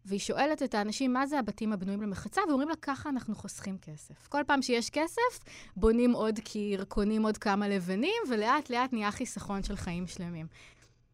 והיא 0.08 0.20
שואלת 0.20 0.64
את 0.64 0.76
האנשים, 0.76 1.14
מה 1.14 1.28
זה 1.28 1.39
הבתים 1.39 1.74
הבנויים 1.74 2.01
למחצה? 2.01 2.41
ואומרים 2.47 2.70
לה, 2.70 2.76
ככה 2.76 3.10
אנחנו 3.10 3.36
חוסכים 3.36 3.78
כסף. 3.78 4.28
כל 4.28 4.41
פעם 4.47 4.62
שיש 4.62 4.89
כסף, 4.89 5.39
בונים 5.76 6.12
עוד 6.12 6.39
קיר, 6.39 6.84
קונים 6.84 7.24
עוד 7.24 7.38
כמה 7.38 7.68
לבנים, 7.68 8.24
ולאט 8.30 8.70
לאט 8.70 8.93
נהיה 8.93 9.12
חיסכון 9.12 9.64
של 9.64 9.76
חיים 9.76 10.08
שלמים. 10.08 10.47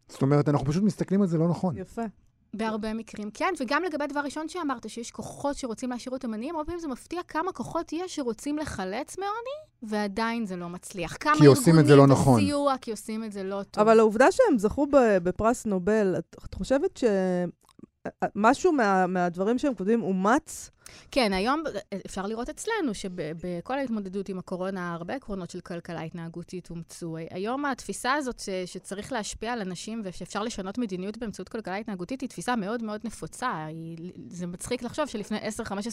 זאת 0.08 0.22
אומרת, 0.22 0.48
אנחנו 0.48 0.66
פשוט 0.66 0.82
מסתכלים 0.82 1.22
על 1.22 1.28
זה 1.28 1.38
לא 1.38 1.48
נכון. 1.48 1.76
יפה. 1.76 2.02
בהרבה 2.54 2.94
מקרים, 2.94 3.30
כן. 3.34 3.52
וגם 3.60 3.82
לגבי 3.82 4.04
הדבר 4.04 4.20
הראשון 4.20 4.48
שאמרת, 4.48 4.90
שיש 4.90 5.10
כוחות 5.10 5.56
שרוצים 5.56 5.90
להשאיר 5.90 6.12
אותם 6.12 6.34
עניים, 6.34 6.54
הרבה 6.54 6.66
פעמים 6.66 6.80
זה 6.80 6.88
מפתיע 6.88 7.22
כמה 7.28 7.52
כוחות 7.52 7.92
יש 7.92 8.16
שרוצים 8.16 8.58
לחלץ 8.58 9.18
מעוני, 9.18 9.90
ועדיין 9.92 10.46
זה 10.46 10.56
לא 10.56 10.68
מצליח. 10.68 11.16
כמה 11.20 11.36
כי 11.38 11.46
עושים 11.46 11.78
את 11.78 11.86
זה 11.86 11.96
לא 11.96 12.06
נכון. 12.06 12.40
סיוע, 12.40 12.74
כי 12.80 12.90
עושים 12.90 13.24
את 13.24 13.32
זה 13.32 13.42
לא 13.42 13.62
טוב. 13.70 13.88
אבל 13.88 13.98
העובדה 13.98 14.32
שהם 14.32 14.58
זכו 14.58 14.86
בפרס 15.22 15.66
נובל, 15.66 16.14
את, 16.18 16.36
את 16.44 16.54
חושבת 16.54 16.96
ש... 16.96 17.04
משהו 18.34 18.72
מה, 18.72 19.06
מהדברים 19.06 19.58
שהם 19.58 19.74
כותבים 19.74 20.02
אומץ? 20.02 20.70
כן, 21.10 21.32
היום 21.32 21.62
אפשר 22.06 22.26
לראות 22.26 22.48
אצלנו 22.48 22.94
שבכל 22.94 23.78
ההתמודדות 23.78 24.28
עם 24.28 24.38
הקורונה, 24.38 24.94
הרבה 24.94 25.14
עקרונות 25.14 25.50
של 25.50 25.60
כלכלה 25.60 26.02
התנהגותית 26.02 26.70
אומצו. 26.70 27.16
היום 27.30 27.64
התפיסה 27.64 28.14
הזאת 28.14 28.40
ש, 28.40 28.48
שצריך 28.66 29.12
להשפיע 29.12 29.52
על 29.52 29.60
אנשים 29.60 30.00
ושאפשר 30.04 30.42
לשנות 30.42 30.78
מדיניות 30.78 31.18
באמצעות 31.18 31.48
כלכלה 31.48 31.76
התנהגותית 31.76 32.20
היא 32.20 32.28
תפיסה 32.28 32.56
מאוד 32.56 32.82
מאוד 32.82 33.00
נפוצה. 33.04 33.64
היא, 33.64 34.12
זה 34.28 34.46
מצחיק 34.46 34.82
לחשוב 34.82 35.06
שלפני 35.06 35.38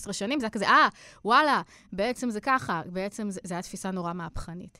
10-15 0.10 0.14
שנים 0.14 0.40
זה 0.40 0.46
היה 0.46 0.52
כזה, 0.52 0.68
אה, 0.68 0.88
וואלה, 1.26 1.62
בעצם 1.94 2.30
זה 2.30 2.42
ככה, 2.42 2.82
בעצם 2.86 3.28
זה 3.30 3.54
היה 3.54 3.62
תפיסה 3.62 3.92
נורא 3.92 4.14
מהפכנית. 4.14 4.80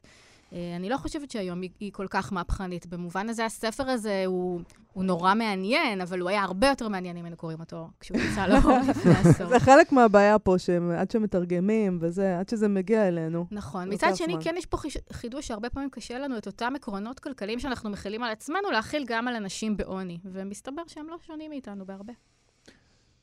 אה, 0.54 0.76
אני 0.76 0.90
לא 0.90 0.98
חושבת 0.98 1.32
שהיום 1.32 1.62
היא, 1.62 1.70
היא 1.80 1.92
כל 1.94 2.08
כך 2.10 2.34
מהפכנית. 2.34 2.86
במובן 2.86 3.30
הזה, 3.30 3.46
הספר 3.46 3.90
הזה 3.90 4.24
הוא, 4.26 4.62
הוא 4.94 5.04
נורא 5.04 5.34
מעניין, 5.34 6.02
אבל 6.02 6.20
הוא 6.20 6.30
היה 6.30 6.44
הרבה 6.44 6.68
יותר 6.68 6.88
מעניין 6.88 7.18
אם 7.18 7.26
היינו 7.26 7.38
קוראים 7.38 7.60
אותו 7.60 7.90
כשהוא 8.00 8.18
יצא 8.18 8.48
לאור 8.48 8.80
לפני 8.90 9.12
עשור. 9.12 9.48
זה 9.48 9.60
חלק 9.60 9.92
מהבעיה 9.92 10.40
פה, 10.40 10.56
שעד 10.58 11.12
שמתרגמים 11.12 11.98
וזה, 12.02 12.40
עד 12.40 12.50
שזה 12.50 12.68
מגיע 12.68 13.08
אלינו. 13.08 13.46
נכון. 13.52 13.94
מצד 13.94 14.16
שני, 14.16 14.36
כן 14.42 14.56
יש 14.58 14.66
פה 14.66 14.78
חידוש 15.12 15.48
שהרבה 15.48 15.70
פעמים 15.70 15.90
קשה 15.90 16.20
לנו 16.20 16.38
את 16.38 16.48
אותם 16.48 16.74
עקרונות 16.76 17.20
כלכליים 17.20 17.60
שאנחנו 17.60 17.90
מכילים 17.90 18.24
על 18.24 18.32
עצמנו, 18.32 18.72
להכיל 18.72 19.06
גם 19.08 19.28
על 19.28 19.36
אנשים 19.36 19.78
בעוני. 19.78 20.20
ומסתבר 20.26 20.82
שהם 20.88 21.08
לא 21.10 21.18
שונים 21.28 21.50
מאיתנו 21.50 21.86
בהרבה. 21.86 22.14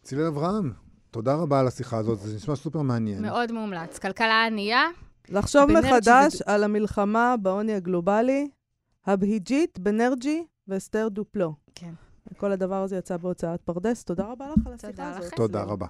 צילה 0.02 0.28
אברהם, 0.28 0.72
תודה 1.10 1.34
רבה 1.34 1.60
על 1.60 1.66
השיחה 1.66 1.98
הזאת, 1.98 2.18
זה 2.18 2.36
נשמע 2.36 2.56
סופר 2.56 2.82
מעניין. 2.82 3.22
מאוד 3.22 3.52
מומלץ. 3.52 3.98
כלכלה 3.98 4.46
ענייה, 4.46 4.82
לחשוב 5.30 5.70
מחדש 5.70 6.34
שזה... 6.34 6.44
על 6.46 6.64
המלחמה 6.64 7.34
בעוני 7.42 7.74
הגלובלי, 7.74 8.48
הבהיג'ית, 9.06 9.78
בנרג'י 9.78 10.44
ואסתר 10.68 11.08
דופלו. 11.08 11.54
כן. 11.74 11.92
כל 12.36 12.52
הדבר 12.52 12.82
הזה 12.82 12.96
יצא 12.96 13.16
בהוצאת 13.16 13.60
פרדס. 13.60 14.04
תודה 14.04 14.24
רבה 14.24 14.46
לך 14.48 14.66
על 14.66 14.72
השיחה 14.72 15.16
הזאת. 15.16 15.34
תודה 15.34 15.62
רבה. 15.62 15.86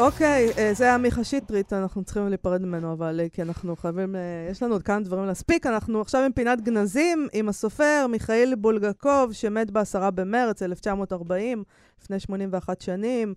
אוקיי, 0.00 0.50
אה, 0.58 0.74
זה 0.74 0.84
היה 0.84 0.98
מיכה 0.98 1.24
שטרית, 1.24 1.72
אנחנו 1.72 2.04
צריכים 2.04 2.28
להיפרד 2.28 2.62
ממנו, 2.62 2.92
אבל 2.92 3.20
אה, 3.20 3.28
כי 3.28 3.42
אנחנו 3.42 3.76
חייבים, 3.76 4.16
אה, 4.16 4.20
יש 4.50 4.62
לנו 4.62 4.72
עוד 4.72 4.82
כמה 4.82 5.00
דברים 5.00 5.26
להספיק. 5.26 5.66
אנחנו 5.66 6.00
עכשיו 6.00 6.22
עם 6.24 6.32
פינת 6.32 6.60
גנזים, 6.60 7.28
עם 7.32 7.48
הסופר 7.48 8.06
מיכאל 8.08 8.54
בולגקוב, 8.58 9.32
שמת 9.32 9.70
ב-10 9.70 10.10
במרץ 10.10 10.62
1940, 10.62 11.64
לפני 12.00 12.20
81 12.20 12.80
שנים. 12.80 13.34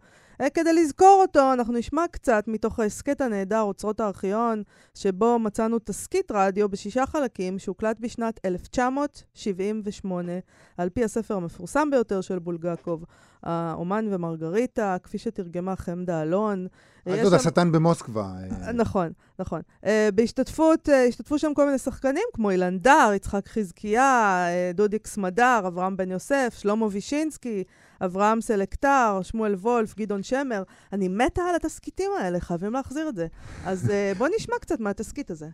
כדי 0.54 0.74
לזכור 0.74 1.20
אותו, 1.22 1.54
אנחנו 1.54 1.74
נשמע 1.74 2.06
קצת 2.12 2.44
מתוך 2.48 2.80
ההסכת 2.80 3.22
הנהדר, 3.22 3.62
אוצרות 3.62 4.00
הארכיון, 4.00 4.64
שבו 4.96 5.40
מצאנו 5.40 5.80
תסכית 5.80 6.32
רדיו 6.32 6.70
בשישה 6.70 7.06
חלקים, 7.06 7.60
שהוקלט 7.60 8.00
בשנת 8.00 8.40
1978, 8.46 10.32
על 10.78 10.90
פי 10.90 11.04
הספר 11.04 11.36
המפורסם 11.36 11.90
ביותר 11.92 12.22
של 12.22 12.40
בולגקוב, 12.40 13.06
האומן 13.44 14.08
ומרגריטה, 14.12 14.98
כפי 15.04 15.18
שתרגמה 15.18 15.76
חמדה 15.76 16.22
אלון. 16.22 16.68
אז 17.06 17.20
עוד 17.24 17.34
השטן 17.34 17.72
במוסקבה. 17.72 18.34
אה. 18.52 18.72
נכון, 18.72 19.12
נכון. 19.40 19.62
אה, 19.86 20.10
בהשתתפות, 20.16 20.90
אה, 20.90 21.06
השתתפו 21.06 21.40
שם 21.40 21.54
כל 21.56 21.66
מיני 21.66 21.78
שחקנים, 21.78 22.24
כמו 22.34 22.50
אילן 22.50 22.80
דר, 22.80 23.12
יצחק 23.16 23.48
חזקיה, 23.48 24.46
דודיק 24.74 25.08
סמדר, 25.08 25.62
אברהם 25.68 25.98
בן 25.98 26.12
יוסף, 26.12 26.56
שלמה 26.60 26.86
וישינסקי, 26.92 27.64
אברהם 28.02 28.42
סלקטר, 28.42 29.20
שמואל 29.24 29.54
וולף, 29.54 29.96
גדעון 29.96 30.24
שמר. 30.24 30.64
אני 30.94 31.08
מתה 31.08 31.42
על 31.42 31.56
התסכיתים 31.56 32.12
האלה, 32.20 32.40
חייבים 32.40 32.74
להחזיר 32.74 33.10
את 33.10 33.16
זה. 33.16 33.28
אז 33.66 33.92
בוא 34.18 34.28
נשמע 34.38 34.56
קצת 34.62 34.80
מהתסכית 34.80 35.32
הזה. 35.32 35.48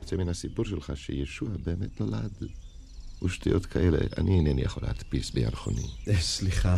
יוצא 0.00 0.16
מן 0.16 0.28
הסיפור 0.28 0.64
שלך 0.64 0.92
שישוע 0.94 1.48
באמת 1.64 2.00
נולד. 2.00 2.32
ושטויות 3.24 3.66
כאלה 3.66 3.98
אני 4.18 4.36
אינני 4.36 4.62
יכול 4.62 4.82
להדפיס 4.82 5.30
בירחוני. 5.30 5.86
סליחה, 6.20 6.76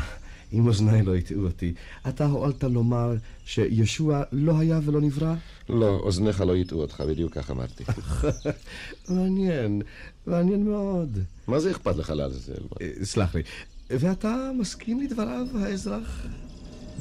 אם 0.54 0.66
אוזניי 0.66 1.02
לא 1.02 1.16
הטעו 1.16 1.44
אותי. 1.44 1.74
אתה 2.08 2.26
הואלת 2.26 2.64
לומר 2.64 3.14
שישוע 3.44 4.22
לא 4.32 4.58
היה 4.58 4.80
ולא 4.84 5.00
נברא? 5.00 5.34
לא, 5.68 5.88
אוזניך 5.88 6.40
לא 6.40 6.56
הטעו 6.56 6.80
אותך, 6.80 7.00
בדיוק 7.08 7.34
כך 7.34 7.50
אמרתי. 7.50 7.84
מעניין, 9.08 9.82
מעניין 10.26 10.64
מאוד. 10.64 11.18
מה 11.46 11.60
זה 11.60 11.70
אכפת 11.70 11.96
לך 11.96 12.10
לעזאזל? 12.10 12.62
אה, 12.80 12.90
סלח 13.02 13.34
לי. 13.34 13.42
ואתה 13.90 14.50
מסכים 14.58 15.00
לדבריו, 15.00 15.46
האזרח 15.54 16.26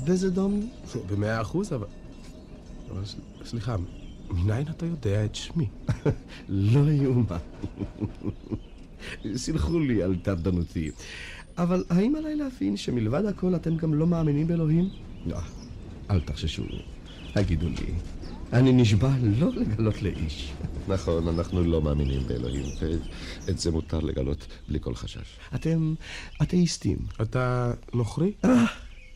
בזדום? 0.05 0.69
במאה 1.09 1.41
אחוז, 1.41 1.73
אבל... 1.73 1.87
אבל 2.91 3.01
סליחה, 3.45 3.75
מניין 4.29 4.67
אתה 4.67 4.85
יודע 4.85 5.25
את 5.25 5.35
שמי? 5.35 5.67
לא 6.49 6.91
יאומן. 6.91 7.37
סלחו 9.35 9.79
לי 9.79 10.03
על 10.03 10.15
טרדנותי. 10.15 10.91
אבל 11.57 11.83
האם 11.89 12.15
עליי 12.15 12.35
להבין 12.35 12.77
שמלבד 12.77 13.25
הכל 13.25 13.55
אתם 13.55 13.77
גם 13.77 13.93
לא 13.93 14.07
מאמינים 14.07 14.47
באלוהים? 14.47 14.89
לא, 15.25 15.37
אל 16.11 16.19
תחששו. 16.19 16.63
הגידו 17.35 17.69
לי, 17.69 17.93
אני 18.53 18.71
נשבע 18.71 19.09
לא 19.21 19.51
לגלות 19.55 20.01
לאיש. 20.01 20.53
נכון, 20.87 21.27
אנחנו 21.27 21.63
לא 21.63 21.81
מאמינים 21.81 22.21
באלוהים, 22.27 22.65
ואת 23.45 23.59
זה 23.59 23.71
מותר 23.71 23.99
לגלות 23.99 24.47
בלי 24.69 24.79
כל 24.81 24.95
חשש. 24.95 25.37
אתם 25.55 25.93
אתאיסטים. 26.41 26.97
אתה 27.21 27.73
נוכרי? 27.93 28.31
אה, 28.45 28.65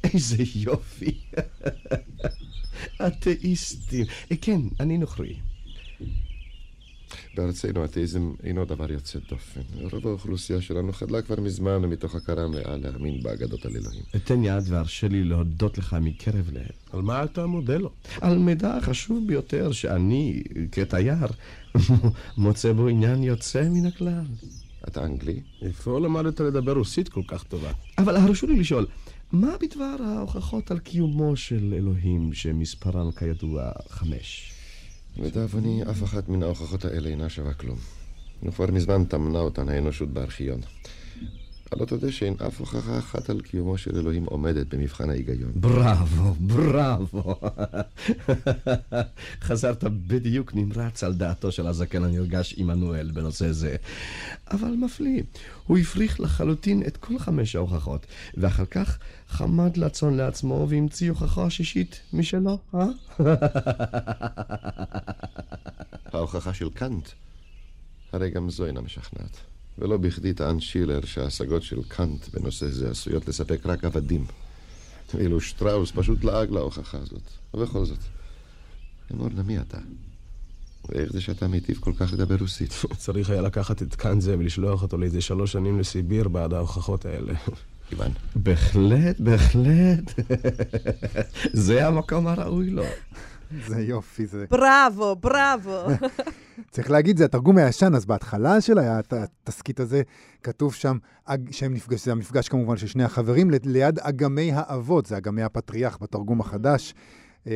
איזה 0.04 0.44
יופי. 0.56 1.20
אתאיסטים. 3.08 4.06
כן, 4.42 4.62
אני 4.80 4.98
נוכרי. 4.98 5.36
בארצנו 7.36 7.82
האתאיזם 7.82 8.32
אינו 8.44 8.66
דבר 8.66 8.92
יוצא 8.92 9.20
דופן. 9.30 9.62
רוב 9.92 10.08
האוכלוסייה 10.08 10.62
שלנו 10.62 10.94
חדלה 10.94 11.22
כבר 11.22 11.40
מזמן 11.40 11.82
מתוך 11.82 12.16
הכרה 12.16 12.48
מלאה 12.48 12.78
להאמין 12.78 13.24
באגדות 13.24 13.66
על 13.66 13.72
אלוהים. 13.76 14.02
אתן 14.16 14.44
יד 14.44 14.64
והרשה 14.68 15.08
לי 15.08 15.24
להודות 15.24 15.78
לך 15.78 15.96
מקרב 16.02 16.50
לב. 16.54 16.68
על 16.94 17.02
מה 17.02 17.24
אתה 17.24 17.46
מודה 17.46 17.78
לו? 17.78 17.92
על 18.22 18.38
מידע 18.38 18.78
החשוב 18.78 19.28
ביותר 19.28 19.72
שאני, 19.72 20.44
כתייר, 20.72 21.28
מוצא 22.38 22.74
בו 22.74 22.88
עניין 22.88 23.24
יוצא 23.24 23.70
מן 23.70 23.86
הכלל. 23.86 24.26
אתה 24.88 25.06
אנגלי? 25.06 25.42
איפה 25.62 26.00
למדת 26.00 26.40
לדבר 26.40 26.74
רוסית 26.74 27.10
כל 27.10 27.22
כך 27.28 27.44
טובה? 27.44 27.72
אבל 27.98 28.16
הרשו 28.16 28.48
לי 28.48 28.60
לשאול, 28.60 28.86
מה 29.32 29.56
בדבר 29.62 29.96
ההוכחות 30.06 30.72
על 30.72 30.80
קיומו 30.80 31.36
של 31.36 31.74
אלוהים 31.78 32.34
שמספרן 32.34 33.12
כידוע 33.12 33.72
חמש? 33.90 34.57
לדאבוני, 35.20 35.84
אף 35.84 36.04
אחת 36.04 36.30
מן 36.30 36.44
ההוכחות 36.44 36.86
האלה 36.86 37.10
אינה 37.10 37.30
שווה 37.30 37.54
כלום. 37.54 37.78
וכבר 38.44 38.72
מזמן 38.72 39.06
טמנה 39.06 39.40
אותן 39.40 39.70
האנושות 39.70 40.10
בארכיון. 40.10 40.62
הלא 41.72 41.86
תודה 41.86 42.12
שאין 42.12 42.36
אף 42.48 42.60
הוכחה 42.60 43.00
אחת 43.00 43.30
על 43.30 43.42
קיומו 43.42 43.78
של 43.78 43.98
אלוהים 43.98 44.26
עומדת 44.26 44.74
במבחן 44.74 45.10
ההיגיון. 45.10 45.52
בראבו, 45.56 46.34
בראבו. 46.40 47.36
חזרת 49.48 49.84
בדיוק 49.84 50.56
נמרץ 50.56 51.04
על 51.04 51.14
דעתו 51.14 51.52
של 51.52 51.68
הזקן 51.68 52.04
הנרגש 52.04 52.56
עמנואל 52.58 53.12
בנושא 53.12 53.52
זה. 53.52 53.76
אבל 54.52 54.72
מפליא, 54.72 55.24
הוא 55.66 55.78
הפריך 55.78 56.20
לחלוטין 56.20 56.84
את 56.88 56.98
כל 56.98 57.20
חמש 57.20 57.56
ההוכחות, 57.56 58.06
ואחר 58.38 58.66
כך 58.66 58.98
חמד 59.30 59.78
לצון 59.78 60.18
לעצמו 60.18 60.66
והמציא 60.70 61.10
הוכחה 61.10 61.50
שישית 61.50 62.02
משלו, 62.14 62.60
אה? 62.76 62.86
ההוכחה 66.14 66.54
של 66.54 66.70
קאנט, 66.70 67.10
הרי 68.12 68.30
גם 68.30 68.50
זו 68.50 68.66
אינה 68.66 68.82
משכנעת. 68.82 69.38
ולא 69.78 69.98
בכדי 69.98 70.34
טען 70.34 70.60
שילר 70.60 71.06
שההשגות 71.06 71.64
של 71.64 71.84
קאנט 71.88 72.28
בנושא 72.34 72.68
זה 72.68 72.90
עשויות 72.90 73.28
לספק 73.28 73.66
רק 73.66 73.86
עבדים. 73.86 74.26
ואילו 75.14 75.42
שטראוס 75.42 75.92
פשוט 75.96 76.24
לעג 76.24 76.52
להוכחה 76.52 76.98
הזאת. 76.98 77.22
ובכל 77.54 77.86
זאת, 77.86 78.00
אמור 79.14 79.30
נא 79.30 79.42
מי 79.42 79.60
אתה? 79.60 79.78
ואיך 80.90 81.12
זה 81.12 81.22
שאתה 81.22 81.48
מיטיב 81.48 81.78
כל 81.80 81.94
כך 82.00 82.14
לדבר 82.14 82.36
רוסית? 82.40 82.74
צריך 82.98 83.30
היה 83.30 83.42
לקחת 83.42 83.82
את 83.82 83.96
קאנט 83.96 84.22
זה 84.22 84.36
ולשלוח 84.40 84.84
אותו 84.84 84.98
לאיזה 84.98 85.22
שלוש 85.22 85.52
שנים 85.52 85.80
לסיביר 85.80 86.28
בעד 86.28 86.54
ההוכחות 86.54 87.06
האלה. 87.06 87.34
איוון. 87.92 88.12
בהחלט, 88.36 89.20
בהחלט. 89.20 90.14
זה 91.68 91.88
המקום 91.88 92.28
הראוי 92.28 92.70
לו. 92.70 92.84
זה 93.68 93.82
יופי, 93.82 94.26
זה... 94.26 94.46
בראבו, 94.52 95.16
בראבו. 95.16 95.84
צריך 96.72 96.92
להגיד, 96.92 97.18
זה 97.18 97.26
התרגום 97.26 97.58
הישן, 97.58 97.96
אז 97.96 98.06
בהתחלה 98.06 98.62
של 98.62 98.78
התסכית 98.80 99.80
הזה, 99.80 100.02
כתוב 100.44 100.74
שם, 100.74 100.98
שהם 101.52 101.74
נפגש, 101.74 102.06
זה 102.06 102.12
המפגש 102.12 102.50
כמובן 102.50 102.78
של 102.78 102.88
שני 102.88 103.04
החברים, 103.04 103.52
ל- 103.52 103.56
ליד 103.64 104.00
אגמי 104.00 104.52
האבות, 104.54 105.06
זה 105.06 105.18
אגמי 105.18 105.44
הפטריח 105.44 105.98
בתרגום 106.02 106.40
החדש. 106.42 106.94
אה, 107.48 107.52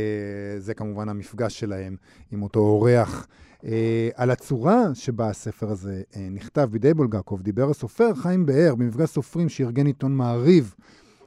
זה 0.57 0.73
כמובן 0.73 1.09
המפגש 1.09 1.59
שלהם 1.59 1.95
עם 2.31 2.43
אותו 2.43 2.59
אורח. 2.59 3.27
אה, 3.65 4.09
על 4.15 4.31
הצורה 4.31 4.85
שבה 4.93 5.29
הספר 5.29 5.69
הזה 5.69 6.01
אה, 6.15 6.27
נכתב 6.31 6.67
בידי 6.71 6.93
בולגקוב, 6.93 7.41
דיבר 7.41 7.69
הסופר 7.69 8.15
חיים 8.15 8.45
באר 8.45 8.75
במפגש 8.75 9.09
סופרים 9.09 9.49
שארגן 9.49 9.85
עיתון 9.85 10.15
מעריב 10.15 10.75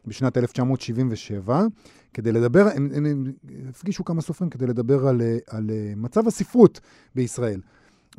בשנת 0.07 0.37
1977, 0.37 1.66
כדי 2.14 2.32
לדבר, 2.32 2.68
הם, 2.74 2.89
הם, 2.95 3.07
הם 3.07 3.32
הפגישו 3.68 4.05
כמה 4.05 4.22
סופרים 4.22 4.51
כדי 4.51 4.66
לדבר 4.66 5.09
על, 5.09 5.22
אה, 5.22 5.39
על 5.49 5.70
מצב 5.97 6.28
הספרות 6.28 6.80
בישראל. 7.14 7.61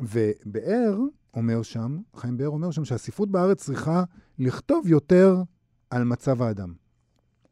ובאר 0.00 0.98
אומר 1.34 1.62
שם, 1.62 1.98
חיים 2.16 2.36
באר 2.36 2.48
אומר 2.48 2.70
שם 2.70 2.84
שהספרות 2.84 3.30
בארץ 3.30 3.64
צריכה 3.64 4.04
לכתוב 4.38 4.86
יותר 4.86 5.42
על 5.90 6.04
מצב 6.04 6.42
האדם, 6.42 6.72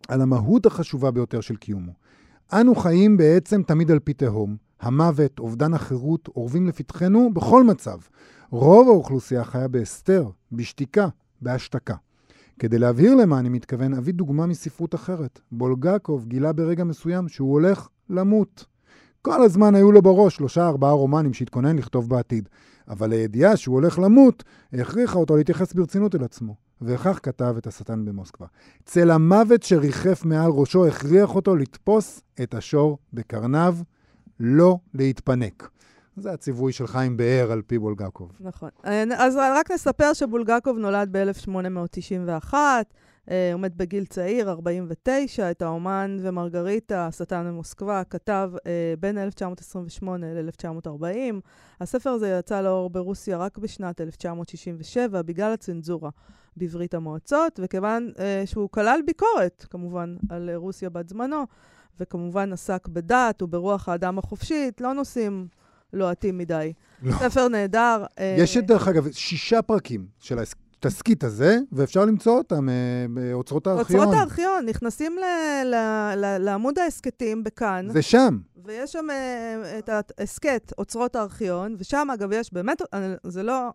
על 0.08 0.20
המהות 0.20 0.66
החשובה 0.66 1.10
ביותר 1.10 1.40
של 1.40 1.56
קיומו. 1.56 1.92
אנו 2.52 2.74
חיים 2.74 3.16
בעצם 3.16 3.62
תמיד 3.62 3.90
על 3.90 3.98
פי 3.98 4.12
תהום. 4.12 4.63
המוות, 4.84 5.38
אובדן 5.38 5.74
החירות, 5.74 6.28
אורבים 6.36 6.66
לפתחנו 6.66 7.30
בכל 7.34 7.64
מצב. 7.64 7.98
רוב 8.50 8.88
האוכלוסייה 8.88 9.44
חיה 9.44 9.68
בהסתר, 9.68 10.28
בשתיקה, 10.52 11.08
בהשתקה. 11.42 11.94
כדי 12.58 12.78
להבהיר 12.78 13.14
למה 13.14 13.38
אני 13.38 13.48
מתכוון, 13.48 13.94
אביא 13.94 14.14
דוגמה 14.14 14.46
מספרות 14.46 14.94
אחרת. 14.94 15.40
בולגקוב 15.52 16.24
גילה 16.24 16.52
ברגע 16.52 16.84
מסוים 16.84 17.28
שהוא 17.28 17.52
הולך 17.52 17.88
למות. 18.10 18.64
כל 19.22 19.42
הזמן 19.42 19.74
היו 19.74 19.92
לו 19.92 20.02
בראש 20.02 20.36
שלושה 20.36 20.68
ארבעה 20.68 20.92
רומנים 20.92 21.34
שהתכונן 21.34 21.76
לכתוב 21.76 22.08
בעתיד. 22.08 22.48
אבל 22.88 23.12
הידיעה 23.12 23.56
שהוא 23.56 23.74
הולך 23.74 23.98
למות, 23.98 24.44
הכריחה 24.72 25.18
אותו 25.18 25.36
להתייחס 25.36 25.72
ברצינות 25.72 26.14
אל 26.14 26.24
עצמו. 26.24 26.54
וכך 26.82 27.20
כתב 27.22 27.54
את 27.58 27.66
השטן 27.66 28.04
במוסקבה. 28.04 28.46
צל 28.84 29.10
המוות 29.10 29.62
שריחף 29.62 30.24
מעל 30.24 30.50
ראשו 30.50 30.86
הכריח 30.86 31.34
אותו 31.34 31.56
לתפוס 31.56 32.22
את 32.42 32.54
השור 32.54 32.98
בקרניו, 33.12 33.76
לא 34.40 34.78
להתפנק. 34.94 35.68
זה 36.16 36.32
הציווי 36.32 36.72
של 36.72 36.86
חיים 36.86 37.16
באר 37.16 37.52
על 37.52 37.62
פי 37.62 37.78
בולגקוב. 37.78 38.32
נכון. 38.40 38.68
אז 39.16 39.36
רק 39.36 39.70
נספר 39.70 40.12
שבולגקוב 40.12 40.78
נולד 40.78 41.08
ב-1891, 41.16 42.54
הוא 43.26 43.60
מת 43.60 43.76
בגיל 43.76 44.04
צעיר, 44.04 44.50
49, 44.50 45.50
את 45.50 45.62
האומן 45.62 46.16
ומרגריטה, 46.20 47.06
השטן 47.06 47.46
ממוסקבה, 47.46 48.02
כתב 48.10 48.50
אה, 48.66 48.94
בין 49.00 49.18
1928 49.18 50.26
ל-1940. 50.26 51.34
הספר 51.80 52.10
הזה 52.10 52.36
יצא 52.38 52.60
לאור 52.60 52.90
ברוסיה 52.90 53.36
רק 53.36 53.58
בשנת 53.58 54.00
1967, 54.00 55.22
בגלל 55.22 55.52
הצנזורה 55.52 56.10
בברית 56.56 56.94
המועצות, 56.94 57.60
וכיוון 57.62 58.10
אה, 58.18 58.42
שהוא 58.46 58.68
כלל 58.70 59.00
ביקורת, 59.06 59.66
כמובן, 59.70 60.16
על 60.30 60.50
רוסיה 60.54 60.90
בת 60.90 61.08
זמנו, 61.08 61.44
וכמובן 62.00 62.52
עסק 62.52 62.88
בדת 62.88 63.42
וברוח 63.42 63.88
האדם 63.88 64.18
החופשית, 64.18 64.80
לא 64.80 64.92
נושאים 64.92 65.46
לוהטים 65.92 66.38
מדי. 66.38 66.72
לא. 67.02 67.12
ספר 67.18 67.48
נהדר. 67.48 68.04
אה, 68.18 68.36
יש, 68.38 68.56
דרך 68.56 68.88
אגב, 68.88 69.12
שישה 69.12 69.62
פרקים 69.62 70.06
של 70.18 70.38
התסכית 70.38 71.24
הזה, 71.24 71.58
ואפשר 71.72 72.04
למצוא 72.04 72.38
אותם 72.38 72.68
אה, 72.68 72.74
באוצרות 73.10 73.66
הארכיון. 73.66 74.00
אוצרות 74.00 74.14
הארכיון, 74.20 74.66
נכנסים 74.66 75.16
ל- 75.18 75.64
ל- 75.66 76.14
ל- 76.16 76.38
לעמוד 76.38 76.78
ההסכתים 76.78 77.44
בכאן. 77.44 77.86
זה 77.90 78.02
שם. 78.02 78.38
ויש 78.64 78.92
שם 78.92 79.06
אה, 79.10 79.78
את 79.78 79.90
ההסכת, 80.18 80.72
אוצרות 80.78 81.16
הארכיון, 81.16 81.76
ושם, 81.78 82.08
אגב, 82.14 82.28
יש 82.32 82.52
באמת, 82.52 82.82
אה, 82.94 83.14
זה 83.26 83.42
לא... 83.42 83.70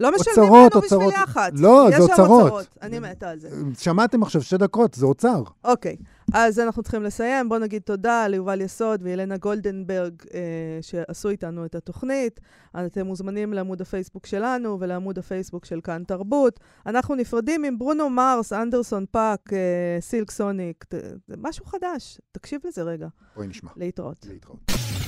לא 0.00 0.10
משלמים 0.14 0.52
אוצרות, 0.52 0.72
לנו 0.74 0.82
בשביל 0.82 1.00
אוצרות. 1.00 1.14
יח"צ. 1.28 1.52
לא, 1.54 1.86
זה 1.88 1.94
יש 1.96 1.96
שם 1.96 2.02
אוצרות. 2.02 2.42
אוצרות. 2.42 2.78
אני 2.82 2.98
מתה 2.98 3.30
על 3.30 3.38
זה. 3.38 3.48
שמעתם 3.78 4.22
עכשיו 4.22 4.42
שתי 4.42 4.56
דקות, 4.56 4.94
זה 4.94 5.06
אוצר. 5.06 5.42
אוקיי, 5.64 5.96
אז 6.32 6.60
אנחנו 6.60 6.82
צריכים 6.82 7.02
לסיים. 7.02 7.48
בואו 7.48 7.60
נגיד 7.60 7.82
תודה 7.82 8.28
ליובל 8.28 8.60
יסוד 8.60 9.02
ואילנה 9.02 9.36
גולדנברג 9.36 10.12
אה, 10.34 10.38
שעשו 10.80 11.28
איתנו 11.28 11.64
את 11.64 11.74
התוכנית. 11.74 12.40
אתם 12.76 13.06
מוזמנים 13.06 13.52
לעמוד 13.52 13.80
הפייסבוק 13.80 14.26
שלנו 14.26 14.76
ולעמוד 14.80 15.18
הפייסבוק 15.18 15.64
של 15.64 15.80
כאן 15.80 16.02
תרבות. 16.06 16.60
אנחנו 16.86 17.14
נפרדים 17.14 17.64
עם 17.64 17.78
ברונו 17.78 18.10
מארס, 18.10 18.52
אנדרסון 18.52 19.04
פאק, 19.10 19.52
אה, 19.52 19.58
Silk 20.00 20.30
Sonic, 20.30 20.84
זה 21.28 21.34
משהו 21.38 21.64
חדש. 21.66 22.20
תקשיב 22.32 22.60
לזה 22.64 22.82
רגע. 22.82 23.06
בואי 23.36 23.46
נשמע. 23.46 23.70
להתראות. 23.76 24.26
להתראות. 24.30 24.70